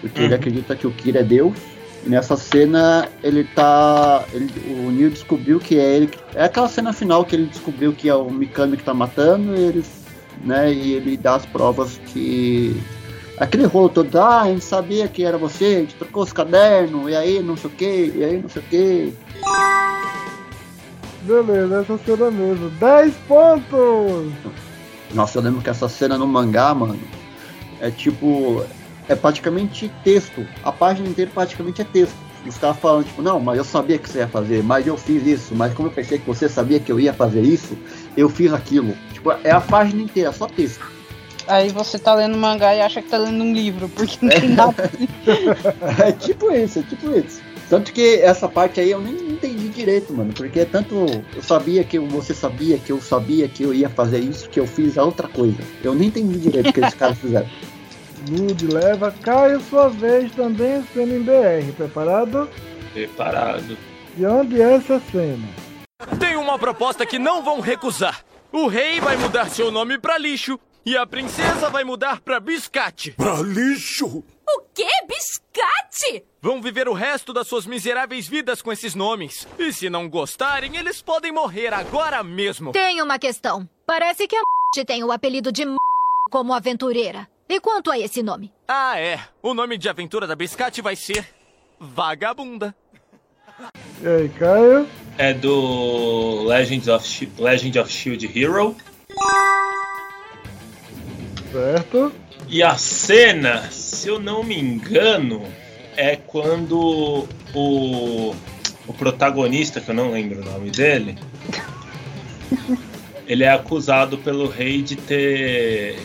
[0.00, 0.34] porque ele Uhum.
[0.34, 1.56] acredita que o Kira é Deus.
[2.04, 4.24] E nessa cena ele tá.
[4.32, 6.10] Ele, o Neil descobriu que é ele.
[6.34, 9.60] É aquela cena final que ele descobriu que é o Mikami que tá matando e
[9.60, 10.00] eles.
[10.42, 12.74] Né, e ele dá as provas que.
[13.36, 17.10] Aquele rolo todo, ah, a gente sabia que era você, a gente trocou os cadernos,
[17.10, 19.14] e aí não sei o que, e aí não sei o que.
[21.30, 22.70] Beleza, essa cena mesmo.
[22.70, 24.32] 10 pontos!
[25.14, 26.98] Nossa, eu lembro que essa cena no mangá, mano,
[27.80, 28.64] é tipo.
[29.08, 30.44] É praticamente texto.
[30.64, 32.16] A página inteira praticamente é texto.
[32.44, 35.24] Os caras falando, tipo, não, mas eu sabia que você ia fazer, mas eu fiz
[35.26, 37.76] isso, mas como eu pensei que você sabia que eu ia fazer isso,
[38.16, 38.96] eu fiz aquilo.
[39.12, 40.84] Tipo, é a página inteira, só texto.
[41.46, 44.48] Aí você tá lendo mangá e acha que tá lendo um livro, porque não tem
[44.48, 44.90] nada.
[46.04, 47.40] É tipo isso, é tipo isso.
[47.70, 50.32] Tanto que essa parte aí eu nem entendi direito, mano.
[50.32, 51.06] Porque tanto
[51.36, 54.66] eu sabia que você sabia que eu sabia que eu ia fazer isso, que eu
[54.66, 55.62] fiz a outra coisa.
[55.82, 57.48] Eu nem entendi direito o que esses caras fizeram.
[58.28, 59.14] Good leva.
[59.22, 61.72] Caio, sua vez também, cena em BR.
[61.76, 62.50] Preparado?
[62.92, 63.78] Preparado.
[64.18, 65.48] E onde é essa cena?
[66.18, 68.24] Tem uma proposta que não vão recusar.
[68.50, 73.12] O rei vai mudar seu nome pra lixo e a princesa vai mudar pra biscate.
[73.12, 74.24] Pra lixo!
[74.56, 74.86] O quê?
[75.06, 76.24] Biscate?
[76.40, 79.46] Vão viver o resto das suas miseráveis vidas com esses nomes.
[79.58, 82.72] E se não gostarem, eles podem morrer agora mesmo.
[82.72, 83.68] Tem uma questão.
[83.86, 84.42] Parece que a
[84.86, 85.64] tem o apelido de
[86.30, 87.28] como aventureira.
[87.48, 88.52] E quanto a esse nome?
[88.68, 89.20] Ah, é.
[89.42, 91.28] O nome de aventura da biscate vai ser
[91.78, 92.74] Vagabunda.
[94.00, 94.88] E aí, Caio?
[95.18, 98.76] É do Legends of Shi- Legend of Shield Hero.
[101.52, 102.12] Certo.
[102.52, 105.46] E a cena, se eu não me engano,
[105.96, 108.34] é quando o,
[108.88, 111.16] o protagonista, que eu não lembro o nome dele,
[113.24, 115.96] ele é acusado pelo rei de ter,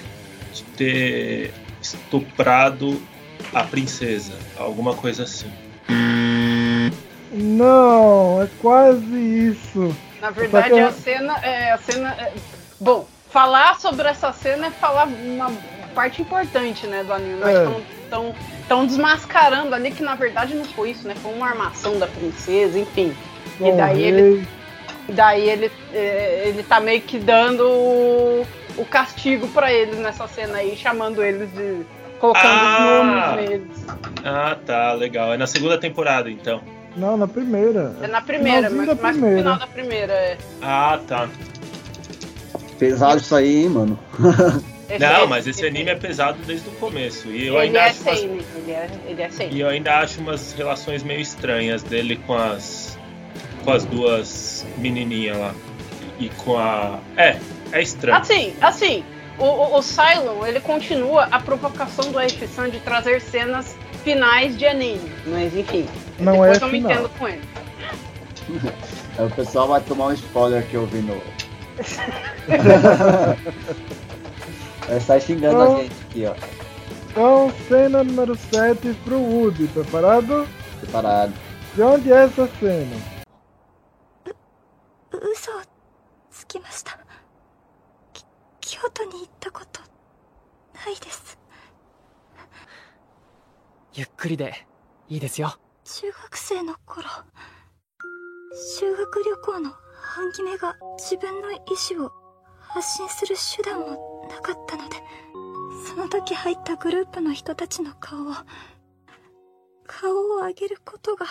[0.54, 3.02] de ter estuprado
[3.52, 5.52] a princesa, alguma coisa assim.
[7.32, 9.96] Não, é quase isso.
[10.22, 11.72] Na verdade, eu- a cena é.
[11.72, 12.34] A cena é-
[12.80, 15.52] Bom, falar sobre essa cena é falar uma
[15.96, 17.40] parte importante, né, do anime.
[17.40, 17.64] Mas É.
[18.04, 18.36] estão
[18.68, 21.16] tão desmascarando ali que na verdade não foi isso, né?
[21.22, 23.16] Foi uma armação da princesa, enfim.
[23.60, 24.06] E Bom, daí rei.
[24.08, 24.48] ele.
[25.08, 28.46] Daí ele, é, ele tá meio que dando o,
[28.78, 31.86] o castigo pra eles nessa cena aí, chamando eles de.
[32.20, 32.78] colocando Ah!
[32.80, 33.06] os
[33.38, 33.86] nomes neles.
[34.26, 35.32] Ah, tá, legal.
[35.34, 36.60] É na segunda temporada, então.
[36.98, 37.96] Não, na primeira.
[38.02, 39.38] É na primeira, mas da pro primeira.
[39.38, 40.14] final da primeira.
[40.14, 40.38] É.
[40.62, 41.28] Ah, tá.
[42.80, 44.00] Pesado isso aí, hein, mano.
[44.90, 47.28] Esse- Não, mas esse anime é pesado desde o começo.
[47.30, 49.30] E eu ele ainda é acho umas- ele é, ele é.
[49.52, 52.98] E eu ainda acho umas relações meio estranhas dele com as
[53.64, 55.56] com as duas menininhas lá
[56.20, 57.38] e com a é
[57.72, 58.18] é estranho.
[58.20, 59.04] Assim, assim,
[59.40, 64.68] o, o, o Cylon, ele continua a provocação do Ash-san de trazer cenas finais de
[64.68, 65.88] anime, mas enfim.
[66.20, 66.92] Não depois é eu me final.
[66.92, 67.42] entendo com ele.
[69.18, 71.16] O pessoal vai tomar um spoiler que eu vi no.
[74.88, 76.36] Vai sair xingando Então- a gente aqui, ó.
[77.12, 79.68] Então, cena número 7 pro Woody.
[79.68, 80.48] Preparado?
[80.82, 81.34] Preparado.
[81.76, 83.16] De onde é essa cena?
[85.12, 85.62] 嘘を
[86.30, 87.00] つきました
[88.14, 88.24] き
[88.60, 89.82] 京都に行ったこと
[90.74, 91.38] ないです
[93.94, 94.68] ゆっくりで
[95.08, 95.58] いいですよ。
[95.86, 97.08] 中学生の頃
[98.78, 99.72] 修学旅行の
[100.02, 101.60] 半決めが自分の意
[101.96, 102.12] 思を
[102.76, 104.98] 発信する手段もなかったので
[105.88, 108.34] その時入ったグループの人たちの顔を
[109.88, 111.26] 顔を上げることが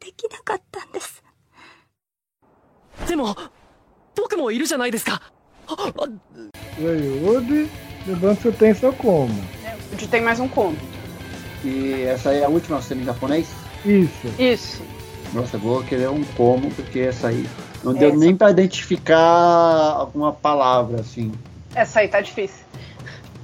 [0.00, 1.22] できなかったんです
[3.06, 3.36] でも、
[4.16, 5.20] 僕もいるじゃないですか。
[7.28, 7.68] E
[8.04, 9.28] que você tem seu como.
[9.90, 10.78] Gente tem mais um conto.
[11.62, 13.48] E essa aí é a última cena em japonês?
[13.84, 14.28] Isso.
[14.38, 14.82] Isso.
[15.34, 17.46] Nossa, vou querer um como, porque essa aí
[17.84, 18.18] não deu Essa.
[18.18, 21.32] nem pra identificar alguma palavra, assim.
[21.74, 22.64] Essa aí tá difícil.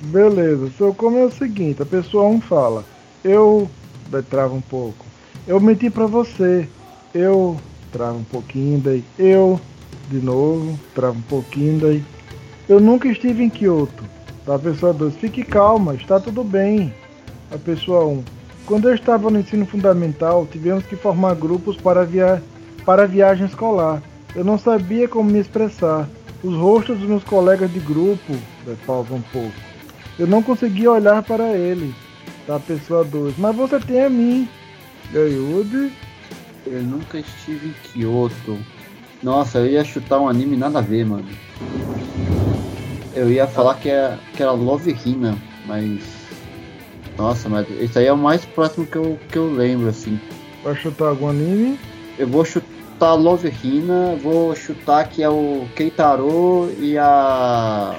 [0.02, 2.84] Beleza, seu como é o seguinte, a pessoa 1 fala,
[3.24, 3.68] eu.
[4.08, 5.06] Daí trava um pouco.
[5.46, 6.68] Eu menti pra você.
[7.14, 7.56] Eu.
[7.90, 9.02] Trava um pouquinho daí.
[9.18, 9.58] Eu.
[10.10, 10.78] De novo.
[10.94, 12.04] Trava um pouquinho daí.
[12.68, 14.04] Eu nunca estive em Kyoto.
[14.44, 15.16] Tá, a pessoa 2.
[15.16, 16.92] Fique calma, está tudo bem.
[17.50, 18.24] A pessoa 1.
[18.66, 22.42] Quando eu estava no ensino fundamental, tivemos que formar grupos para, via...
[22.84, 24.02] para viagem escolar.
[24.34, 26.08] Eu não sabia como me expressar.
[26.42, 28.34] Os rostos dos meus colegas de grupo.
[28.86, 29.52] Pausa um pouco.
[30.18, 31.94] Eu não conseguia olhar para ele.
[32.46, 33.38] Tá, pessoa 2.
[33.38, 34.48] Mas você tem a mim.
[35.12, 35.92] E Woody?
[36.66, 38.58] Eu nunca estive em Kyoto.
[39.22, 41.28] Nossa, eu ia chutar um anime nada a ver, mano.
[43.14, 45.36] Eu ia falar que, é, que era Love Hina,
[45.66, 46.00] mas.
[47.16, 50.18] Nossa, mas esse aí é o mais próximo que eu, que eu lembro, assim.
[50.64, 51.78] Vai chutar algum anime?
[52.18, 52.66] Eu vou chutar
[53.10, 57.94] Love Hina, vou chutar que é o Keitaro e a.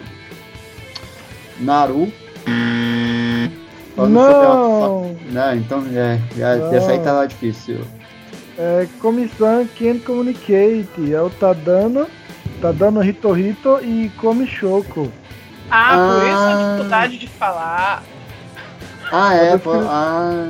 [1.60, 2.12] Naru.
[3.96, 5.02] Pra Não!
[5.04, 6.74] uma- Não, então é, já, Não.
[6.74, 7.82] essa aí tava difícil.
[8.58, 11.14] É Comissão Can't Communicate.
[11.14, 12.08] É o Tadano,
[12.62, 15.12] Tadano Hitohito e Komishoko.
[15.70, 16.66] Ah, por isso a Ah.
[16.74, 18.04] dificuldade de falar.
[19.12, 20.50] Ah, é, pô, ah.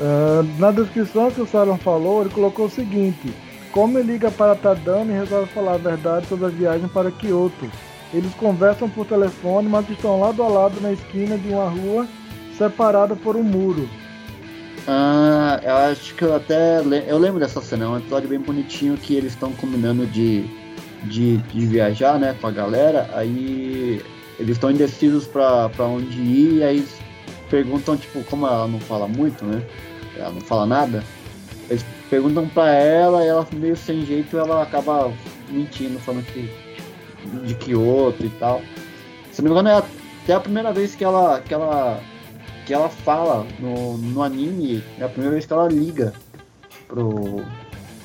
[0.00, 3.32] Ah, na descrição que o Salon falou, ele colocou o seguinte:
[3.72, 7.70] Como ele liga para Tadano e resolve falar a verdade sobre a viagem para Kyoto.
[8.14, 12.06] Eles conversam por telefone, mas estão lado a lado na esquina de uma rua
[12.56, 13.88] separada por um muro.
[14.86, 18.38] Ah, eu acho que eu até le- eu lembro dessa cena, é um episódio bem
[18.38, 20.44] bonitinho que eles estão combinando de,
[21.04, 24.00] de, de viajar, né, com a galera, aí
[24.38, 26.86] eles estão indecisos pra onde ir, e aí
[27.50, 29.60] perguntam, tipo, como ela não fala muito, né,
[30.16, 31.04] ela não fala nada,
[31.68, 35.12] eles perguntam pra ela e ela meio sem jeito, ela acaba
[35.50, 36.50] mentindo, falando que
[37.44, 38.62] de Kyoto e tal.
[39.32, 39.82] Se não me engano, é
[40.22, 42.00] até a primeira vez que ela, que ela
[42.66, 46.12] que ela fala no, no anime, é a primeira vez que ela liga
[46.88, 47.44] pro,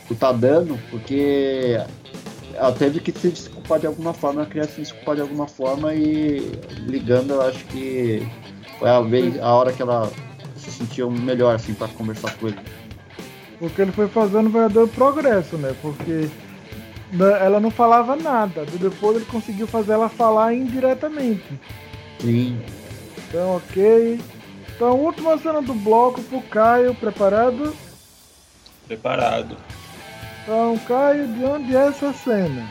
[0.05, 1.81] pro Tadano, porque
[2.53, 5.95] ela teve que se desculpar de alguma forma, ela queria se desculpar de alguma forma
[5.95, 6.39] e
[6.85, 8.21] ligando eu acho que
[8.77, 10.11] foi a, vez, a hora que ela
[10.60, 12.58] se sentiu melhor assim para conversar com ele.
[13.58, 15.74] Porque ele foi fazendo um verdadeiro progresso, né?
[15.80, 16.28] Porque
[17.12, 18.66] né, ela não falava nada.
[18.72, 21.58] e Depois ele conseguiu fazer ela falar indiretamente.
[22.20, 22.60] Sim.
[23.28, 24.20] Então, ok.
[24.74, 27.74] Então, última cena do bloco pro Caio, preparado?
[28.86, 29.56] Preparado.
[30.42, 32.68] Então, Caio, de onde é essa cena?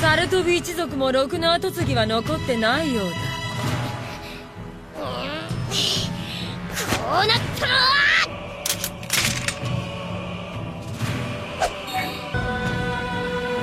[0.00, 3.29] サルトビ一族もろくな跡継ぎは残ってないようだ
[5.01, 5.07] こ
[7.23, 7.73] うなったら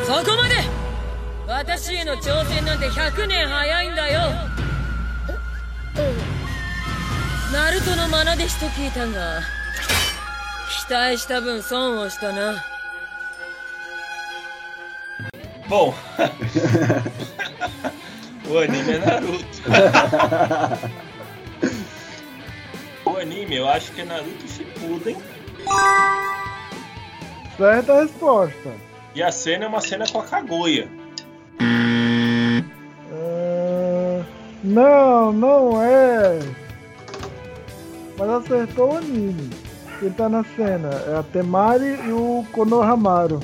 [0.05, 0.55] そこまで。
[1.47, 4.21] 私への挑戦なんて100年早いんだよ。
[7.53, 9.41] ナルトの愛弟子と聞いたが
[10.87, 12.63] 期待した分損をしたな。
[15.69, 15.95] Bom,
[18.51, 19.45] o anime é Naruto.
[23.19, 25.17] O anime eu acho que é Naruto Shippuden.
[27.57, 28.73] Certa resposta.
[29.15, 30.89] E a cena é uma cena com a Kaguya.
[33.11, 34.23] Ah,
[34.63, 36.39] não, não é.
[38.17, 39.51] Mas acertou o anime.
[39.99, 43.43] Quem tá na cena é a Temari e o Konohamaru.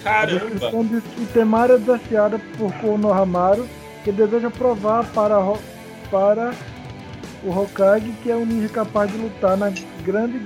[0.00, 0.40] A Caramba!
[0.40, 3.68] descrição diz que Temari é desafiada por Konohamaru,
[4.02, 5.38] que deseja provar para,
[6.10, 6.52] para
[7.46, 9.72] o Hokage que é um ninja capaz de lutar na
[10.04, 10.40] grande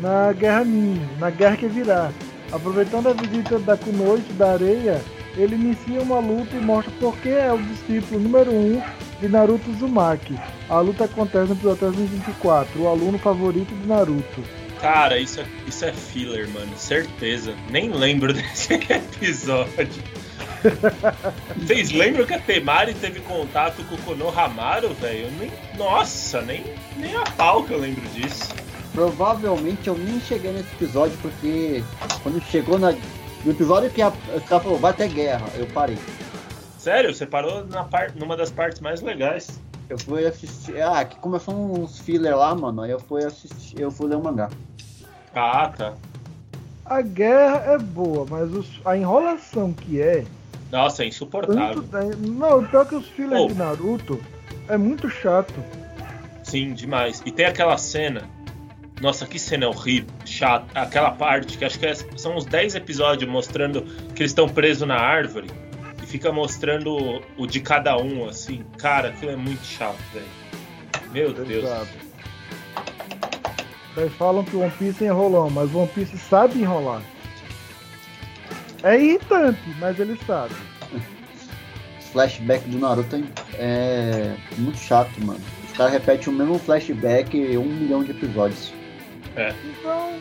[0.00, 2.12] na guerra ninja, na guerra que virá.
[2.52, 5.02] Aproveitando a visita da Kunoichi da areia,
[5.36, 8.82] ele inicia uma luta e mostra por que é o discípulo número 1 um
[9.20, 10.38] de Naruto Uzumaki.
[10.68, 14.42] A luta acontece no episódio 324, o aluno favorito de Naruto.
[14.80, 16.70] Cara, isso é, isso é filler, mano.
[16.76, 17.54] Certeza.
[17.70, 20.02] Nem lembro desse episódio.
[21.56, 25.26] Vocês lembram que a Temari teve contato com o Konohamaru, velho?
[25.26, 25.52] Eu Nem...
[25.76, 26.64] Nossa, nem,
[26.96, 28.54] nem a pau que eu lembro disso.
[28.92, 31.82] Provavelmente eu nem cheguei nesse episódio porque
[32.22, 32.92] quando chegou na,
[33.44, 35.98] no episódio que a, o cara falou vai ter guerra, eu parei.
[36.78, 38.12] Sério, você parou na par...
[38.14, 39.60] numa das partes mais legais.
[39.88, 40.80] Eu fui assistir.
[40.80, 42.82] Ah, que começou uns filler lá, mano.
[42.82, 43.78] Aí eu fui assistir.
[43.80, 44.48] Eu fui ler o mangá.
[45.34, 45.94] Ah, tá.
[46.84, 50.24] A guerra é boa, mas os- a enrolação que é.
[50.70, 51.82] Nossa, é insuportável.
[51.84, 53.46] Tanto, não, pior que os fillers Oh.
[53.48, 54.20] de Naruto
[54.68, 55.54] é muito chato.
[56.42, 57.22] Sim, demais.
[57.24, 58.28] E tem aquela cena.
[59.00, 60.66] Nossa, que cena horrível, chata.
[60.80, 63.82] Aquela parte que acho que é- são uns 10 episódios mostrando
[64.14, 65.50] que eles estão presos na árvore.
[66.02, 68.64] E fica mostrando o, o de cada um, assim.
[68.78, 70.26] Cara, aquilo é muito chato, velho.
[71.12, 71.64] Meu Deus.
[71.64, 71.88] Exato.
[73.94, 77.02] Vocês falam que o One Piece enrolão, mas o One Piece sabe enrolar.
[78.86, 80.54] É irritante, mas ele sabe.
[82.12, 83.20] Flashback do Naruto
[83.54, 85.40] é muito chato, mano.
[85.66, 88.72] Os caras repetem o mesmo flashback um milhão de episódios.
[89.34, 89.52] É.
[89.64, 90.12] Então,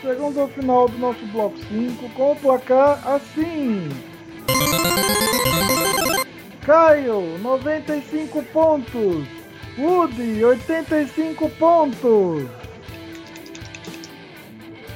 [0.00, 3.90] chegamos ao final do nosso bloco 5 com o placar assim.
[6.62, 9.26] Caio, 95 pontos.
[9.78, 12.48] Woody, 85 pontos.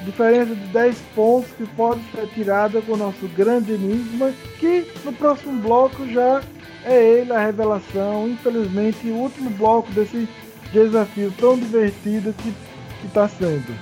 [0.03, 5.12] Diferença de 10 pontos que pode ser tirada com o nosso grande enigma, que no
[5.12, 6.41] próximo bloco já
[6.85, 8.29] é ele a revelação.
[8.29, 10.29] Infelizmente, o último bloco desse
[10.73, 12.55] desafio tão divertido que
[13.07, 13.75] está sendo.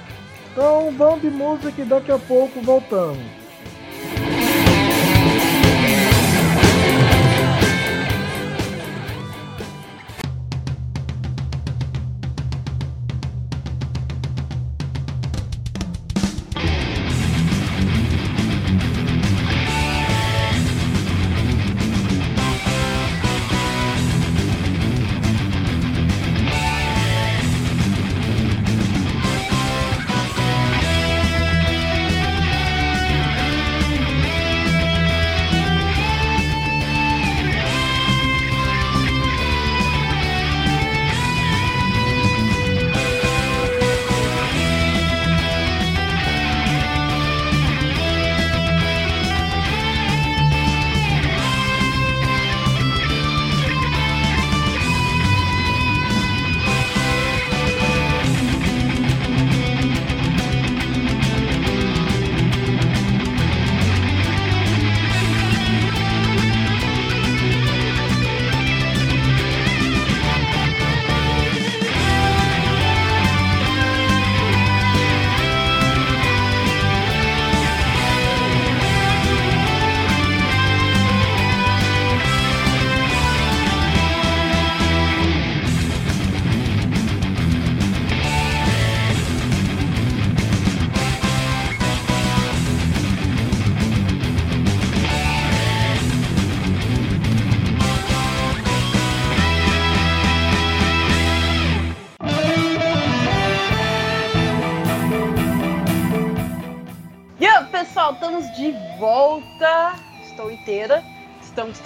[0.52, 3.45] Então vamos de música e daqui a pouco voltamos.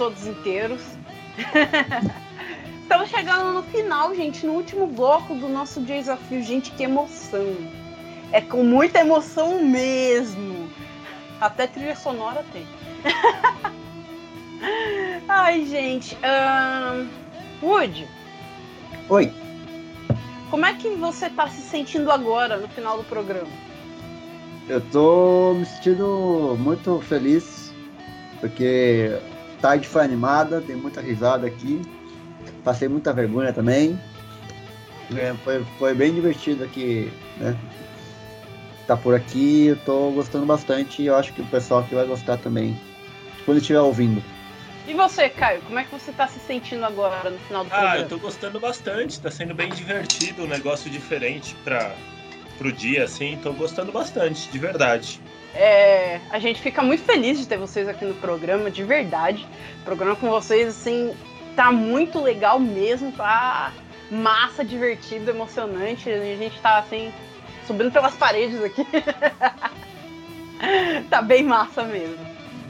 [0.01, 0.81] Todos inteiros.
[2.81, 6.43] estamos chegando no final, gente, no último bloco do nosso desafio.
[6.43, 7.55] Gente, que emoção.
[8.32, 10.70] É com muita emoção mesmo.
[11.39, 12.66] Até trilha sonora tem.
[15.28, 16.16] Ai, gente.
[16.22, 17.06] ahn,
[17.62, 18.09] Woody,
[19.10, 19.31] Oi.
[20.51, 23.52] como é que você tá se sentindo agora no final do programa?
[24.66, 27.70] Eu tô me sentindo muito feliz,
[28.40, 29.12] porque
[29.61, 31.81] tarde foi animada, tem muita risada aqui.
[32.65, 33.99] Passei muita vergonha também.
[35.16, 37.57] É, foi, foi bem divertido aqui, né?
[38.87, 42.07] Tá por aqui, eu tô gostando bastante e eu acho que o pessoal aqui vai
[42.07, 42.78] gostar também.
[43.45, 44.23] Quando estiver ouvindo.
[44.87, 47.77] E você, Caio, como é que você tá se sentindo agora no final do Ah,
[47.77, 47.97] programa?
[47.99, 51.95] eu tô gostando bastante, tá sendo bem divertido, um negócio diferente para
[52.59, 55.20] pro dia, assim, tô gostando bastante, de verdade.
[55.55, 59.47] É, a gente fica muito feliz de ter vocês aqui no programa, de verdade.
[59.81, 61.14] O programa com vocês, assim,
[61.56, 63.72] tá muito legal mesmo, tá
[64.10, 66.10] massa, divertido, emocionante.
[66.10, 67.12] A gente tá, assim,
[67.66, 68.86] subindo pelas paredes aqui.
[71.10, 72.18] tá bem massa mesmo.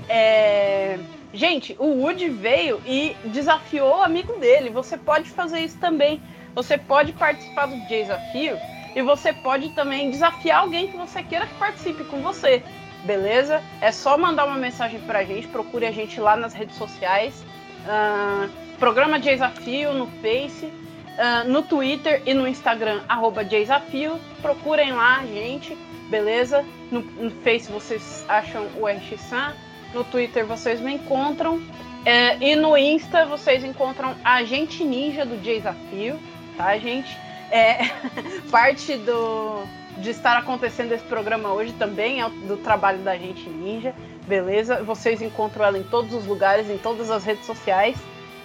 [0.08, 0.98] É,
[1.32, 4.68] Gente, o Woody veio e desafiou o amigo dele.
[4.70, 6.20] Você pode fazer isso também.
[6.56, 8.56] Você pode participar do desafio
[8.94, 12.62] e você pode também desafiar alguém que você queira que participe com você.
[13.04, 13.62] Beleza?
[13.80, 17.44] É só mandar uma mensagem pra gente, procure a gente lá nas redes sociais.
[17.88, 18.48] ah,
[18.78, 20.70] programa Desafio no Face,
[21.18, 24.18] ah, no Twitter e no Instagram, arroba Desafio.
[24.42, 25.74] Procurem lá a gente,
[26.10, 26.64] beleza?
[26.90, 29.54] No, no Face vocês acham o RX-San,
[29.94, 31.60] no Twitter vocês me encontram.
[32.04, 36.18] é, e no Insta vocês encontram a gente ninja do Desafio,
[36.56, 37.16] tá, gente?
[37.50, 37.78] É,
[38.50, 39.64] parte do,
[39.98, 43.94] de estar acontecendo esse programa hoje também é do trabalho da gente ninja,
[44.26, 44.82] beleza?
[44.82, 47.96] Vocês encontram ela em todos os lugares, em todas as redes sociais.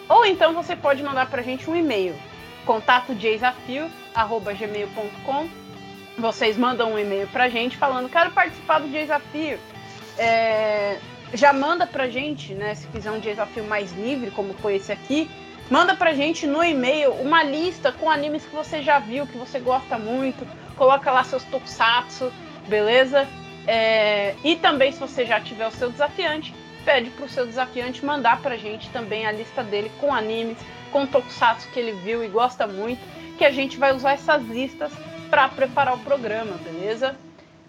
[0.09, 2.15] Ou então você pode mandar pra gente um e-mail,
[2.65, 5.47] contato desafio, arroba gmail.com.
[6.17, 9.59] Vocês mandam um e-mail pra gente falando, quero participar do desafio.
[10.17, 10.97] É,
[11.33, 12.75] já manda pra gente, né?
[12.75, 15.29] Se quiser um desafio mais livre, como foi esse aqui,
[15.69, 19.59] manda pra gente no e-mail uma lista com animes que você já viu, que você
[19.59, 20.47] gosta muito.
[20.75, 22.31] Coloca lá seus tokusatsu,
[22.67, 23.27] beleza?
[23.67, 28.41] É, e também, se você já tiver o seu desafiante, pede pro seu desafiante mandar
[28.41, 30.57] pra gente também a lista dele com animes,
[30.91, 33.01] com tokusatsu que ele viu e gosta muito,
[33.37, 34.91] que a gente vai usar essas listas
[35.29, 37.15] para preparar o programa, beleza?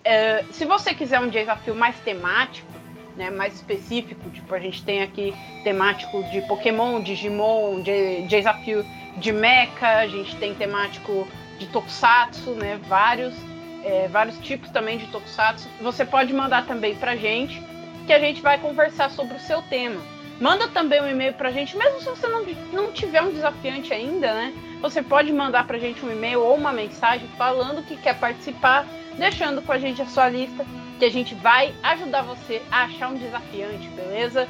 [0.04, 2.68] É, se você quiser um desafio mais temático,
[3.16, 5.34] né, mais específico, tipo a gente tem aqui
[5.64, 8.84] temático de Pokémon, Digimon, de, desafio
[9.16, 11.26] de Mecha, a gente tem temático
[11.58, 13.34] de Tokusatsu, né, vários,
[13.82, 15.68] é, vários tipos também de Tokusatsu.
[15.80, 17.62] Você pode mandar também pra gente,
[18.06, 20.00] que a gente vai conversar sobre o seu tema.
[20.40, 24.34] Manda também um e-mail pra gente, mesmo se você não, não tiver um desafiante ainda,
[24.34, 24.52] né?
[24.82, 28.86] Você pode mandar pra gente um e-mail ou uma mensagem falando que quer participar,
[29.16, 30.66] deixando com a gente a sua lista,
[30.98, 34.48] que a gente vai ajudar você a achar um desafiante, beleza?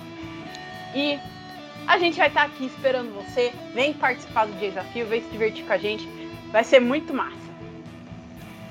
[0.94, 1.18] E
[1.86, 3.52] a gente vai estar aqui esperando você.
[3.74, 6.08] Vem participar do desafio, vem se divertir com a gente.
[6.50, 7.36] Vai ser muito massa.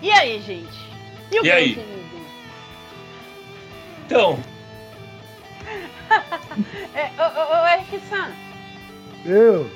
[0.02, 0.85] E aí, gente?
[1.39, 2.06] o E aí?
[4.06, 4.39] Então,
[6.93, 7.65] É, ô, ô, ô,
[9.26, 9.69] Eu.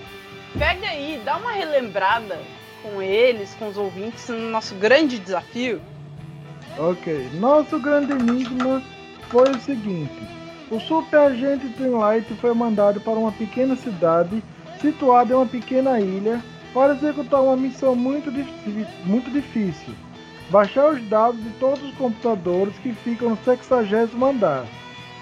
[0.58, 2.40] pega aí, dá uma relembrada
[2.82, 5.82] com eles, com os ouvintes, no nosso grande desafio.
[6.80, 7.30] Ok.
[7.34, 8.82] Nosso grande enigma
[9.30, 10.22] foi o seguinte:
[10.72, 14.42] o super agente Twilight foi mandado para uma pequena cidade
[14.80, 16.42] situada em uma pequena ilha
[16.74, 18.32] para executar uma missão muito,
[19.06, 19.94] muito difícil.
[20.50, 24.66] Baixar os dados de todos os computadores que ficam no 60 andar.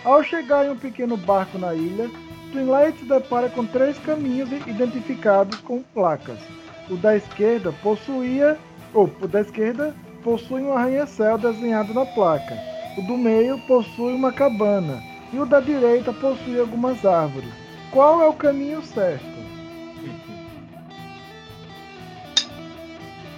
[0.06, 2.10] Ao chegar em um pequeno barco na ilha,
[2.52, 6.40] Twilight se depara com três caminhos identificados com placas.
[6.90, 8.58] O da esquerda possuía,
[8.94, 9.94] ou o da esquerda
[10.28, 12.58] possui um arranha-céu desenhado na placa.
[12.98, 15.02] O do meio possui uma cabana
[15.32, 17.50] e o da direita possui algumas árvores.
[17.92, 19.24] Qual é o caminho certo?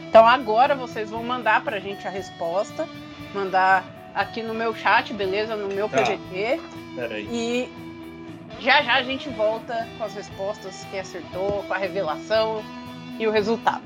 [0.09, 2.89] Então agora vocês vão mandar pra gente a resposta,
[3.35, 3.83] mandar
[4.15, 5.55] aqui no meu chat, beleza?
[5.55, 5.97] No meu Tá.
[5.97, 6.59] PGT.
[6.95, 7.27] peraí.
[7.31, 7.69] E
[8.59, 12.63] já já a gente volta com as respostas, quem acertou, com a revelação
[13.19, 13.83] e o resultado.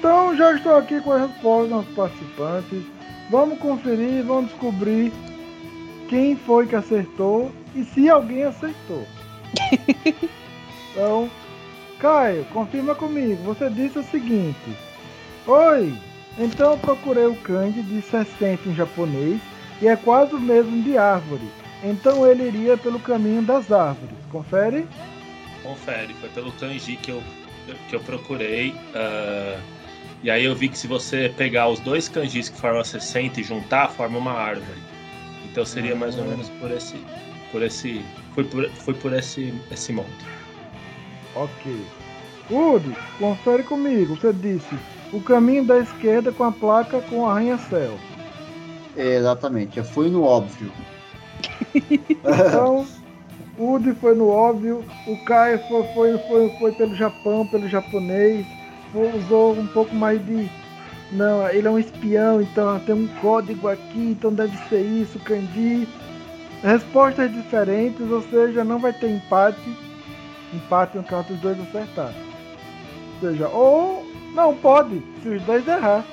[0.00, 2.82] Então já estou aqui com a resposta dos nossos participantes.
[3.30, 5.12] Vamos conferir, vamos descobrir
[6.08, 9.06] quem foi que acertou e se alguém acertou.
[10.92, 11.30] Então,
[12.00, 13.44] Caio, confirma comigo.
[13.44, 14.76] Você disse o seguinte:
[15.46, 15.94] Oi,
[16.36, 19.40] então eu procurei o kanji de 60 em japonês
[19.80, 21.48] e é quase o mesmo de árvore.
[21.84, 24.16] Então ele iria pelo caminho das árvores.
[24.32, 24.84] Confere?
[25.62, 27.22] Confere, foi pelo kanji que eu,
[27.88, 28.74] que eu procurei.
[28.92, 29.60] ah,
[30.22, 33.44] e aí eu vi que se você pegar os dois kanjis que formam 60 e
[33.44, 34.80] juntar, forma uma árvore.
[35.50, 36.96] Então seria mais ou menos por esse.
[37.50, 38.04] Por esse.
[38.34, 40.24] Foi por, foi por esse, esse monte.
[41.34, 41.84] Ok.
[42.50, 44.16] Woody, confere comigo.
[44.16, 44.76] Você disse
[45.12, 47.98] o caminho da esquerda com a placa com arranha-céu.
[48.96, 50.70] Exatamente, eu fui no óbvio.
[51.74, 52.86] Então,
[53.58, 58.46] Woody foi no óbvio, o Caio foi, foi, foi, foi pelo Japão, pelo japonês,
[58.94, 60.50] usou um pouco mais de.
[61.12, 65.88] Não, ele é um espião, então tem um código aqui, então deve ser isso, kanji.
[66.62, 69.76] Respostas diferentes, ou seja, não vai ter empate.
[70.52, 72.12] Empate no caso dos dois acertar.
[73.22, 74.06] Ou seja, ou.
[74.34, 76.04] Não, pode, se os dois errar.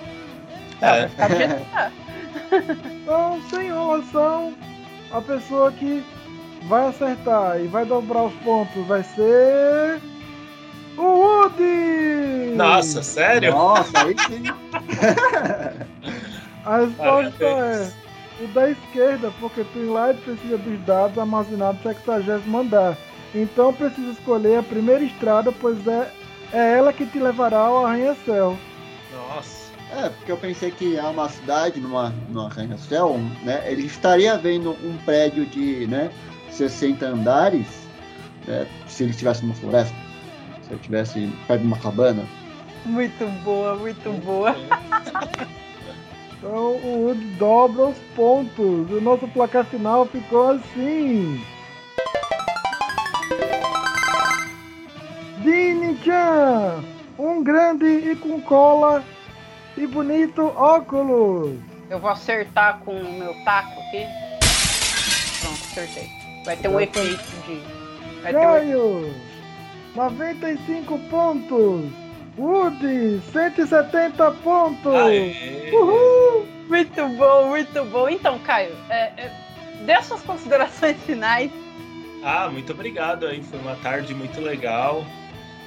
[0.82, 1.08] É.
[1.08, 1.92] Que tá.
[3.04, 4.54] Então, sem enrolação,
[5.12, 6.04] a pessoa que
[6.68, 10.02] vai acertar e vai dobrar os pontos vai ser.
[10.98, 12.56] O Woody!
[12.56, 13.52] Nossa, sério?
[13.52, 14.44] Nossa, aí sim.
[16.66, 17.92] A resposta é
[18.42, 22.98] o da esquerda, porque Twilight precisa dos dados armazenados no 60 andar.
[23.34, 26.12] Então precisa escolher a primeira estrada, pois é,
[26.52, 28.58] é ela que te levará ao arranha-céu.
[29.14, 29.68] Nossa.
[29.96, 33.64] É, porque eu pensei que há uma cidade numa, numa arranha-céu, né?
[33.66, 36.12] Ele estaria vendo um prédio de né,
[36.52, 37.68] 60 andares,
[38.46, 39.96] né, se ele estivesse numa floresta,
[40.68, 42.26] se ele estivesse perto de uma cabana.
[42.86, 44.56] Muito boa, muito boa.
[46.40, 48.92] Então o Woody dobra os pontos.
[48.92, 51.44] O nosso placar final ficou assim.
[55.40, 56.84] Dini-chan,
[57.18, 59.04] um grande e com cola
[59.76, 61.58] e bonito óculos.
[61.90, 64.06] Eu vou acertar com o meu taco aqui.
[65.42, 66.08] Pronto, acertei.
[66.46, 67.62] Vai ter um efeito de.
[68.22, 69.27] Vai ter um
[69.98, 71.92] 95 pontos.
[72.38, 74.94] Woody, 170 pontos.
[74.94, 75.72] Aê.
[75.74, 76.46] Uhul!
[76.70, 78.08] Muito bom, muito bom.
[78.08, 79.32] Então, Caio, é, é,
[79.86, 81.52] dê suas considerações finais.
[82.24, 83.42] Ah, muito obrigado aí.
[83.42, 85.04] Foi uma tarde muito legal.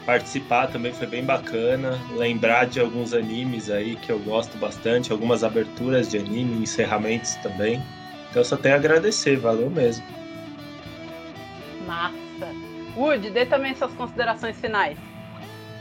[0.06, 1.98] Participar também foi bem bacana.
[2.14, 7.82] Lembrar de alguns animes aí que eu gosto bastante, algumas aberturas de anime, encerramentos também.
[8.30, 10.04] Então eu só tenho a agradecer, valeu mesmo.
[11.84, 12.29] Massa.
[13.00, 14.98] Woody, dê também suas considerações finais.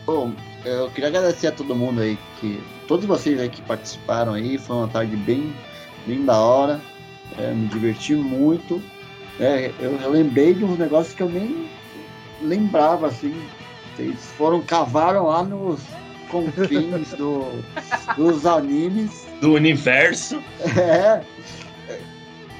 [0.05, 0.31] Bom,
[0.63, 4.77] eu queria agradecer a todo mundo aí, que todos vocês aí que participaram aí, foi
[4.77, 5.53] uma tarde bem,
[6.07, 6.79] bem da hora,
[7.37, 8.81] é, me diverti muito.
[9.39, 11.69] É, eu, eu lembrei de uns negócios que eu nem
[12.41, 13.35] lembrava, assim.
[13.95, 15.81] Vocês foram, cavaram lá nos
[16.29, 17.51] confins do,
[18.15, 19.27] dos animes.
[19.41, 20.41] Do universo.
[20.77, 21.21] É.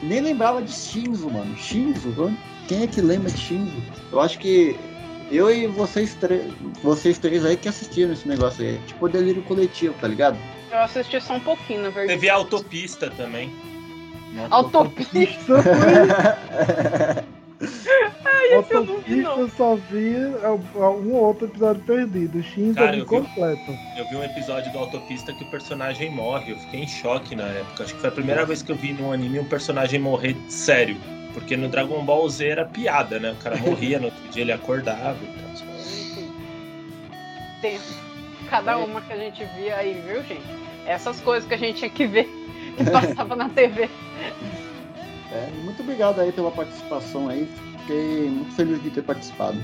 [0.02, 1.56] Nem lembrava de Shinzo, mano.
[1.58, 2.38] Shinzo, mano.
[2.70, 3.76] Quem é que lembra de Shinzo?
[4.12, 4.80] Eu acho que
[5.32, 8.80] eu e vocês, três, vocês três aí que assistiram esse negócio aí.
[8.86, 10.38] Tipo delírio coletivo, tá ligado?
[10.72, 12.20] Eu assisti só um pouquinho, na verdade.
[12.20, 13.52] Teve a autopista também.
[14.52, 15.56] Autopista.
[18.24, 19.40] Ai, esse eu não vi, não.
[19.40, 22.42] eu só vi é, é, um outro episódio perdido.
[22.44, 23.72] Shinzo Cara, é eu vi- incompleto.
[23.98, 26.52] Eu vi um episódio do Autopista que o personagem morre.
[26.54, 27.84] Eu fiquei em choque na época.
[27.84, 30.96] Acho que foi a primeira vez que eu vi num anime um personagem morrer sério.
[31.40, 33.32] Porque no Dragon Ball Z era piada, né?
[33.32, 35.50] O cara morria, no outro dia ele acordava e tal.
[38.50, 40.42] Cada uma que a gente via aí, viu, gente?
[40.86, 42.26] Essas coisas que a gente tinha que ver,
[42.78, 43.90] que passava na TV.
[45.32, 47.48] É, muito obrigado aí pela participação aí.
[47.82, 49.58] Fiquei muito feliz de ter participado.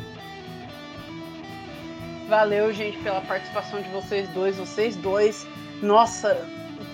[2.28, 4.58] Valeu, gente, pela participação de vocês dois.
[4.58, 5.48] Vocês dois,
[5.82, 6.46] nossa,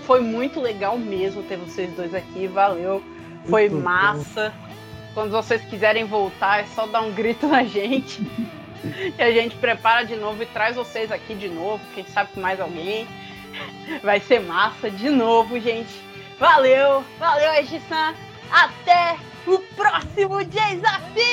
[0.05, 2.47] foi muito legal mesmo ter vocês dois aqui.
[2.47, 3.01] Valeu,
[3.45, 4.70] foi Muito bom.
[5.13, 8.21] Quando vocês quiserem voltar, é só dar um grito na gente.
[8.83, 11.83] E a gente prepara de novo e traz vocês aqui de novo.
[11.93, 13.07] Quem sabe mais alguém.
[14.01, 16.01] Vai ser massa de novo, gente.
[16.39, 18.15] Valeu, valeu, Egisan.
[18.51, 21.31] Até o próximo desafio!